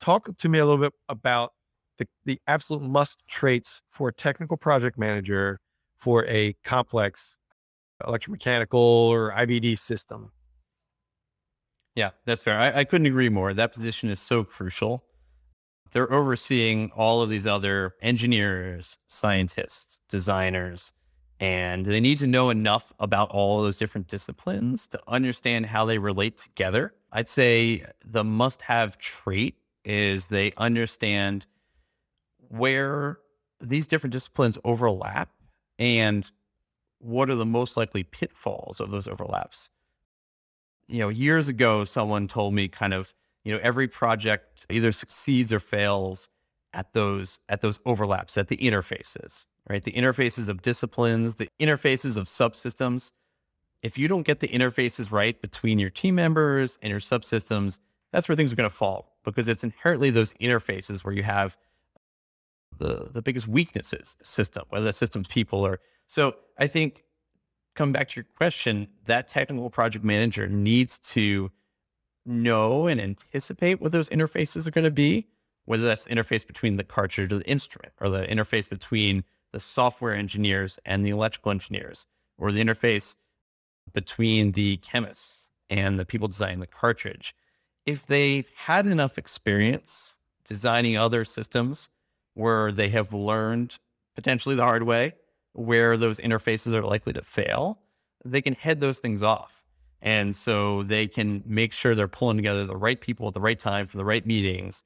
talk 0.00 0.28
to 0.36 0.48
me 0.48 0.58
a 0.58 0.64
little 0.64 0.80
bit 0.80 0.92
about 1.08 1.52
the, 1.98 2.06
the 2.24 2.40
absolute 2.46 2.82
must 2.82 3.16
traits 3.28 3.80
for 3.88 4.08
a 4.08 4.12
technical 4.12 4.56
project 4.56 4.98
manager 4.98 5.60
for 5.96 6.26
a 6.26 6.54
complex 6.64 7.36
electromechanical 8.02 8.74
or 8.74 9.32
IVD 9.32 9.78
system. 9.78 10.32
Yeah, 11.94 12.10
that's 12.24 12.42
fair. 12.42 12.58
I, 12.58 12.80
I 12.80 12.84
couldn't 12.84 13.06
agree 13.06 13.28
more. 13.28 13.54
That 13.54 13.72
position 13.72 14.08
is 14.10 14.18
so 14.18 14.44
crucial. 14.44 15.04
They're 15.92 16.10
overseeing 16.10 16.90
all 16.96 17.22
of 17.22 17.28
these 17.28 17.46
other 17.46 17.94
engineers, 18.00 18.98
scientists, 19.06 20.00
designers, 20.08 20.92
and 21.42 21.84
they 21.84 21.98
need 21.98 22.18
to 22.18 22.26
know 22.28 22.50
enough 22.50 22.92
about 23.00 23.28
all 23.30 23.62
those 23.62 23.76
different 23.76 24.06
disciplines 24.06 24.86
to 24.86 25.00
understand 25.08 25.66
how 25.66 25.84
they 25.84 25.98
relate 25.98 26.36
together. 26.36 26.94
I'd 27.10 27.28
say 27.28 27.84
the 28.04 28.22
must 28.22 28.62
have 28.62 28.96
trait 28.96 29.56
is 29.84 30.28
they 30.28 30.52
understand 30.56 31.46
where 32.48 33.18
these 33.60 33.88
different 33.88 34.12
disciplines 34.12 34.56
overlap 34.64 35.30
and 35.80 36.30
what 37.00 37.28
are 37.28 37.34
the 37.34 37.44
most 37.44 37.76
likely 37.76 38.04
pitfalls 38.04 38.78
of 38.78 38.92
those 38.92 39.08
overlaps? 39.08 39.68
You 40.86 41.00
know, 41.00 41.08
years 41.08 41.48
ago, 41.48 41.84
someone 41.84 42.28
told 42.28 42.54
me 42.54 42.68
kind 42.68 42.94
of, 42.94 43.14
you 43.42 43.52
know, 43.52 43.58
every 43.64 43.88
project 43.88 44.64
either 44.70 44.92
succeeds 44.92 45.52
or 45.52 45.58
fails 45.58 46.28
at 46.72 46.92
those 46.92 47.40
at 47.48 47.60
those 47.60 47.80
overlaps, 47.84 48.36
at 48.38 48.48
the 48.48 48.56
interfaces, 48.56 49.46
right? 49.68 49.82
The 49.84 49.92
interfaces 49.92 50.48
of 50.48 50.62
disciplines, 50.62 51.36
the 51.36 51.48
interfaces 51.60 52.16
of 52.16 52.26
subsystems. 52.26 53.12
If 53.82 53.98
you 53.98 54.08
don't 54.08 54.24
get 54.24 54.40
the 54.40 54.48
interfaces 54.48 55.10
right 55.10 55.40
between 55.40 55.78
your 55.78 55.90
team 55.90 56.14
members 56.14 56.78
and 56.82 56.90
your 56.90 57.00
subsystems, 57.00 57.80
that's 58.12 58.28
where 58.28 58.36
things 58.36 58.52
are 58.52 58.56
going 58.56 58.70
to 58.70 58.74
fall 58.74 59.16
because 59.24 59.48
it's 59.48 59.64
inherently 59.64 60.10
those 60.10 60.32
interfaces 60.34 61.04
where 61.04 61.14
you 61.14 61.22
have 61.22 61.56
the 62.78 63.08
the 63.12 63.22
biggest 63.22 63.48
weaknesses 63.48 64.16
system, 64.22 64.64
whether 64.68 64.86
the 64.86 64.92
system's 64.92 65.26
people 65.26 65.64
or 65.66 65.80
so. 66.06 66.34
I 66.58 66.66
think 66.66 67.04
coming 67.74 67.92
back 67.92 68.08
to 68.08 68.16
your 68.16 68.26
question, 68.36 68.88
that 69.04 69.28
technical 69.28 69.70
project 69.70 70.04
manager 70.04 70.46
needs 70.46 70.98
to 70.98 71.50
know 72.24 72.86
and 72.86 73.00
anticipate 73.00 73.80
what 73.80 73.92
those 73.92 74.08
interfaces 74.10 74.66
are 74.66 74.70
going 74.70 74.84
to 74.84 74.90
be, 74.90 75.28
whether 75.64 75.84
that's 75.84 76.06
interface 76.06 76.46
between 76.46 76.76
the 76.76 76.84
cartridge 76.84 77.32
or 77.32 77.38
the 77.38 77.48
instrument, 77.48 77.92
or 78.00 78.08
the 78.08 78.24
interface 78.24 78.68
between 78.68 79.24
the 79.52 79.60
software 79.60 80.14
engineers 80.14 80.78
and 80.84 81.04
the 81.04 81.10
electrical 81.10 81.52
engineers, 81.52 82.06
or 82.38 82.50
the 82.50 82.62
interface 82.62 83.16
between 83.92 84.52
the 84.52 84.76
chemists 84.78 85.50
and 85.70 85.98
the 85.98 86.04
people 86.04 86.28
designing 86.28 86.60
the 86.60 86.66
cartridge. 86.66 87.34
If 87.86 88.06
they've 88.06 88.50
had 88.66 88.86
enough 88.86 89.18
experience 89.18 90.18
designing 90.44 90.96
other 90.96 91.24
systems 91.24 91.88
where 92.34 92.72
they 92.72 92.88
have 92.90 93.12
learned 93.12 93.78
potentially 94.14 94.54
the 94.54 94.64
hard 94.64 94.82
way 94.82 95.14
where 95.52 95.96
those 95.96 96.18
interfaces 96.18 96.72
are 96.74 96.82
likely 96.82 97.12
to 97.12 97.22
fail, 97.22 97.78
they 98.24 98.40
can 98.40 98.54
head 98.54 98.80
those 98.80 98.98
things 98.98 99.22
off. 99.22 99.64
And 100.00 100.34
so 100.34 100.82
they 100.82 101.06
can 101.06 101.42
make 101.46 101.72
sure 101.72 101.94
they're 101.94 102.08
pulling 102.08 102.36
together 102.36 102.64
the 102.66 102.76
right 102.76 103.00
people 103.00 103.28
at 103.28 103.34
the 103.34 103.40
right 103.40 103.58
time 103.58 103.86
for 103.86 103.96
the 103.96 104.04
right 104.04 104.26
meetings. 104.26 104.84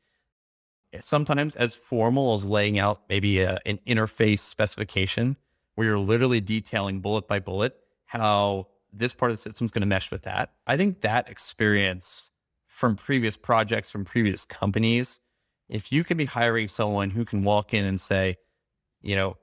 Sometimes 1.01 1.57
as 1.57 1.74
formal 1.74 2.34
as 2.34 2.45
laying 2.45 2.78
out 2.78 3.03
maybe 3.09 3.41
a, 3.41 3.59
an 3.66 3.78
interface 3.87 4.41
specification 4.41 5.37
where 5.74 5.89
you're 5.89 5.99
literally 5.99 6.41
detailing 6.41 7.01
bullet 7.01 7.28
by 7.28 7.39
bullet 7.39 7.76
how 8.07 8.68
this 8.93 9.12
part 9.12 9.30
of 9.30 9.37
the 9.37 9.43
system 9.43 9.64
is 9.64 9.70
going 9.70 9.82
to 9.82 9.87
mesh 9.87 10.11
with 10.11 10.22
that. 10.22 10.53
I 10.66 10.76
think 10.76 11.01
that 11.03 11.28
experience 11.28 12.30
from 12.66 12.97
previous 12.97 13.37
projects, 13.37 13.91
from 13.91 14.05
previous 14.05 14.45
companies, 14.45 15.20
if 15.68 15.91
you 15.93 16.05
can 16.05 16.16
be 16.16 16.24
hiring 16.24 16.68
someone 16.68 17.11
who 17.11 17.24
can 17.24 17.43
walk 17.43 17.74
in 17.74 17.84
and 17.84 18.01
say, 18.01 18.37
you 19.03 19.16
know, 19.16 19.37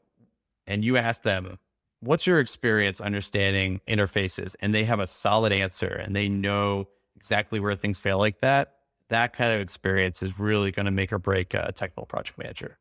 and 0.65 0.83
you 0.83 0.97
ask 0.97 1.23
them, 1.23 1.59
what's 1.99 2.25
your 2.25 2.39
experience 2.39 3.01
understanding 3.01 3.81
interfaces? 3.87 4.55
And 4.59 4.73
they 4.73 4.85
have 4.85 4.99
a 4.99 5.07
solid 5.07 5.51
answer 5.51 5.87
and 5.87 6.15
they 6.15 6.29
know 6.29 6.87
exactly 7.15 7.59
where 7.59 7.75
things 7.75 7.99
fail 7.99 8.17
like 8.17 8.39
that. 8.39 8.75
That 9.13 9.33
kind 9.33 9.53
of 9.53 9.61
experience 9.61 10.23
is 10.23 10.39
really 10.39 10.71
going 10.71 10.87
to 10.87 10.91
make 10.91 11.13
or 11.13 11.19
break 11.19 11.53
a 11.53 11.71
technical 11.71 12.07
project 12.07 12.37
manager. 12.37 12.79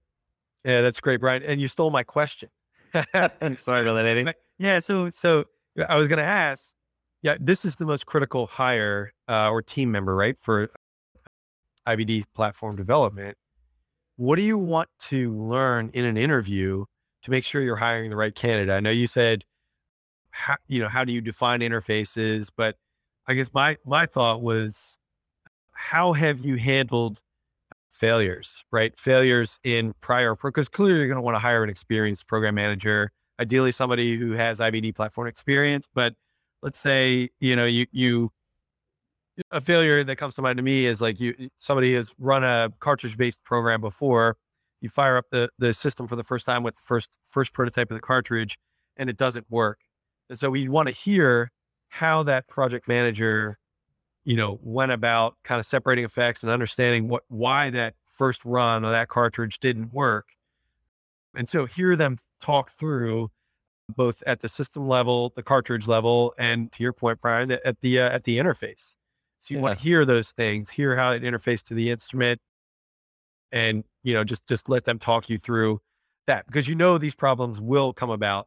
Yeah, 0.64 0.80
that's 0.80 0.98
great, 0.98 1.20
Brian. 1.20 1.42
And 1.42 1.60
you 1.60 1.68
stole 1.68 1.90
my 1.90 2.02
question. 2.02 2.48
Sorry 2.92 3.82
about 3.82 3.94
that, 3.94 4.06
Eddie. 4.06 4.32
Yeah. 4.58 4.78
So, 4.78 5.10
so 5.10 5.44
I 5.88 5.96
was 5.96 6.08
going 6.08 6.18
to 6.18 6.24
ask, 6.24 6.72
yeah, 7.20 7.36
this 7.38 7.64
is 7.66 7.76
the 7.76 7.84
most 7.84 8.06
critical 8.06 8.46
hire 8.46 9.12
uh, 9.28 9.50
or 9.50 9.60
team 9.60 9.90
member, 9.92 10.14
right? 10.14 10.36
For 10.40 10.70
IVD 11.86 12.24
platform 12.34 12.76
development. 12.76 13.36
What 14.16 14.36
do 14.36 14.42
you 14.42 14.56
want 14.56 14.88
to 15.10 15.34
learn 15.34 15.90
in 15.92 16.04
an 16.04 16.16
interview 16.16 16.84
to 17.22 17.30
make 17.30 17.44
sure 17.44 17.60
you're 17.60 17.76
hiring 17.76 18.10
the 18.10 18.16
right 18.16 18.34
candidate? 18.34 18.74
I 18.74 18.80
know 18.80 18.90
you 18.90 19.06
said, 19.06 19.44
how, 20.30 20.56
you 20.66 20.80
know, 20.80 20.88
how 20.88 21.04
do 21.04 21.12
you 21.12 21.20
define 21.20 21.60
interfaces? 21.60 22.50
But 22.56 22.76
I 23.26 23.34
guess 23.34 23.52
my 23.52 23.76
my 23.84 24.06
thought 24.06 24.42
was, 24.42 24.98
how 25.74 26.12
have 26.12 26.40
you 26.40 26.56
handled 26.56 27.20
failures? 27.90 28.64
Right, 28.70 28.96
failures 28.98 29.58
in 29.64 29.94
prior 30.00 30.34
because 30.36 30.68
clearly 30.68 30.98
you're 30.98 31.08
going 31.08 31.16
to 31.16 31.22
want 31.22 31.36
to 31.36 31.40
hire 31.40 31.64
an 31.64 31.70
experienced 31.70 32.26
program 32.26 32.54
manager, 32.54 33.12
ideally 33.40 33.72
somebody 33.72 34.16
who 34.16 34.32
has 34.32 34.60
IVD 34.60 34.94
platform 34.94 35.28
experience. 35.28 35.88
But 35.94 36.14
let's 36.62 36.78
say 36.78 37.28
you 37.40 37.56
know 37.56 37.66
you 37.66 37.86
you 37.92 38.30
a 39.50 39.60
failure 39.60 40.04
that 40.04 40.16
comes 40.16 40.34
to 40.34 40.42
mind 40.42 40.56
to 40.58 40.62
me 40.62 40.86
is 40.86 41.00
like 41.00 41.20
you 41.20 41.48
somebody 41.56 41.94
has 41.94 42.12
run 42.18 42.44
a 42.44 42.70
cartridge 42.80 43.16
based 43.16 43.42
program 43.44 43.80
before 43.80 44.36
you 44.80 44.88
fire 44.88 45.16
up 45.16 45.26
the 45.30 45.48
the 45.58 45.72
system 45.74 46.06
for 46.06 46.16
the 46.16 46.22
first 46.24 46.46
time 46.46 46.62
with 46.62 46.74
the 46.74 46.82
first 46.84 47.18
first 47.28 47.52
prototype 47.52 47.90
of 47.90 47.96
the 47.96 48.00
cartridge 48.00 48.58
and 48.96 49.08
it 49.10 49.16
doesn't 49.16 49.46
work 49.50 49.80
and 50.28 50.38
so 50.38 50.50
we 50.50 50.68
want 50.68 50.88
to 50.88 50.94
hear 50.94 51.50
how 51.88 52.22
that 52.22 52.46
project 52.46 52.86
manager 52.88 53.58
you 54.24 54.36
know 54.36 54.58
went 54.62 54.92
about 54.92 55.36
kind 55.44 55.58
of 55.58 55.66
separating 55.66 56.04
effects 56.04 56.42
and 56.42 56.50
understanding 56.50 57.08
what 57.08 57.22
why 57.28 57.70
that 57.70 57.94
first 58.06 58.44
run 58.44 58.84
of 58.84 58.92
that 58.92 59.08
cartridge 59.08 59.58
didn't 59.58 59.92
work 59.92 60.30
and 61.34 61.48
so 61.48 61.66
hear 61.66 61.96
them 61.96 62.18
talk 62.40 62.70
through 62.70 63.30
both 63.88 64.22
at 64.26 64.40
the 64.40 64.48
system 64.48 64.86
level 64.86 65.32
the 65.34 65.42
cartridge 65.42 65.88
level 65.88 66.34
and 66.38 66.70
to 66.72 66.82
your 66.82 66.92
point 66.92 67.20
brian 67.20 67.50
at 67.50 67.80
the 67.80 67.98
uh, 67.98 68.10
at 68.10 68.24
the 68.24 68.38
interface 68.38 68.94
so 69.42 69.54
you 69.54 69.58
yeah. 69.58 69.62
want 69.62 69.78
to 69.78 69.84
hear 69.84 70.04
those 70.04 70.30
things, 70.30 70.70
hear 70.70 70.96
how 70.96 71.10
it 71.10 71.24
interfaces 71.24 71.64
to 71.64 71.74
the 71.74 71.90
instrument, 71.90 72.40
and 73.50 73.82
you 74.04 74.14
know 74.14 74.22
just 74.22 74.46
just 74.46 74.68
let 74.68 74.84
them 74.84 75.00
talk 75.00 75.28
you 75.28 75.36
through 75.36 75.80
that 76.28 76.46
because 76.46 76.68
you 76.68 76.76
know 76.76 76.96
these 76.96 77.16
problems 77.16 77.60
will 77.60 77.92
come 77.92 78.08
about, 78.08 78.46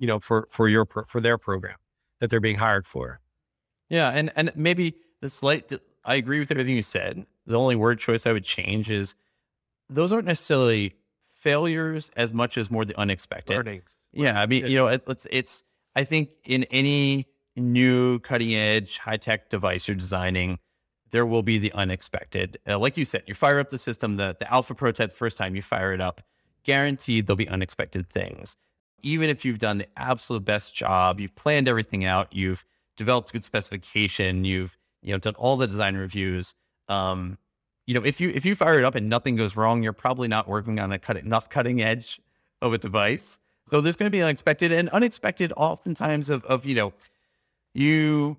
you 0.00 0.08
know, 0.08 0.18
for 0.18 0.48
for 0.50 0.68
your 0.68 0.88
for 1.06 1.20
their 1.20 1.38
program 1.38 1.76
that 2.18 2.30
they're 2.30 2.40
being 2.40 2.56
hired 2.56 2.84
for. 2.84 3.20
Yeah, 3.92 4.08
and 4.08 4.32
and 4.34 4.50
maybe 4.56 4.94
the 5.20 5.28
slight. 5.28 5.70
I 6.04 6.14
agree 6.14 6.38
with 6.40 6.50
everything 6.50 6.74
you 6.74 6.82
said. 6.82 7.26
The 7.46 7.56
only 7.56 7.76
word 7.76 7.98
choice 7.98 8.26
I 8.26 8.32
would 8.32 8.42
change 8.42 8.90
is 8.90 9.14
those 9.90 10.12
aren't 10.12 10.26
necessarily 10.26 10.94
failures 11.26 12.10
as 12.16 12.32
much 12.32 12.56
as 12.56 12.70
more 12.70 12.86
the 12.86 12.98
unexpected. 12.98 13.54
Learnings. 13.54 13.94
Yeah, 14.12 14.40
I 14.40 14.46
mean, 14.46 14.66
you 14.66 14.78
know, 14.78 14.86
it, 14.88 15.02
it's 15.06 15.26
it's. 15.30 15.62
I 15.94 16.04
think 16.04 16.30
in 16.44 16.64
any 16.64 17.26
new 17.54 18.18
cutting 18.20 18.54
edge 18.54 18.96
high 18.96 19.18
tech 19.18 19.50
device 19.50 19.86
you're 19.86 19.94
designing, 19.94 20.58
there 21.10 21.26
will 21.26 21.42
be 21.42 21.58
the 21.58 21.70
unexpected. 21.72 22.56
Uh, 22.66 22.78
like 22.78 22.96
you 22.96 23.04
said, 23.04 23.24
you 23.26 23.34
fire 23.34 23.60
up 23.60 23.68
the 23.68 23.76
system, 23.76 24.16
the, 24.16 24.34
the 24.40 24.50
alpha 24.50 24.74
prototype 24.74 25.12
first 25.12 25.36
time 25.36 25.54
you 25.54 25.60
fire 25.60 25.92
it 25.92 26.00
up, 26.00 26.22
guaranteed 26.62 27.26
there'll 27.26 27.36
be 27.36 27.48
unexpected 27.48 28.08
things. 28.08 28.56
Even 29.02 29.28
if 29.28 29.44
you've 29.44 29.58
done 29.58 29.76
the 29.76 29.88
absolute 29.98 30.46
best 30.46 30.74
job, 30.74 31.20
you've 31.20 31.34
planned 31.34 31.68
everything 31.68 32.06
out, 32.06 32.32
you've 32.32 32.64
developed 32.96 33.32
good 33.32 33.44
specification, 33.44 34.44
you've 34.44 34.76
you 35.02 35.12
know 35.12 35.18
done 35.18 35.34
all 35.34 35.56
the 35.56 35.66
design 35.66 35.96
reviews. 35.96 36.54
Um, 36.88 37.38
you 37.86 37.94
know, 37.94 38.04
if 38.04 38.20
you 38.20 38.30
if 38.30 38.44
you 38.44 38.54
fire 38.54 38.78
it 38.78 38.84
up 38.84 38.94
and 38.94 39.08
nothing 39.08 39.36
goes 39.36 39.56
wrong, 39.56 39.82
you're 39.82 39.92
probably 39.92 40.28
not 40.28 40.48
working 40.48 40.78
on 40.78 40.92
a 40.92 40.98
cut, 40.98 41.16
enough 41.16 41.48
cutting 41.48 41.82
edge 41.82 42.20
of 42.60 42.72
a 42.72 42.78
device. 42.78 43.40
So 43.66 43.80
there's 43.80 43.96
going 43.96 44.10
to 44.10 44.16
be 44.16 44.22
unexpected 44.22 44.72
and 44.72 44.88
unexpected 44.90 45.52
oftentimes 45.56 46.28
of, 46.28 46.44
of 46.44 46.66
you 46.66 46.74
know 46.74 46.92
you 47.74 48.36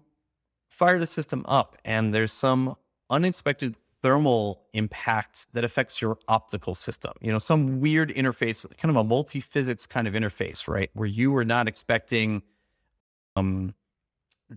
fire 0.70 0.99
the 0.99 1.08
system 1.08 1.45
up 1.47 1.78
and 1.86 2.14
there's 2.14 2.32
some 2.32 2.76
unexpected 3.10 3.76
thermal 4.01 4.64
impact 4.74 5.47
that 5.54 5.64
affects 5.64 6.01
your 6.01 6.18
optical 6.28 6.76
system. 6.76 7.14
You 7.22 7.32
know, 7.32 7.39
some 7.39 7.80
weird 7.80 8.10
interface, 8.10 8.66
kind 8.78 8.89
of 8.89 8.97
a 8.97 9.04
multi-physics 9.04 9.88
kind 9.88 10.08
of 10.08 10.14
interface, 10.14 10.68
right? 10.68 10.89
Where 10.93 11.08
you 11.08 11.32
were 11.32 11.45
not 11.45 11.70
expecting 11.70 12.43
um, 13.38 13.74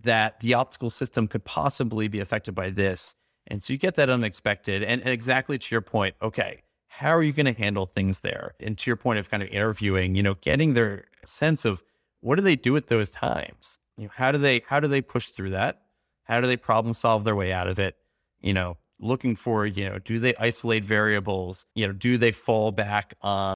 that 0.03 0.39
the 0.39 0.53
optical 0.53 0.89
system 0.89 1.27
could 1.27 1.45
possibly 1.45 2.07
be 2.07 2.19
affected 2.19 2.53
by 2.53 2.69
this. 2.69 3.15
And 3.47 3.63
so 3.63 3.73
you 3.73 3.79
get 3.79 3.95
that 3.95 4.09
unexpected. 4.09 4.83
And, 4.83 5.01
and 5.01 5.09
exactly 5.09 5.57
to 5.57 5.67
your 5.75 5.81
point, 5.81 6.15
okay, 6.21 6.63
how 6.87 7.09
are 7.09 7.23
you 7.23 7.31
going 7.31 7.45
to 7.45 7.59
handle 7.59 7.85
things 7.85 8.21
there? 8.21 8.55
And 8.59 8.77
to 8.77 8.89
your 8.89 8.97
point 8.97 9.19
of 9.19 9.29
kind 9.29 9.43
of 9.43 9.49
interviewing, 9.49 10.15
you 10.15 10.23
know, 10.23 10.35
getting 10.35 10.73
their 10.73 11.05
sense 11.23 11.63
of 11.63 11.83
what 12.21 12.35
do 12.35 12.41
they 12.41 12.55
do 12.55 12.75
at 12.75 12.87
those 12.87 13.09
times? 13.09 13.79
You 13.97 14.05
know, 14.05 14.11
how 14.15 14.31
do 14.31 14.37
they 14.37 14.63
how 14.67 14.79
do 14.79 14.87
they 14.87 15.01
push 15.01 15.27
through 15.27 15.51
that? 15.51 15.81
How 16.23 16.41
do 16.41 16.47
they 16.47 16.57
problem 16.57 16.93
solve 16.93 17.23
their 17.23 17.35
way 17.35 17.53
out 17.53 17.67
of 17.67 17.79
it? 17.79 17.95
You 18.41 18.53
know, 18.53 18.77
looking 18.99 19.35
for, 19.35 19.65
you 19.65 19.87
know, 19.87 19.99
do 19.99 20.19
they 20.19 20.35
isolate 20.35 20.83
variables? 20.83 21.65
You 21.75 21.87
know, 21.87 21.93
do 21.93 22.17
they 22.17 22.31
fall 22.31 22.71
back 22.71 23.13
on 23.21 23.55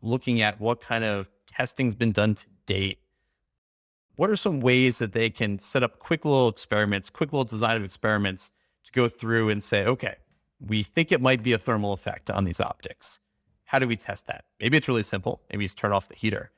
looking 0.00 0.40
at 0.40 0.60
what 0.60 0.80
kind 0.80 1.04
of 1.04 1.30
testing's 1.48 1.94
been 1.94 2.12
done 2.12 2.34
to 2.34 2.44
date? 2.66 2.98
What 4.22 4.30
are 4.30 4.36
some 4.36 4.60
ways 4.60 5.00
that 5.00 5.14
they 5.14 5.30
can 5.30 5.58
set 5.58 5.82
up 5.82 5.98
quick 5.98 6.24
little 6.24 6.48
experiments, 6.48 7.10
quick 7.10 7.32
little 7.32 7.42
design 7.42 7.76
of 7.76 7.82
experiments 7.82 8.52
to 8.84 8.92
go 8.92 9.08
through 9.08 9.48
and 9.48 9.60
say, 9.60 9.84
okay, 9.84 10.14
we 10.60 10.84
think 10.84 11.10
it 11.10 11.20
might 11.20 11.42
be 11.42 11.52
a 11.52 11.58
thermal 11.58 11.92
effect 11.92 12.30
on 12.30 12.44
these 12.44 12.60
optics. 12.60 13.18
How 13.64 13.80
do 13.80 13.88
we 13.88 13.96
test 13.96 14.28
that? 14.28 14.44
Maybe 14.60 14.76
it's 14.76 14.86
really 14.86 15.02
simple. 15.02 15.42
Maybe 15.50 15.64
it's 15.64 15.74
turn 15.74 15.90
off 15.90 16.06
the 16.06 16.14
heater. 16.14 16.52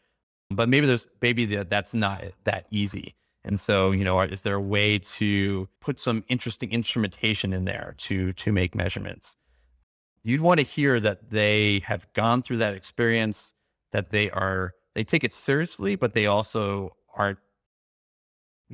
But 0.50 0.68
maybe 0.68 0.86
there's 0.86 1.08
maybe 1.22 1.46
that 1.46 1.70
that's 1.70 1.94
not 1.94 2.22
that 2.44 2.66
easy. 2.70 3.14
And 3.42 3.58
so, 3.58 3.92
you 3.92 4.04
know, 4.04 4.20
is 4.20 4.42
there 4.42 4.56
a 4.56 4.60
way 4.60 4.98
to 4.98 5.66
put 5.80 5.98
some 5.98 6.22
interesting 6.28 6.70
instrumentation 6.70 7.54
in 7.54 7.64
there 7.64 7.94
to 8.00 8.34
to 8.34 8.52
make 8.52 8.74
measurements? 8.74 9.38
You'd 10.22 10.42
want 10.42 10.60
to 10.60 10.66
hear 10.66 11.00
that 11.00 11.30
they 11.30 11.78
have 11.86 12.12
gone 12.12 12.42
through 12.42 12.58
that 12.58 12.74
experience, 12.74 13.54
that 13.92 14.10
they 14.10 14.28
are 14.28 14.74
they 14.92 15.02
take 15.02 15.24
it 15.24 15.32
seriously, 15.32 15.96
but 15.96 16.12
they 16.12 16.26
also 16.26 16.94
aren't, 17.16 17.38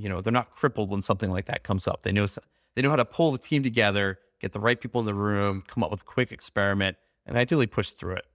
you 0.00 0.08
know, 0.08 0.20
they're 0.20 0.32
not 0.32 0.50
crippled 0.50 0.90
when 0.90 1.02
something 1.02 1.30
like 1.30 1.44
that 1.46 1.62
comes 1.62 1.86
up. 1.86 2.02
They 2.02 2.12
know 2.12 2.26
they 2.74 2.82
know 2.82 2.90
how 2.90 2.96
to 2.96 3.04
pull 3.04 3.32
the 3.32 3.38
team 3.38 3.62
together, 3.62 4.18
get 4.40 4.52
the 4.52 4.60
right 4.60 4.80
people 4.80 5.00
in 5.00 5.06
the 5.06 5.14
room, 5.14 5.62
come 5.66 5.84
up 5.84 5.90
with 5.90 6.00
a 6.00 6.04
quick 6.04 6.32
experiment, 6.32 6.96
and 7.26 7.36
ideally 7.36 7.66
push 7.66 7.90
through 7.90 8.14
it. 8.14 8.26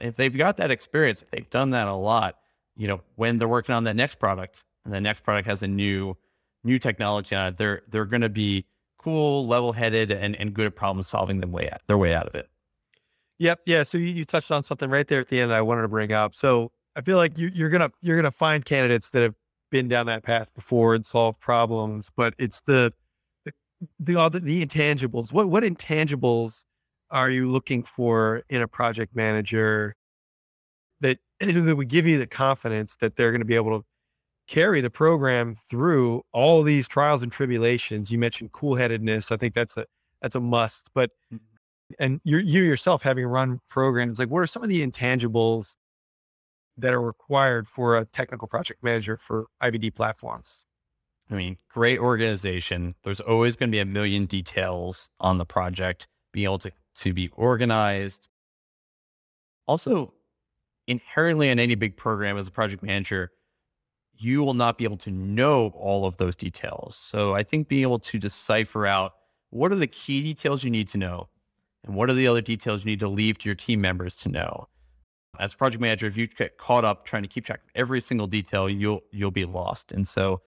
If 0.00 0.16
they've 0.16 0.36
got 0.36 0.56
that 0.56 0.70
experience, 0.70 1.22
if 1.22 1.30
they've 1.30 1.48
done 1.48 1.70
that 1.70 1.86
a 1.86 1.94
lot, 1.94 2.36
you 2.76 2.86
know, 2.88 3.00
when 3.16 3.38
they're 3.38 3.48
working 3.48 3.74
on 3.74 3.84
that 3.84 3.96
next 3.96 4.18
product 4.18 4.64
and 4.84 4.92
the 4.92 5.00
next 5.00 5.22
product 5.22 5.46
has 5.48 5.62
a 5.62 5.68
new 5.68 6.16
new 6.64 6.78
technology 6.78 7.36
on 7.36 7.48
it, 7.48 7.56
they're 7.58 7.82
they're 7.88 8.04
going 8.06 8.22
to 8.22 8.30
be 8.30 8.66
cool, 8.96 9.46
level 9.46 9.72
headed, 9.72 10.10
and 10.10 10.34
and 10.36 10.54
good 10.54 10.66
at 10.66 10.76
problem 10.76 11.02
solving 11.02 11.40
them 11.40 11.52
way 11.52 11.68
out, 11.70 11.80
their 11.86 11.98
way 11.98 12.14
out 12.14 12.26
of 12.26 12.34
it. 12.34 12.48
Yep. 13.38 13.60
Yeah. 13.66 13.82
So 13.82 13.98
you, 13.98 14.06
you 14.06 14.24
touched 14.24 14.50
on 14.50 14.62
something 14.62 14.88
right 14.88 15.06
there 15.06 15.20
at 15.20 15.28
the 15.28 15.40
end 15.40 15.52
I 15.52 15.60
wanted 15.60 15.82
to 15.82 15.88
bring 15.88 16.12
up. 16.12 16.34
So 16.34 16.72
I 16.94 17.02
feel 17.02 17.18
like 17.18 17.36
you, 17.36 17.50
you're 17.54 17.68
gonna 17.68 17.92
you're 18.00 18.16
gonna 18.16 18.30
find 18.30 18.64
candidates 18.64 19.10
that 19.10 19.22
have 19.22 19.34
been 19.70 19.88
down 19.88 20.06
that 20.06 20.22
path 20.22 20.52
before 20.54 20.94
and 20.94 21.04
solved 21.04 21.40
problems, 21.40 22.10
but 22.16 22.34
it's 22.38 22.60
the 22.60 22.92
the 23.44 23.52
the, 23.98 24.28
the, 24.30 24.40
the 24.40 24.66
intangibles. 24.66 25.32
What 25.32 25.48
what 25.48 25.62
intangibles 25.62 26.64
are 27.10 27.30
you 27.30 27.50
looking 27.50 27.82
for 27.82 28.42
in 28.48 28.62
a 28.62 28.68
project 28.68 29.14
manager 29.14 29.94
that 31.00 31.18
that 31.40 31.76
would 31.76 31.88
give 31.88 32.06
you 32.06 32.18
the 32.18 32.26
confidence 32.26 32.96
that 32.96 33.16
they're 33.16 33.30
going 33.30 33.40
to 33.40 33.46
be 33.46 33.54
able 33.54 33.78
to 33.80 33.86
carry 34.48 34.80
the 34.80 34.90
program 34.90 35.56
through 35.68 36.22
all 36.32 36.62
these 36.62 36.86
trials 36.86 37.22
and 37.22 37.32
tribulations. 37.32 38.10
You 38.10 38.18
mentioned 38.18 38.52
cool 38.52 38.76
headedness. 38.76 39.32
I 39.32 39.36
think 39.36 39.54
that's 39.54 39.76
a 39.76 39.86
that's 40.22 40.34
a 40.34 40.40
must. 40.40 40.90
But 40.94 41.10
mm-hmm. 41.32 41.94
and 41.98 42.20
you 42.24 42.38
you 42.38 42.62
yourself 42.62 43.02
having 43.02 43.26
run 43.26 43.60
programs, 43.68 44.18
like 44.18 44.28
what 44.28 44.40
are 44.40 44.46
some 44.46 44.62
of 44.62 44.68
the 44.68 44.86
intangibles 44.86 45.76
that 46.76 46.92
are 46.92 47.00
required 47.00 47.68
for 47.68 47.96
a 47.96 48.04
technical 48.04 48.48
project 48.48 48.82
manager 48.82 49.16
for 49.16 49.46
IVD 49.62 49.94
platforms? 49.94 50.66
I 51.30 51.34
mean, 51.34 51.56
great 51.68 51.98
organization. 51.98 52.94
There's 53.02 53.20
always 53.20 53.56
going 53.56 53.70
to 53.70 53.74
be 53.74 53.80
a 53.80 53.84
million 53.84 54.26
details 54.26 55.10
on 55.18 55.38
the 55.38 55.44
project. 55.44 56.06
Being 56.32 56.44
able 56.44 56.58
to 56.58 56.72
to 56.96 57.12
be 57.12 57.28
organized. 57.36 58.28
Also, 59.66 60.14
inherently 60.86 61.48
in 61.48 61.58
any 61.58 61.74
big 61.74 61.96
program 61.96 62.36
as 62.36 62.48
a 62.48 62.50
project 62.50 62.82
manager, 62.82 63.32
you 64.14 64.42
will 64.42 64.54
not 64.54 64.78
be 64.78 64.84
able 64.84 64.96
to 64.96 65.10
know 65.10 65.68
all 65.74 66.06
of 66.06 66.16
those 66.16 66.34
details. 66.34 66.96
So 66.96 67.34
I 67.34 67.42
think 67.42 67.68
being 67.68 67.82
able 67.82 67.98
to 67.98 68.18
decipher 68.18 68.86
out 68.86 69.12
what 69.50 69.72
are 69.72 69.76
the 69.76 69.86
key 69.86 70.22
details 70.22 70.64
you 70.64 70.70
need 70.70 70.88
to 70.88 70.98
know 70.98 71.28
and 71.84 71.94
what 71.94 72.08
are 72.08 72.14
the 72.14 72.26
other 72.26 72.40
details 72.40 72.84
you 72.84 72.90
need 72.90 73.00
to 73.00 73.08
leave 73.08 73.38
to 73.38 73.48
your 73.48 73.54
team 73.54 73.80
members 73.80 74.16
to 74.16 74.28
know. 74.28 74.68
As 75.38 75.52
a 75.52 75.56
project 75.56 75.80
manager, 75.80 76.06
if 76.06 76.16
you 76.16 76.26
get 76.26 76.58
caught 76.58 76.84
up 76.84 77.04
trying 77.04 77.22
to 77.22 77.28
keep 77.28 77.44
track 77.44 77.60
of 77.64 77.70
every 77.74 78.00
single 78.00 78.26
detail, 78.26 78.68
you'll 78.68 79.02
you'll 79.10 79.30
be 79.30 79.44
lost. 79.44 79.92
And 79.92 80.06
so 80.06 80.42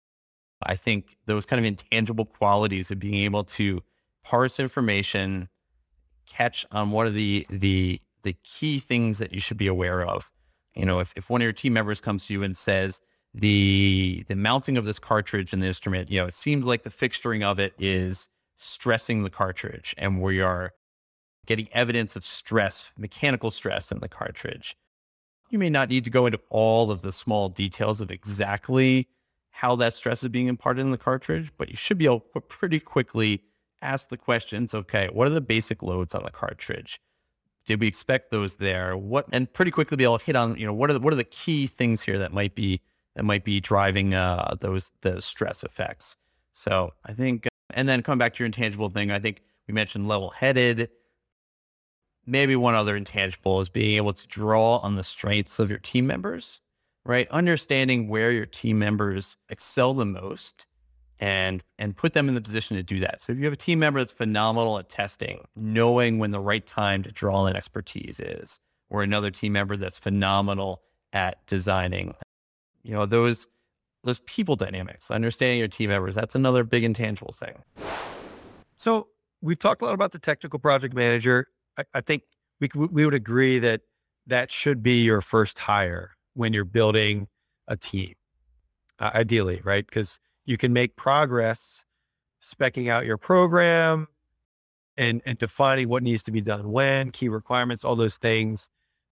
I 0.62 0.76
think 0.76 1.16
those 1.26 1.46
kind 1.46 1.60
of 1.60 1.66
intangible 1.66 2.24
qualities 2.24 2.90
of 2.90 2.98
being 2.98 3.24
able 3.24 3.44
to 3.44 3.82
parse 4.24 4.58
information, 4.58 5.48
catch 6.26 6.66
on 6.72 6.90
what 6.90 7.06
are 7.06 7.10
the 7.10 7.46
the 7.50 8.00
the 8.22 8.34
key 8.44 8.78
things 8.78 9.18
that 9.18 9.32
you 9.32 9.40
should 9.40 9.56
be 9.56 9.66
aware 9.66 10.04
of. 10.04 10.32
You 10.74 10.84
know, 10.84 10.98
if, 10.98 11.12
if 11.16 11.30
one 11.30 11.40
of 11.40 11.44
your 11.44 11.52
team 11.52 11.72
members 11.72 12.00
comes 12.00 12.26
to 12.26 12.32
you 12.32 12.42
and 12.42 12.56
says, 12.56 13.00
the 13.32 14.24
the 14.28 14.34
mounting 14.36 14.76
of 14.76 14.84
this 14.84 14.98
cartridge 14.98 15.52
in 15.52 15.60
the 15.60 15.66
instrument, 15.66 16.10
you 16.10 16.20
know, 16.20 16.26
it 16.26 16.34
seems 16.34 16.66
like 16.66 16.82
the 16.82 16.90
fixturing 16.90 17.44
of 17.44 17.58
it 17.58 17.74
is 17.78 18.28
stressing 18.56 19.22
the 19.22 19.30
cartridge, 19.30 19.94
and 19.98 20.20
we 20.20 20.40
are 20.40 20.72
getting 21.46 21.68
evidence 21.72 22.16
of 22.16 22.24
stress, 22.24 22.92
mechanical 22.96 23.50
stress 23.50 23.90
in 23.92 24.00
the 24.00 24.08
cartridge. 24.08 24.76
You 25.50 25.58
may 25.58 25.70
not 25.70 25.88
need 25.88 26.04
to 26.04 26.10
go 26.10 26.26
into 26.26 26.40
all 26.50 26.90
of 26.90 27.02
the 27.02 27.12
small 27.12 27.48
details 27.48 28.00
of 28.00 28.10
exactly 28.10 29.08
how 29.50 29.76
that 29.76 29.94
stress 29.94 30.22
is 30.22 30.28
being 30.28 30.48
imparted 30.48 30.82
in 30.82 30.90
the 30.90 30.98
cartridge, 30.98 31.50
but 31.56 31.70
you 31.70 31.76
should 31.76 31.98
be 31.98 32.04
able 32.04 32.24
to 32.34 32.40
pretty 32.40 32.80
quickly 32.80 33.42
ask 33.80 34.08
the 34.08 34.16
questions 34.16 34.74
okay, 34.74 35.08
what 35.12 35.26
are 35.26 35.32
the 35.32 35.40
basic 35.40 35.82
loads 35.82 36.14
on 36.14 36.24
the 36.24 36.30
cartridge? 36.30 37.00
Did 37.64 37.80
we 37.80 37.86
expect 37.86 38.30
those 38.30 38.56
there? 38.56 38.96
What 38.96 39.26
and 39.32 39.52
pretty 39.52 39.70
quickly 39.70 39.96
be 39.96 40.04
able 40.04 40.18
to 40.18 40.24
hit 40.24 40.36
on, 40.36 40.56
you 40.56 40.66
know, 40.66 40.74
what 40.74 40.90
are 40.90 40.92
the, 40.92 41.00
what 41.00 41.12
are 41.12 41.16
the 41.16 41.24
key 41.24 41.66
things 41.66 42.02
here 42.02 42.18
that 42.18 42.32
might 42.32 42.54
be 42.54 42.80
that 43.16 43.24
might 43.24 43.44
be 43.44 43.60
driving 43.60 44.14
uh, 44.14 44.54
those 44.60 44.92
the 45.00 45.20
stress 45.20 45.64
effects. 45.64 46.16
So 46.52 46.92
I 47.04 47.12
think, 47.12 47.48
and 47.70 47.88
then 47.88 48.02
coming 48.02 48.18
back 48.18 48.34
to 48.34 48.38
your 48.40 48.46
intangible 48.46 48.90
thing, 48.90 49.10
I 49.10 49.18
think 49.18 49.42
we 49.66 49.74
mentioned 49.74 50.06
level 50.06 50.30
headed. 50.30 50.90
Maybe 52.26 52.56
one 52.56 52.74
other 52.74 52.96
intangible 52.96 53.60
is 53.60 53.68
being 53.68 53.96
able 53.96 54.12
to 54.12 54.26
draw 54.26 54.78
on 54.78 54.96
the 54.96 55.04
strengths 55.04 55.58
of 55.58 55.70
your 55.70 55.78
team 55.78 56.06
members, 56.06 56.60
right? 57.04 57.28
Understanding 57.28 58.08
where 58.08 58.32
your 58.32 58.46
team 58.46 58.78
members 58.78 59.36
excel 59.48 59.94
the 59.94 60.04
most 60.04 60.66
and 61.18 61.62
and 61.78 61.96
put 61.96 62.12
them 62.12 62.28
in 62.28 62.34
the 62.34 62.40
position 62.40 62.76
to 62.76 62.82
do 62.82 63.00
that. 63.00 63.22
So 63.22 63.32
if 63.32 63.38
you 63.38 63.44
have 63.44 63.52
a 63.52 63.56
team 63.56 63.78
member 63.78 64.00
that's 64.00 64.12
phenomenal 64.12 64.78
at 64.78 64.88
testing, 64.88 65.46
knowing 65.54 66.18
when 66.18 66.32
the 66.32 66.40
right 66.40 66.66
time 66.66 67.02
to 67.04 67.12
draw 67.12 67.46
in 67.46 67.56
expertise 67.56 68.20
is, 68.20 68.60
or 68.90 69.02
another 69.02 69.30
team 69.30 69.52
member 69.52 69.76
that's 69.76 69.98
phenomenal 69.98 70.82
at 71.12 71.46
designing 71.46 72.14
you 72.86 72.92
know, 72.92 73.04
those 73.04 73.48
those 74.04 74.20
people 74.20 74.54
dynamics, 74.54 75.10
understanding 75.10 75.58
your 75.58 75.66
team 75.66 75.90
members, 75.90 76.14
that's 76.14 76.36
another 76.36 76.62
big 76.62 76.84
intangible 76.84 77.32
thing. 77.32 77.64
So 78.76 79.08
we've 79.42 79.58
talked 79.58 79.82
a 79.82 79.84
lot 79.84 79.94
about 79.94 80.12
the 80.12 80.20
technical 80.20 80.60
project 80.60 80.94
manager. 80.94 81.48
I, 81.78 81.84
I 81.94 82.00
think 82.00 82.22
we 82.60 82.68
we 82.74 83.04
would 83.04 83.14
agree 83.14 83.58
that 83.58 83.82
that 84.26 84.50
should 84.50 84.82
be 84.82 85.02
your 85.02 85.20
first 85.20 85.58
hire 85.58 86.12
when 86.34 86.52
you're 86.52 86.64
building 86.64 87.28
a 87.68 87.76
team, 87.76 88.14
uh, 88.98 89.10
ideally, 89.14 89.60
right? 89.64 89.86
Because 89.86 90.20
you 90.44 90.56
can 90.56 90.72
make 90.72 90.96
progress 90.96 91.84
specking 92.42 92.88
out 92.88 93.06
your 93.06 93.16
program 93.16 94.08
and 94.96 95.22
and 95.26 95.38
defining 95.38 95.88
what 95.88 96.02
needs 96.02 96.22
to 96.24 96.30
be 96.32 96.40
done 96.40 96.70
when, 96.70 97.10
key 97.10 97.28
requirements, 97.28 97.84
all 97.84 97.96
those 97.96 98.16
things 98.16 98.70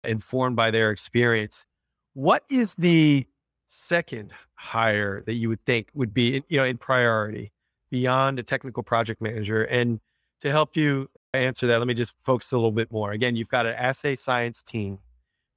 informed 0.04 0.56
by 0.56 0.72
their 0.72 0.92
experience. 0.92 1.66
What 2.14 2.44
is 2.50 2.76
the 2.76 3.28
second 3.68 4.34
hire 4.56 5.22
that 5.26 5.34
you 5.34 5.50
would 5.50 5.64
think 5.66 5.90
would 5.94 6.14
be, 6.14 6.44
you 6.48 6.58
know, 6.58 6.64
in 6.64 6.78
priority 6.78 7.52
beyond 7.92 8.40
a 8.40 8.44
technical 8.44 8.84
project 8.84 9.22
manager? 9.22 9.64
And 9.64 10.00
to 10.42 10.52
help 10.52 10.76
you 10.76 11.10
answer 11.38 11.68
that, 11.68 11.78
let 11.78 11.88
me 11.88 11.94
just 11.94 12.14
focus 12.24 12.52
a 12.52 12.58
little 12.58 12.72
bit 12.72 12.92
more. 12.92 13.12
Again, 13.12 13.36
you've 13.36 13.50
got 13.50 13.66
an 13.66 13.76
assay 13.76 14.16
science 14.16 14.62
team 14.64 15.00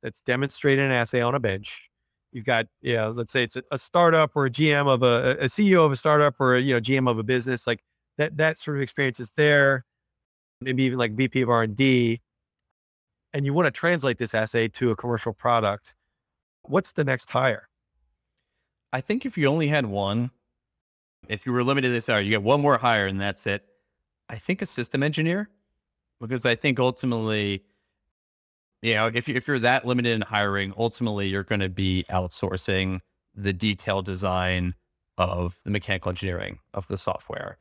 that's 0.02 0.22
demonstrated 0.22 0.84
an 0.84 0.92
assay 0.92 1.20
on 1.20 1.34
a 1.34 1.40
bench. 1.40 1.88
You've 2.32 2.44
got, 2.44 2.66
you 2.80 2.94
know, 2.94 3.10
let's 3.10 3.32
say 3.32 3.42
it's 3.42 3.56
a, 3.56 3.62
a 3.72 3.78
startup 3.78 4.32
or 4.34 4.46
a 4.46 4.50
GM 4.50 4.88
of 4.88 5.02
a, 5.02 5.36
a 5.40 5.44
CEO 5.46 5.84
of 5.84 5.92
a 5.92 5.96
startup 5.96 6.40
or 6.40 6.54
a, 6.54 6.60
you 6.60 6.74
know, 6.74 6.80
GM 6.80 7.10
of 7.10 7.18
a 7.18 7.22
business 7.22 7.66
like 7.66 7.80
that, 8.18 8.36
that 8.36 8.58
sort 8.58 8.76
of 8.76 8.82
experience 8.82 9.18
is 9.18 9.32
there. 9.36 9.84
Maybe 10.60 10.84
even 10.84 10.98
like 10.98 11.12
VP 11.12 11.42
of 11.42 11.48
R&D. 11.48 12.20
And 13.32 13.46
you 13.46 13.52
want 13.52 13.66
to 13.66 13.70
translate 13.70 14.18
this 14.18 14.34
assay 14.34 14.68
to 14.68 14.90
a 14.90 14.96
commercial 14.96 15.32
product. 15.32 15.94
What's 16.62 16.92
the 16.92 17.04
next 17.04 17.30
hire? 17.30 17.68
I 18.92 19.00
think 19.00 19.24
if 19.24 19.38
you 19.38 19.46
only 19.46 19.68
had 19.68 19.86
one, 19.86 20.30
if 21.28 21.46
you 21.46 21.52
were 21.52 21.62
limited 21.62 21.92
this 21.92 22.08
hour, 22.08 22.20
you 22.20 22.30
get 22.30 22.42
one 22.42 22.60
more 22.60 22.78
hire 22.78 23.06
and 23.06 23.20
that's 23.20 23.46
it. 23.46 23.64
I 24.28 24.36
think 24.36 24.62
a 24.62 24.66
system 24.66 25.02
engineer, 25.02 25.48
because 26.20 26.44
I 26.44 26.54
think 26.54 26.78
ultimately, 26.78 27.64
you 28.82 28.94
know, 28.94 29.10
if, 29.12 29.28
you, 29.28 29.34
if 29.34 29.48
you're 29.48 29.58
that 29.60 29.86
limited 29.86 30.12
in 30.12 30.22
hiring, 30.22 30.72
ultimately 30.76 31.28
you're 31.28 31.44
going 31.44 31.60
to 31.60 31.68
be 31.68 32.04
outsourcing 32.10 33.00
the 33.34 33.52
detailed 33.52 34.04
design 34.04 34.74
of 35.18 35.60
the 35.64 35.70
mechanical 35.70 36.10
engineering 36.10 36.58
of 36.72 36.88
the 36.88 36.98
software. 36.98 37.58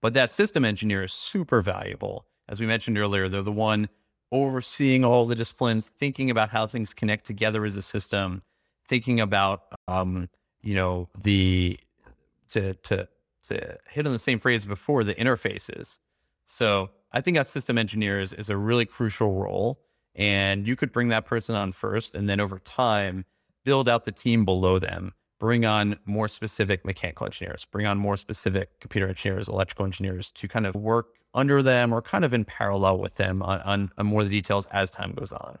But 0.00 0.14
that 0.14 0.30
system 0.30 0.64
engineer 0.64 1.04
is 1.04 1.12
super 1.12 1.62
valuable. 1.62 2.26
As 2.48 2.60
we 2.60 2.66
mentioned 2.66 2.98
earlier, 2.98 3.28
they're 3.28 3.42
the 3.42 3.52
one 3.52 3.88
overseeing 4.32 5.04
all 5.04 5.26
the 5.26 5.34
disciplines, 5.34 5.86
thinking 5.86 6.30
about 6.30 6.50
how 6.50 6.66
things 6.66 6.94
connect 6.94 7.26
together 7.26 7.64
as 7.64 7.76
a 7.76 7.82
system, 7.82 8.42
thinking 8.86 9.20
about 9.20 9.62
um, 9.88 10.28
you 10.62 10.74
know 10.74 11.08
the 11.20 11.78
to 12.50 12.74
to 12.74 13.08
to 13.44 13.78
hit 13.88 14.06
on 14.06 14.12
the 14.12 14.18
same 14.18 14.38
phrase 14.38 14.66
before 14.66 15.04
the 15.04 15.14
interfaces. 15.14 15.98
So 16.44 16.90
I 17.16 17.22
think 17.22 17.38
that 17.38 17.48
system 17.48 17.78
engineers 17.78 18.34
is 18.34 18.50
a 18.50 18.58
really 18.58 18.84
crucial 18.84 19.32
role, 19.32 19.80
and 20.14 20.68
you 20.68 20.76
could 20.76 20.92
bring 20.92 21.08
that 21.08 21.24
person 21.24 21.56
on 21.56 21.72
first, 21.72 22.14
and 22.14 22.28
then 22.28 22.40
over 22.40 22.58
time 22.58 23.24
build 23.64 23.88
out 23.88 24.04
the 24.04 24.12
team 24.12 24.44
below 24.44 24.78
them. 24.78 25.14
Bring 25.40 25.64
on 25.64 25.98
more 26.04 26.28
specific 26.28 26.84
mechanical 26.84 27.24
engineers, 27.24 27.64
bring 27.64 27.86
on 27.86 27.96
more 27.96 28.18
specific 28.18 28.80
computer 28.80 29.08
engineers, 29.08 29.48
electrical 29.48 29.86
engineers 29.86 30.30
to 30.32 30.46
kind 30.46 30.66
of 30.66 30.74
work 30.74 31.06
under 31.32 31.62
them 31.62 31.90
or 31.90 32.02
kind 32.02 32.22
of 32.22 32.34
in 32.34 32.44
parallel 32.44 32.98
with 32.98 33.16
them 33.16 33.42
on, 33.42 33.60
on, 33.62 33.90
on 33.96 34.06
more 34.06 34.20
of 34.20 34.28
the 34.28 34.36
details 34.36 34.66
as 34.66 34.90
time 34.90 35.12
goes 35.12 35.32
on. 35.32 35.58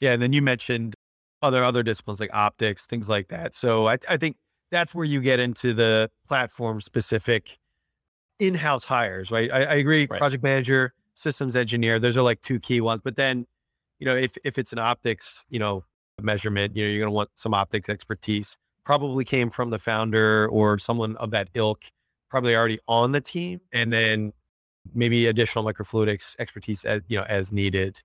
Yeah, 0.00 0.14
and 0.14 0.22
then 0.22 0.32
you 0.32 0.42
mentioned 0.42 0.94
other 1.42 1.62
other 1.62 1.84
disciplines 1.84 2.18
like 2.18 2.30
optics, 2.32 2.86
things 2.86 3.08
like 3.08 3.28
that. 3.28 3.54
So 3.54 3.86
I, 3.86 3.98
I 4.08 4.16
think 4.16 4.36
that's 4.72 4.96
where 4.96 5.04
you 5.04 5.20
get 5.20 5.38
into 5.38 5.72
the 5.72 6.10
platform 6.26 6.80
specific 6.80 7.58
in-house 8.46 8.84
hires, 8.84 9.30
right? 9.30 9.50
I, 9.50 9.62
I 9.62 9.74
agree. 9.74 10.06
Right. 10.10 10.18
Project 10.18 10.42
manager, 10.42 10.92
systems 11.14 11.56
engineer, 11.56 11.98
those 11.98 12.16
are 12.16 12.22
like 12.22 12.40
two 12.40 12.60
key 12.60 12.80
ones. 12.80 13.00
But 13.02 13.16
then, 13.16 13.46
you 13.98 14.06
know, 14.06 14.16
if 14.16 14.36
if 14.44 14.58
it's 14.58 14.72
an 14.72 14.78
optics, 14.78 15.44
you 15.48 15.58
know, 15.58 15.84
measurement, 16.20 16.76
you 16.76 16.84
know, 16.84 16.90
you're 16.90 17.00
going 17.00 17.10
to 17.10 17.14
want 17.14 17.30
some 17.34 17.54
optics 17.54 17.88
expertise. 17.88 18.56
Probably 18.84 19.24
came 19.24 19.50
from 19.50 19.70
the 19.70 19.78
founder 19.78 20.46
or 20.48 20.78
someone 20.78 21.16
of 21.16 21.30
that 21.30 21.48
ilk, 21.54 21.84
probably 22.28 22.54
already 22.54 22.78
on 22.86 23.12
the 23.12 23.20
team, 23.20 23.60
and 23.72 23.92
then 23.92 24.32
maybe 24.94 25.26
additional 25.26 25.64
microfluidics 25.64 26.36
expertise 26.38 26.84
as 26.84 27.00
you 27.08 27.18
know 27.18 27.24
as 27.24 27.50
needed. 27.50 28.02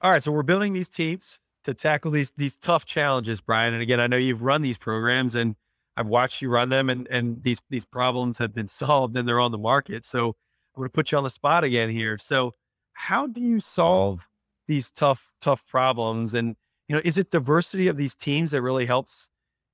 All 0.00 0.10
right, 0.10 0.22
so 0.22 0.32
we're 0.32 0.42
building 0.42 0.72
these 0.72 0.88
teams 0.88 1.40
to 1.64 1.74
tackle 1.74 2.10
these 2.10 2.32
these 2.36 2.56
tough 2.56 2.84
challenges, 2.84 3.40
Brian. 3.40 3.74
And 3.74 3.82
again, 3.82 4.00
I 4.00 4.06
know 4.06 4.16
you've 4.16 4.42
run 4.42 4.62
these 4.62 4.78
programs 4.78 5.34
and 5.34 5.56
I've 5.96 6.06
watched 6.06 6.40
you 6.40 6.48
run 6.48 6.68
them 6.68 6.88
and 6.88 7.06
and 7.08 7.42
these 7.42 7.60
these 7.70 7.84
problems 7.84 8.38
have 8.38 8.54
been 8.54 8.68
solved 8.82 9.16
and 9.16 9.26
they're 9.26 9.40
on 9.40 9.52
the 9.52 9.58
market. 9.58 10.04
So 10.04 10.28
I'm 10.74 10.80
going 10.80 10.88
to 10.88 10.92
put 10.92 11.12
you 11.12 11.18
on 11.18 11.24
the 11.24 11.30
spot 11.30 11.64
again 11.64 11.90
here. 11.90 12.18
So 12.18 12.52
how 12.94 13.26
do 13.26 13.40
you 13.40 13.60
solve 13.60 14.20
these 14.66 14.90
tough 14.90 15.32
tough 15.40 15.66
problems 15.66 16.34
and 16.34 16.56
you 16.88 16.96
know 16.96 17.02
is 17.04 17.18
it 17.18 17.30
diversity 17.30 17.88
of 17.88 17.96
these 17.96 18.14
teams 18.14 18.52
that 18.52 18.62
really 18.62 18.86
helps 18.86 19.28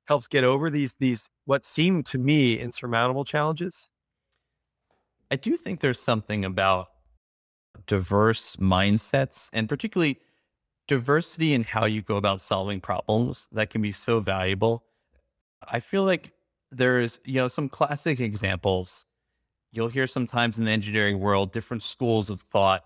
helps 0.06 0.26
get 0.26 0.44
over 0.44 0.70
these 0.70 0.94
these 0.98 1.28
what 1.44 1.64
seem 1.64 2.02
to 2.04 2.18
me 2.18 2.58
insurmountable 2.58 3.24
challenges? 3.24 3.88
I 5.30 5.36
do 5.36 5.56
think 5.56 5.80
there's 5.80 6.00
something 6.00 6.44
about 6.44 6.88
diverse 7.86 8.56
mindsets 8.56 9.50
and 9.52 9.68
particularly 9.68 10.18
diversity 10.86 11.52
in 11.52 11.64
how 11.64 11.84
you 11.84 12.02
go 12.02 12.16
about 12.16 12.40
solving 12.40 12.80
problems 12.80 13.48
that 13.52 13.70
can 13.70 13.82
be 13.82 13.92
so 13.92 14.20
valuable. 14.20 14.84
I 15.66 15.80
feel 15.80 16.04
like 16.04 16.32
there's, 16.70 17.20
you 17.24 17.34
know, 17.34 17.48
some 17.48 17.68
classic 17.68 18.20
examples. 18.20 19.06
You'll 19.72 19.88
hear 19.88 20.06
sometimes 20.06 20.58
in 20.58 20.64
the 20.64 20.70
engineering 20.70 21.18
world 21.18 21.52
different 21.52 21.82
schools 21.82 22.30
of 22.30 22.42
thought 22.42 22.84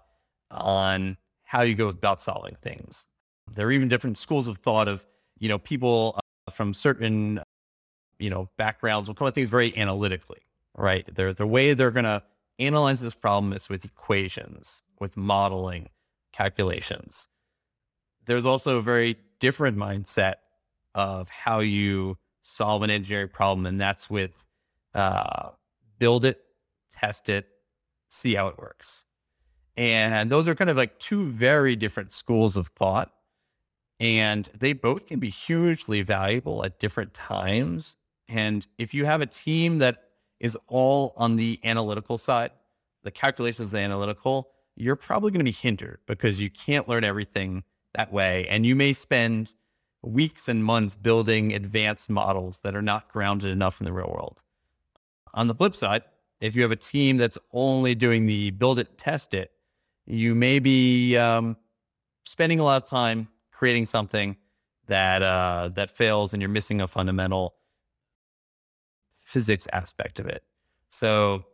on 0.50 1.16
how 1.44 1.62
you 1.62 1.74
go 1.74 1.88
about 1.88 2.20
solving 2.20 2.56
things. 2.62 3.08
There 3.50 3.66
are 3.66 3.72
even 3.72 3.88
different 3.88 4.18
schools 4.18 4.48
of 4.48 4.58
thought 4.58 4.88
of, 4.88 5.06
you 5.38 5.48
know, 5.48 5.58
people 5.58 6.14
uh, 6.16 6.50
from 6.50 6.74
certain, 6.74 7.40
you 8.18 8.30
know, 8.30 8.48
backgrounds 8.56 9.08
will 9.08 9.14
come 9.14 9.28
at 9.28 9.34
things 9.34 9.48
very 9.48 9.76
analytically, 9.76 10.40
right? 10.76 11.08
They're, 11.12 11.32
the 11.32 11.46
way 11.46 11.74
they're 11.74 11.90
going 11.90 12.04
to 12.04 12.22
analyze 12.58 13.00
this 13.00 13.14
problem 13.14 13.52
is 13.52 13.68
with 13.68 13.84
equations, 13.84 14.82
with 14.98 15.16
modeling, 15.16 15.88
calculations 16.32 17.28
there's 18.26 18.46
also 18.46 18.78
a 18.78 18.82
very 18.82 19.16
different 19.40 19.76
mindset 19.76 20.34
of 20.94 21.28
how 21.28 21.60
you 21.60 22.18
solve 22.42 22.82
an 22.82 22.90
engineering 22.90 23.30
problem, 23.32 23.64
and 23.64 23.80
that's 23.80 24.10
with 24.10 24.44
uh, 24.94 25.50
build 25.98 26.24
it, 26.24 26.42
test 26.90 27.28
it, 27.28 27.46
see 28.08 28.34
how 28.34 28.48
it 28.48 28.58
works. 28.58 29.06
And 29.76 30.30
those 30.30 30.46
are 30.46 30.54
kind 30.54 30.68
of 30.68 30.76
like 30.76 30.98
two 30.98 31.24
very 31.24 31.76
different 31.76 32.12
schools 32.12 32.56
of 32.56 32.68
thought. 32.68 33.10
And 33.98 34.48
they 34.58 34.72
both 34.72 35.06
can 35.06 35.18
be 35.18 35.30
hugely 35.30 36.02
valuable 36.02 36.64
at 36.64 36.78
different 36.78 37.14
times. 37.14 37.96
And 38.28 38.66
if 38.76 38.92
you 38.92 39.04
have 39.04 39.20
a 39.20 39.26
team 39.26 39.78
that 39.78 40.02
is 40.40 40.58
all 40.66 41.14
on 41.16 41.36
the 41.36 41.60
analytical 41.62 42.18
side, 42.18 42.50
the 43.04 43.10
calculations, 43.10 43.70
the 43.70 43.78
analytical, 43.78 44.50
you're 44.74 44.96
probably 44.96 45.30
going 45.30 45.40
to 45.40 45.44
be 45.44 45.52
hindered 45.52 46.00
because 46.06 46.42
you 46.42 46.50
can't 46.50 46.88
learn 46.88 47.04
everything 47.04 47.62
that 47.94 48.12
way. 48.12 48.46
And 48.48 48.66
you 48.66 48.74
may 48.74 48.92
spend 48.92 49.54
weeks 50.02 50.48
and 50.48 50.64
months 50.64 50.96
building 50.96 51.52
advanced 51.52 52.10
models 52.10 52.60
that 52.60 52.74
are 52.74 52.82
not 52.82 53.08
grounded 53.08 53.50
enough 53.50 53.80
in 53.80 53.84
the 53.84 53.92
real 53.92 54.08
world. 54.08 54.42
On 55.34 55.46
the 55.46 55.54
flip 55.54 55.76
side, 55.76 56.02
if 56.40 56.56
you 56.56 56.62
have 56.62 56.72
a 56.72 56.76
team 56.76 57.16
that's 57.16 57.38
only 57.52 57.94
doing 57.94 58.26
the 58.26 58.50
build 58.50 58.78
it, 58.78 58.98
test 58.98 59.32
it, 59.32 59.52
you 60.06 60.34
may 60.34 60.58
be 60.58 61.16
um, 61.16 61.56
spending 62.24 62.58
a 62.58 62.64
lot 62.64 62.82
of 62.82 62.88
time 62.88 63.28
creating 63.52 63.86
something 63.86 64.36
that 64.86 65.22
uh, 65.22 65.70
that 65.74 65.90
fails, 65.90 66.32
and 66.32 66.42
you're 66.42 66.48
missing 66.48 66.80
a 66.80 66.88
fundamental 66.88 67.54
physics 69.16 69.68
aspect 69.72 70.18
of 70.18 70.26
it. 70.26 70.42
So, 70.88 71.44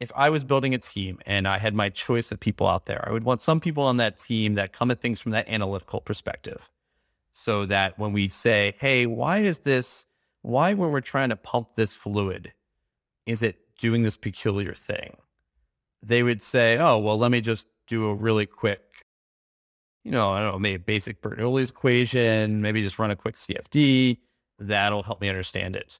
if 0.00 0.10
I 0.16 0.30
was 0.30 0.44
building 0.44 0.74
a 0.74 0.78
team 0.78 1.18
and 1.26 1.46
I 1.46 1.58
had 1.58 1.74
my 1.74 1.90
choice 1.90 2.32
of 2.32 2.40
people 2.40 2.66
out 2.66 2.86
there, 2.86 3.06
I 3.06 3.12
would 3.12 3.24
want 3.24 3.42
some 3.42 3.60
people 3.60 3.82
on 3.84 3.98
that 3.98 4.18
team 4.18 4.54
that 4.54 4.72
come 4.72 4.90
at 4.90 5.00
things 5.00 5.20
from 5.20 5.32
that 5.32 5.48
analytical 5.48 6.00
perspective, 6.00 6.72
so 7.32 7.66
that 7.66 7.98
when 7.98 8.12
we 8.12 8.28
say, 8.28 8.74
"Hey, 8.80 9.06
why 9.06 9.38
is 9.38 9.58
this? 9.60 10.06
Why 10.42 10.74
when 10.74 10.90
we're 10.90 11.00
trying 11.00 11.30
to 11.30 11.36
pump 11.36 11.74
this 11.74 11.94
fluid, 11.94 12.52
is 13.26 13.42
it 13.42 13.56
doing 13.78 14.02
this 14.02 14.16
peculiar 14.16 14.72
thing?" 14.74 15.16
They 16.02 16.22
would 16.22 16.42
say, 16.42 16.78
"Oh, 16.78 16.98
well, 16.98 17.18
let 17.18 17.30
me 17.30 17.40
just 17.40 17.66
do 17.86 18.08
a 18.08 18.14
really 18.14 18.46
quick, 18.46 19.04
you 20.04 20.12
know, 20.12 20.30
I 20.30 20.40
don't 20.40 20.52
know, 20.52 20.58
maybe 20.58 20.82
basic 20.82 21.20
Bernoulli's 21.22 21.70
equation, 21.70 22.62
maybe 22.62 22.82
just 22.82 22.98
run 22.98 23.10
a 23.10 23.16
quick 23.16 23.34
CFD. 23.34 24.18
That'll 24.58 25.02
help 25.02 25.20
me 25.20 25.28
understand 25.28 25.76
it. 25.76 25.98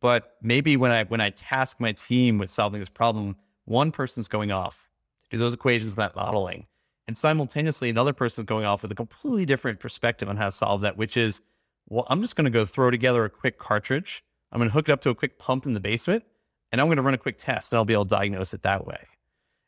But 0.00 0.36
maybe 0.42 0.76
when 0.76 0.90
I 0.90 1.04
when 1.04 1.20
I 1.20 1.30
task 1.30 1.76
my 1.78 1.92
team 1.92 2.38
with 2.38 2.50
solving 2.50 2.80
this 2.80 2.88
problem, 2.88 3.36
one 3.64 3.92
person's 3.92 4.28
going 4.28 4.50
off 4.50 4.88
to 5.24 5.30
do 5.30 5.38
those 5.38 5.54
equations, 5.54 5.94
that 5.96 6.16
modeling, 6.16 6.66
and 7.10 7.18
simultaneously 7.18 7.90
another 7.90 8.12
person's 8.12 8.46
going 8.46 8.64
off 8.64 8.82
with 8.82 8.92
a 8.92 8.94
completely 8.94 9.44
different 9.44 9.80
perspective 9.80 10.28
on 10.28 10.36
how 10.36 10.44
to 10.44 10.52
solve 10.52 10.80
that, 10.82 10.96
which 10.96 11.16
is, 11.16 11.42
well, 11.88 12.06
I'm 12.08 12.22
just 12.22 12.36
going 12.36 12.44
to 12.44 12.52
go 12.52 12.64
throw 12.64 12.88
together 12.88 13.24
a 13.24 13.28
quick 13.28 13.58
cartridge. 13.58 14.22
I'm 14.52 14.60
going 14.60 14.68
to 14.68 14.72
hook 14.72 14.88
it 14.88 14.92
up 14.92 15.00
to 15.00 15.10
a 15.10 15.14
quick 15.16 15.36
pump 15.36 15.66
in 15.66 15.72
the 15.72 15.80
basement, 15.80 16.22
and 16.70 16.80
I'm 16.80 16.86
going 16.86 16.98
to 16.98 17.02
run 17.02 17.14
a 17.14 17.18
quick 17.18 17.36
test, 17.36 17.72
and 17.72 17.78
I'll 17.78 17.84
be 17.84 17.94
able 17.94 18.04
to 18.04 18.10
diagnose 18.10 18.54
it 18.54 18.62
that 18.62 18.86
way. 18.86 19.02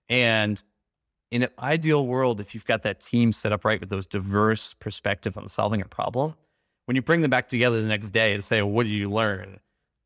And 0.09 0.63
in 1.33 1.43
an 1.43 1.49
ideal 1.59 2.07
world, 2.07 2.41
if 2.41 2.55
you've 2.55 2.65
got 2.65 2.85
that 2.85 3.01
team 3.01 3.33
set 3.33 3.51
up 3.51 3.65
right 3.65 3.81
with 3.81 3.91
those 3.91 4.07
diverse 4.07 4.73
perspective 4.75 5.37
on 5.37 5.49
solving 5.49 5.81
a 5.81 5.87
problem, 5.87 6.37
when 6.87 6.95
you 6.95 7.03
bring 7.03 7.23
them 7.23 7.31
back 7.31 7.49
together 7.49 7.83
the 7.83 7.89
next 7.89 8.11
day 8.11 8.35
and 8.35 8.45
say, 8.45 8.63
well, 8.63 8.71
what 8.71 8.85
did 8.85 8.91
you 8.91 9.11
learn? 9.11 9.59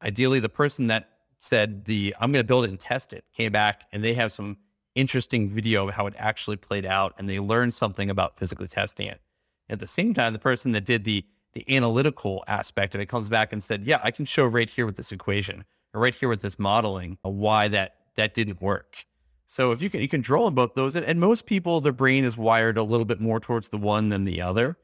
Ideally, 0.03 0.41
the 0.41 0.49
person 0.49 0.87
that 0.87 1.11
said 1.37 1.85
the 1.85 2.17
I'm 2.19 2.33
going 2.33 2.43
to 2.43 2.49
build 2.49 2.65
it 2.65 2.71
and 2.71 2.81
test 2.81 3.13
it 3.13 3.25
came 3.35 3.53
back 3.53 3.83
and 3.93 4.03
they 4.03 4.15
have 4.15 4.33
some 4.33 4.57
interesting 4.97 5.51
video 5.51 5.89
of 5.89 5.95
how 5.95 6.07
it 6.07 6.15
actually 6.17 6.57
played 6.57 6.85
out 6.85 7.15
and 7.17 7.29
they 7.29 7.39
learned 7.39 7.75
something 7.75 8.11
about 8.11 8.37
physically 8.37 8.67
testing 8.67 9.07
it. 9.07 9.21
At 9.69 9.79
the 9.79 9.87
same 9.87 10.15
time, 10.15 10.33
the 10.33 10.39
person 10.39 10.73
that 10.73 10.85
did 10.85 11.05
the 11.05 11.25
the 11.53 11.65
analytical 11.75 12.45
aspect 12.47 12.95
of 12.95 13.01
it 13.01 13.07
comes 13.07 13.31
back 13.31 13.51
and 13.51 13.65
said, 13.65 13.87
yeah, 13.87 13.99
I 14.03 14.11
can 14.11 14.27
show 14.27 14.45
right 14.45 14.69
here 14.69 14.85
with 14.85 14.97
this 14.97 15.11
equation 15.11 15.65
or 15.95 16.03
right 16.03 16.15
here 16.15 16.29
with 16.29 16.43
this 16.43 16.59
modeling 16.59 17.17
uh, 17.25 17.31
why 17.31 17.69
that 17.69 17.95
that 18.17 18.35
didn't 18.35 18.61
work. 18.61 19.07
So 19.47 19.73
if 19.73 19.81
you 19.81 19.89
can 19.89 20.01
you 20.01 20.09
can 20.09 20.21
draw 20.21 20.45
on 20.47 20.55
both 20.55 20.75
those, 20.75 20.97
and, 20.97 21.07
and 21.07 21.21
most 21.21 21.47
people 21.47 21.81
their 21.81 21.93
brain 21.93 22.25
is 22.25 22.37
wired 22.37 22.77
a 22.77 22.83
little 22.83 23.07
bit 23.07 23.21
more 23.21 23.41
towards 23.41 23.69
the 23.69 23.79
one 23.79 24.09
than 24.11 24.25
the 24.25 24.43
other, 24.43 24.77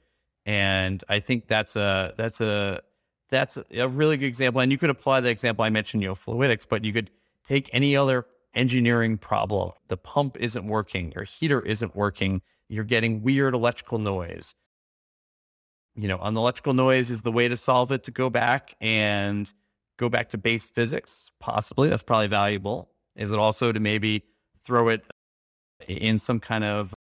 and 0.47 1.03
I 1.09 1.21
think 1.21 1.47
that's 1.49 1.77
a 1.77 2.15
that's 2.17 2.41
a 2.41 2.81
that's 3.29 3.59
a 3.75 3.89
really 3.89 4.17
good 4.17 4.27
example. 4.27 4.61
And 4.61 4.71
you 4.71 4.79
could 4.79 4.91
apply 4.91 5.21
the 5.21 5.31
example 5.31 5.65
I 5.65 5.71
mentioned, 5.71 6.03
you 6.03 6.09
know, 6.09 6.15
fluidics, 6.15 6.67
but 6.69 6.85
you 6.85 6.93
could 6.93 7.11
take 7.45 7.69
any 7.73 7.97
other 7.97 8.27
engineering 8.55 9.19
problem. 9.19 9.73
The 9.89 9.97
pump 9.97 10.37
isn't 10.39 10.67
working, 10.67 11.13
your 11.13 11.25
heater 11.25 11.61
isn't 11.61 11.97
working, 11.97 12.43
you're 12.69 12.85
getting 12.85 13.23
weird 13.23 13.55
electrical 13.55 13.99
noise. 13.99 14.55
You 15.95 16.09
know, 16.09 16.19
on 16.19 16.35
the 16.35 16.41
electrical 16.41 16.75
noise 16.75 17.11
is 17.11 17.23
the 17.23 17.33
way 17.33 17.49
to 17.49 17.57
solve 17.57 17.93
it 17.93 18.05
to 18.05 18.11
go 18.11 18.31
back 18.31 18.75
and 18.81 19.53
go 19.99 20.09
back 20.09 20.31
to 20.31 20.39
base 20.39 20.71
physics, 20.71 21.31
possibly. 21.39 21.89
That's 21.91 22.03
probably 22.03 22.29
valuable. 22.29 22.91
Is 23.15 23.31
it 23.31 23.39
also 23.39 23.73
to 23.73 23.81
maybe 23.81 24.23
throw 24.59 24.89
it 24.89 25.05
in 25.87 26.19
some 26.19 26.41
kind 26.41 26.65
of, 26.65 26.95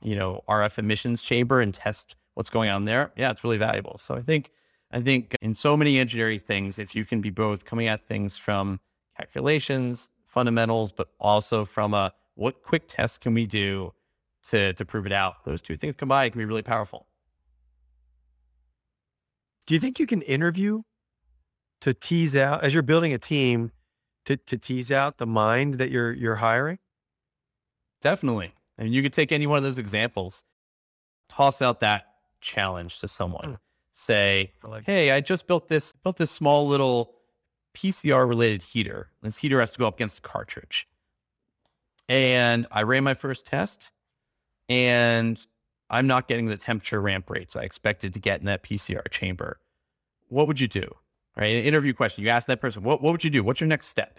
you 0.00 0.14
know, 0.14 0.42
RF 0.48 0.78
emissions 0.78 1.22
chamber 1.22 1.60
and 1.60 1.74
test 1.74 2.14
what's 2.34 2.50
going 2.50 2.70
on 2.70 2.84
there. 2.84 3.10
Yeah, 3.16 3.32
it's 3.32 3.42
really 3.42 3.58
valuable. 3.58 3.98
So 3.98 4.14
I 4.14 4.20
think, 4.20 4.50
I 4.92 5.00
think 5.00 5.34
in 5.42 5.54
so 5.54 5.76
many 5.76 5.98
engineering 5.98 6.38
things, 6.38 6.78
if 6.78 6.94
you 6.94 7.04
can 7.04 7.20
be 7.20 7.30
both 7.30 7.64
coming 7.64 7.88
at 7.88 8.06
things 8.06 8.36
from 8.36 8.78
calculations, 9.16 10.10
fundamentals, 10.28 10.92
but 10.92 11.08
also 11.18 11.64
from 11.64 11.92
a 11.94 12.12
what 12.34 12.62
quick 12.62 12.84
tests 12.86 13.18
can 13.18 13.34
we 13.34 13.46
do 13.46 13.92
to 14.44 14.72
to 14.74 14.84
prove 14.84 15.06
it 15.06 15.12
out? 15.12 15.44
Those 15.44 15.60
two 15.60 15.76
things 15.76 15.96
combined 15.96 16.32
can 16.32 16.38
be 16.38 16.44
really 16.44 16.62
powerful. 16.62 17.08
Do 19.66 19.74
you 19.74 19.80
think 19.80 19.98
you 19.98 20.06
can 20.06 20.22
interview 20.22 20.82
to 21.80 21.92
tease 21.92 22.36
out 22.36 22.62
as 22.62 22.72
you're 22.72 22.82
building 22.84 23.12
a 23.12 23.18
team? 23.18 23.72
to 24.28 24.36
to 24.36 24.58
tease 24.58 24.92
out 24.92 25.16
the 25.16 25.26
mind 25.26 25.74
that 25.74 25.90
you're 25.90 26.12
you're 26.12 26.36
hiring? 26.36 26.78
Definitely. 28.02 28.52
I 28.78 28.84
mean, 28.84 28.92
you 28.92 29.02
could 29.02 29.14
take 29.14 29.32
any 29.32 29.46
one 29.46 29.56
of 29.56 29.64
those 29.64 29.78
examples, 29.78 30.44
toss 31.28 31.62
out 31.62 31.80
that 31.80 32.04
challenge 32.40 33.00
to 33.00 33.08
someone. 33.08 33.54
Mm. 33.54 33.58
Say, 33.90 34.52
like 34.62 34.84
"Hey, 34.84 35.10
I 35.10 35.22
just 35.22 35.46
built 35.46 35.68
this 35.68 35.94
built 35.94 36.18
this 36.18 36.30
small 36.30 36.68
little 36.68 37.14
PCR 37.78 38.28
related 38.28 38.62
heater. 38.62 39.10
This 39.22 39.38
heater 39.38 39.60
has 39.60 39.70
to 39.72 39.78
go 39.78 39.86
up 39.86 39.96
against 39.96 40.18
a 40.18 40.22
cartridge, 40.22 40.88
and 42.08 42.66
I 42.72 42.82
ran 42.82 43.04
my 43.04 43.14
first 43.14 43.46
test, 43.46 43.92
and 44.68 45.38
I'm 45.90 46.06
not 46.06 46.28
getting 46.28 46.46
the 46.46 46.56
temperature 46.56 47.00
ramp 47.00 47.30
rates 47.30 47.56
I 47.56 47.62
expected 47.62 48.12
to 48.14 48.20
get 48.20 48.40
in 48.40 48.46
that 48.46 48.62
PCR 48.62 49.08
chamber. 49.10 49.60
What 50.28 50.46
would 50.46 50.60
you 50.60 50.68
do? 50.68 50.94
right? 51.38 51.54
An 51.54 51.64
interview 51.64 51.94
question. 51.94 52.24
You 52.24 52.30
ask 52.30 52.46
that 52.48 52.60
person, 52.60 52.82
what, 52.82 53.00
what 53.00 53.12
would 53.12 53.24
you 53.24 53.30
do? 53.30 53.42
What's 53.42 53.60
your 53.60 53.68
next 53.68 53.86
step? 53.86 54.18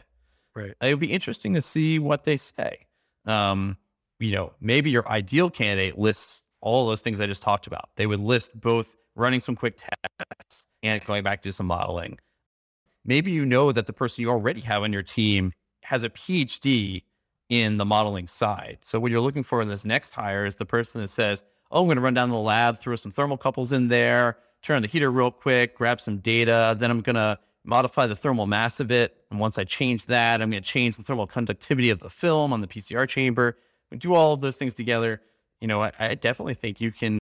Right. 0.56 0.74
It 0.82 0.90
would 0.92 1.00
be 1.00 1.12
interesting 1.12 1.54
to 1.54 1.62
see 1.62 2.00
what 2.00 2.24
they 2.24 2.38
say. 2.38 2.88
Um, 3.26 3.78
you 4.20 4.32
know, 4.32 4.54
maybe 4.60 4.90
your 4.90 5.08
ideal 5.08 5.50
candidate 5.50 6.00
lists 6.00 6.46
all 6.62 6.88
those 6.88 7.00
things 7.02 7.22
I 7.22 7.26
just 7.26 7.42
talked 7.42 7.68
about. 7.68 7.90
They 7.96 8.06
would 8.06 8.20
list 8.20 8.60
both 8.60 8.96
running 9.16 9.40
some 9.40 9.56
quick 9.56 9.78
tests 9.78 10.68
and 10.84 11.04
going 11.06 11.24
back 11.24 11.42
to 11.44 11.54
some 11.54 11.68
modeling. 11.68 12.18
Maybe 13.06 13.32
you 13.32 13.46
know 13.46 13.72
that 13.72 13.88
the 13.88 13.94
person 13.94 14.22
you 14.22 14.30
already 14.30 14.62
have 14.62 14.84
on 14.84 14.94
your 14.94 15.04
team 15.04 15.54
has 15.84 16.04
a 16.04 16.10
PhD 16.10 17.04
in 17.50 17.78
the 17.78 17.86
modeling 17.86 18.28
side. 18.28 18.78
So 18.82 19.00
what 19.00 19.12
you're 19.12 19.22
looking 19.22 19.44
for 19.44 19.62
in 19.62 19.68
this 19.68 19.86
next 19.86 20.14
hire 20.14 20.46
is 20.46 20.56
the 20.56 20.66
person 20.66 21.02
that 21.02 21.08
says, 21.08 21.46
"Oh, 21.72 21.82
I'm 21.82 21.88
going 21.88 21.96
to 21.96 22.02
run 22.02 22.14
down 22.14 22.30
to 22.30 22.34
the 22.34 22.40
lab, 22.40 22.78
throw 22.78 22.96
some 22.96 23.12
thermocouples 23.12 23.72
in 23.72 23.88
there, 23.88 24.38
turn 24.62 24.78
on 24.78 24.82
the 24.82 24.88
heater 24.88 25.12
real 25.12 25.32
quick, 25.32 25.76
grab 25.76 26.02
some 26.02 26.18
data. 26.18 26.76
Then 26.78 26.92
I'm 26.92 27.02
going 27.02 27.16
to 27.16 27.40
modify 27.64 28.08
the 28.08 28.16
thermal 28.16 28.48
mass 28.48 28.80
of 28.80 28.92
it. 28.92 29.16
And 29.30 29.40
once 29.40 29.58
I 29.58 29.64
change 29.64 30.08
that, 30.08 30.42
I'm 30.42 30.50
going 30.50 30.64
to 30.64 30.70
change 30.70 30.98
the 30.98 31.04
thermal 31.04 31.28
conductivity 31.28 31.90
of 31.90 32.00
the 32.00 32.10
film 32.10 32.54
on 32.54 32.62
the 32.62 32.68
PCR 32.68 33.08
chamber. 33.08 33.58
And 33.92 34.00
do 34.00 34.14
all 34.14 34.34
of 34.34 34.42
those 34.42 34.58
things 34.58 34.74
together. 34.74 35.22
You 35.62 35.68
know, 35.68 35.82
I, 35.82 35.92
I 36.00 36.16
definitely 36.16 36.54
think 36.54 36.80
you 36.80 36.92
can, 36.92 37.18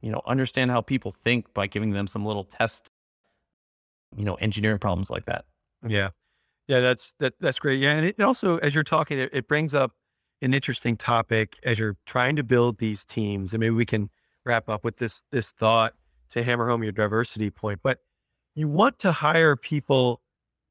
you 0.00 0.10
know, 0.10 0.20
understand 0.26 0.70
how 0.70 0.80
people 0.80 1.10
think 1.10 1.52
by 1.54 1.66
giving 1.66 1.92
them 1.92 2.06
some 2.06 2.24
little 2.24 2.44
test, 2.44 2.90
you 4.16 4.24
know, 4.24 4.34
engineering 4.34 4.78
problems 4.78 5.10
like 5.10 5.26
that. 5.26 5.44
Yeah. 5.86 6.10
Yeah, 6.66 6.80
that's 6.80 7.14
that 7.20 7.34
that's 7.40 7.58
great. 7.58 7.78
Yeah. 7.78 7.92
And 7.92 8.06
it 8.06 8.20
also, 8.20 8.56
as 8.58 8.74
you're 8.74 8.84
talking, 8.84 9.18
it, 9.18 9.30
it 9.32 9.48
brings 9.48 9.74
up 9.74 9.92
an 10.40 10.54
interesting 10.54 10.96
topic 10.96 11.56
as 11.62 11.78
you're 11.78 11.96
trying 12.06 12.36
to 12.36 12.42
build 12.42 12.78
these 12.78 13.04
teams. 13.04 13.52
And 13.52 13.60
maybe 13.60 13.74
we 13.74 13.86
can 13.86 14.10
wrap 14.44 14.68
up 14.68 14.84
with 14.84 14.96
this 14.96 15.22
this 15.30 15.50
thought 15.50 15.94
to 16.30 16.42
hammer 16.42 16.68
home 16.68 16.82
your 16.82 16.92
diversity 16.92 17.50
point, 17.50 17.80
but 17.82 17.98
you 18.54 18.68
want 18.68 18.98
to 19.00 19.12
hire 19.12 19.56
people 19.56 20.20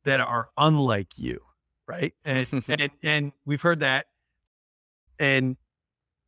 that 0.04 0.20
are 0.20 0.50
unlike 0.58 1.18
you, 1.18 1.42
right? 1.88 2.14
And 2.26 2.48
and, 2.68 2.92
and 3.02 3.32
we've 3.46 3.62
heard 3.62 3.80
that, 3.80 4.08
and 5.20 5.58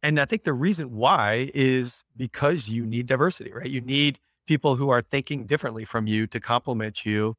and 0.03 0.19
I 0.19 0.25
think 0.25 0.43
the 0.43 0.53
reason 0.53 0.95
why 0.95 1.49
is 1.53 2.03
because 2.15 2.69
you 2.69 2.85
need 2.85 3.07
diversity, 3.07 3.51
right? 3.51 3.69
You 3.69 3.81
need 3.81 4.19
people 4.45 4.75
who 4.75 4.89
are 4.89 5.01
thinking 5.01 5.45
differently 5.45 5.85
from 5.85 6.07
you 6.07 6.27
to 6.27 6.39
complement 6.39 7.05
you, 7.05 7.35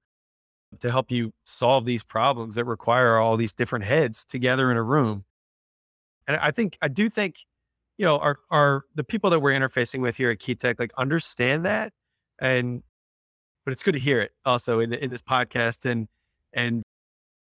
to 0.80 0.90
help 0.90 1.10
you 1.10 1.32
solve 1.44 1.84
these 1.84 2.04
problems 2.04 2.56
that 2.56 2.64
require 2.64 3.18
all 3.18 3.36
these 3.36 3.52
different 3.52 3.84
heads 3.84 4.24
together 4.24 4.70
in 4.70 4.76
a 4.76 4.82
room. 4.82 5.24
And 6.26 6.36
I 6.38 6.50
think 6.50 6.76
I 6.82 6.88
do 6.88 7.08
think 7.08 7.36
you 7.98 8.04
know, 8.04 8.18
our 8.18 8.38
our 8.50 8.84
the 8.94 9.04
people 9.04 9.30
that 9.30 9.40
we're 9.40 9.52
interfacing 9.58 10.00
with 10.00 10.16
here 10.16 10.30
at 10.30 10.38
Key 10.38 10.54
Tech 10.54 10.78
like 10.78 10.92
understand 10.98 11.64
that, 11.64 11.92
and 12.38 12.82
but 13.64 13.72
it's 13.72 13.82
good 13.82 13.92
to 13.92 13.98
hear 13.98 14.20
it 14.20 14.32
also 14.44 14.80
in 14.80 14.92
in 14.92 15.10
this 15.10 15.22
podcast, 15.22 15.88
and 15.90 16.08
and 16.52 16.82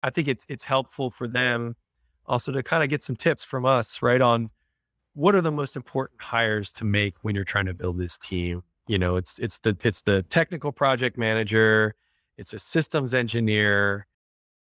I 0.03 0.11
think 0.11 0.29
it's 0.29 0.45
it's 0.49 0.65
helpful 0.65 1.11
for 1.11 1.27
them 1.29 1.77
also 2.27 2.53
to 2.53 2.63
kind 2.63 2.83
of 2.85 2.91
get 2.91 3.03
some 3.03 3.17
tips 3.17 3.45
from 3.45 3.67
us, 3.67 4.03
right, 4.03 4.21
on 4.21 4.51
what 5.15 5.35
are 5.35 5.41
the 5.43 5.53
most 5.53 5.77
important 5.77 6.23
hires 6.23 6.73
to 6.73 6.85
make 6.85 7.17
when 7.23 7.35
you're 7.35 7.45
trying 7.45 7.67
to 7.67 7.75
build 7.75 7.99
this 7.99 8.19
team. 8.19 8.63
You 8.87 8.99
know, 8.99 9.17
it's 9.17 9.39
it's 9.39 9.59
the 9.59 9.77
it's 9.83 10.03
the 10.03 10.23
technical 10.23 10.73
project 10.73 11.17
manager, 11.17 11.95
it's 12.37 12.53
a 12.53 12.59
systems 12.59 13.15
engineer. 13.15 14.07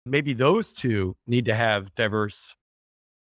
Maybe 0.06 0.34
those 0.34 0.74
two 0.74 1.16
need 1.26 1.46
to 1.46 1.56
have 1.56 1.96
diverse, 1.96 2.56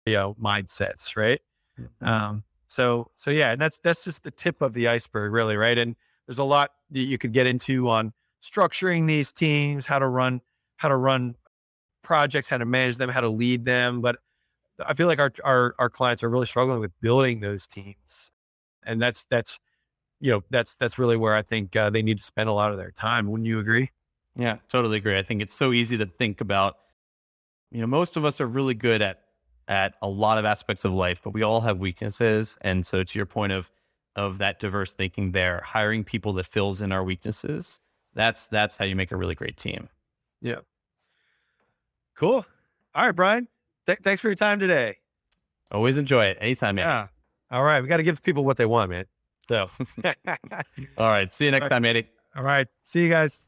you 0.06 0.14
know, 0.14 0.36
mindsets, 0.42 1.16
right? 1.18 1.42
Mm-hmm. 1.80 2.06
Um, 2.06 2.44
so 2.68 3.12
so 3.16 3.30
yeah, 3.32 3.52
and 3.52 3.62
that's 3.62 3.80
that's 3.80 4.04
just 4.04 4.24
the 4.24 4.32
tip 4.32 4.62
of 4.62 4.74
the 4.74 4.88
iceberg, 4.88 5.32
really, 5.32 5.58
right? 5.58 5.78
And 5.78 5.96
there's 6.26 6.40
a 6.40 6.44
lot 6.44 6.72
that 6.92 7.00
you 7.00 7.18
could 7.18 7.34
get 7.34 7.46
into 7.48 7.90
on 7.90 8.14
structuring 8.42 9.08
these 9.08 9.32
teams, 9.32 9.86
how 9.86 10.00
to 10.00 10.08
run 10.08 10.42
how 10.78 10.90
to 10.90 10.98
run 10.98 11.36
projects, 12.04 12.50
how 12.50 12.58
to 12.58 12.66
manage 12.66 12.98
them, 12.98 13.10
how 13.10 13.22
to 13.22 13.30
lead 13.30 13.66
them. 13.66 14.02
But 14.02 14.18
I 14.86 14.94
feel 14.94 15.08
like 15.08 15.20
our 15.20 15.32
our 15.44 15.76
our 15.78 15.90
clients 15.90 16.24
are 16.24 16.30
really 16.30 16.46
struggling 16.46 16.80
with 16.80 16.92
building 17.02 17.42
those 17.42 17.68
teams, 17.68 18.32
and 18.84 19.02
that's 19.02 19.26
that's 19.26 19.60
you 20.24 20.32
know 20.32 20.42
that's 20.50 20.76
that's 20.78 20.98
really 20.98 21.18
where 21.18 21.36
I 21.36 21.42
think 21.42 21.76
uh, 21.76 21.90
they 21.90 22.02
need 22.02 22.18
to 22.18 22.24
spend 22.24 22.48
a 22.48 22.54
lot 22.54 22.72
of 22.72 22.78
their 22.78 22.92
time. 22.92 23.30
Wouldn't 23.30 23.46
you 23.46 23.60
agree? 23.60 23.92
Yeah, 24.38 24.58
totally 24.70 24.98
agree. 24.98 25.18
I 25.18 25.22
think 25.22 25.42
it's 25.42 25.54
so 25.54 25.74
easy 25.74 25.98
to 25.98 26.06
think 26.06 26.40
about. 26.40 26.78
You 27.72 27.82
know, 27.82 27.88
most 27.88 28.16
of 28.16 28.24
us 28.24 28.40
are 28.40 28.48
really 28.48 28.74
good 28.74 29.02
at 29.02 29.20
at 29.68 29.96
a 30.02 30.08
lot 30.08 30.38
of 30.38 30.46
aspects 30.46 30.86
of 30.86 30.94
life, 30.94 31.20
but 31.22 31.34
we 31.34 31.44
all 31.44 31.62
have 31.62 31.78
weaknesses. 31.78 32.58
And 32.62 32.86
so, 32.86 33.04
to 33.04 33.20
your 33.20 33.26
point 33.26 33.52
of 33.52 33.70
of 34.16 34.38
that 34.38 34.60
diverse 34.60 34.94
thinking, 34.94 35.34
there, 35.34 35.62
hiring 35.66 36.06
people 36.06 36.32
that 36.34 36.46
fills 36.46 36.82
in 36.82 36.94
our 36.94 37.04
weaknesses, 37.04 37.82
that's 38.14 38.48
that's 38.48 38.78
how 38.78 38.86
you 38.86 38.96
make 38.96 39.12
a 39.12 39.18
really 39.18 39.36
great 39.36 39.58
team. 39.58 39.90
Yeah. 40.42 40.60
Cool. 42.16 42.46
All 42.96 43.06
right, 43.06 43.16
Brian. 43.16 43.50
Th- 43.88 44.00
thanks 44.02 44.22
for 44.22 44.30
your 44.30 44.36
time 44.36 44.58
today. 44.58 45.00
Always 45.70 45.98
enjoy 45.98 46.26
it. 46.28 46.38
Anytime, 46.40 46.76
man. 46.76 46.88
Yeah. 46.88 47.08
All 47.52 47.64
right. 47.64 47.82
We 47.82 47.90
got 47.90 47.98
to 47.98 48.04
give 48.04 48.24
people 48.24 48.46
what 48.46 48.56
they 48.56 48.66
want, 48.66 48.90
man. 48.90 49.06
So, 49.50 49.68
all 50.98 51.10
right. 51.10 51.34
See 51.34 51.46
you 51.46 51.52
next 51.52 51.70
time, 51.70 51.86
Andy. 51.86 52.08
all 52.36 52.44
right. 52.44 52.68
See 52.84 53.04
you 53.04 53.10
guys. 53.10 53.48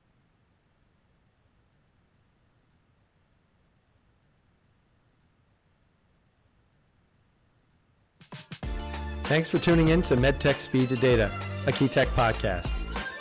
Thanks 9.25 9.49
for 9.49 9.57
tuning 9.57 9.87
in 9.89 10.01
to 10.03 10.15
MedTech 10.15 10.59
Speed 10.59 10.87
to 10.89 10.95
Data, 10.95 11.31
a 11.65 11.71
Key 11.71 11.87
Tech 11.87 12.07
podcast. 12.09 12.69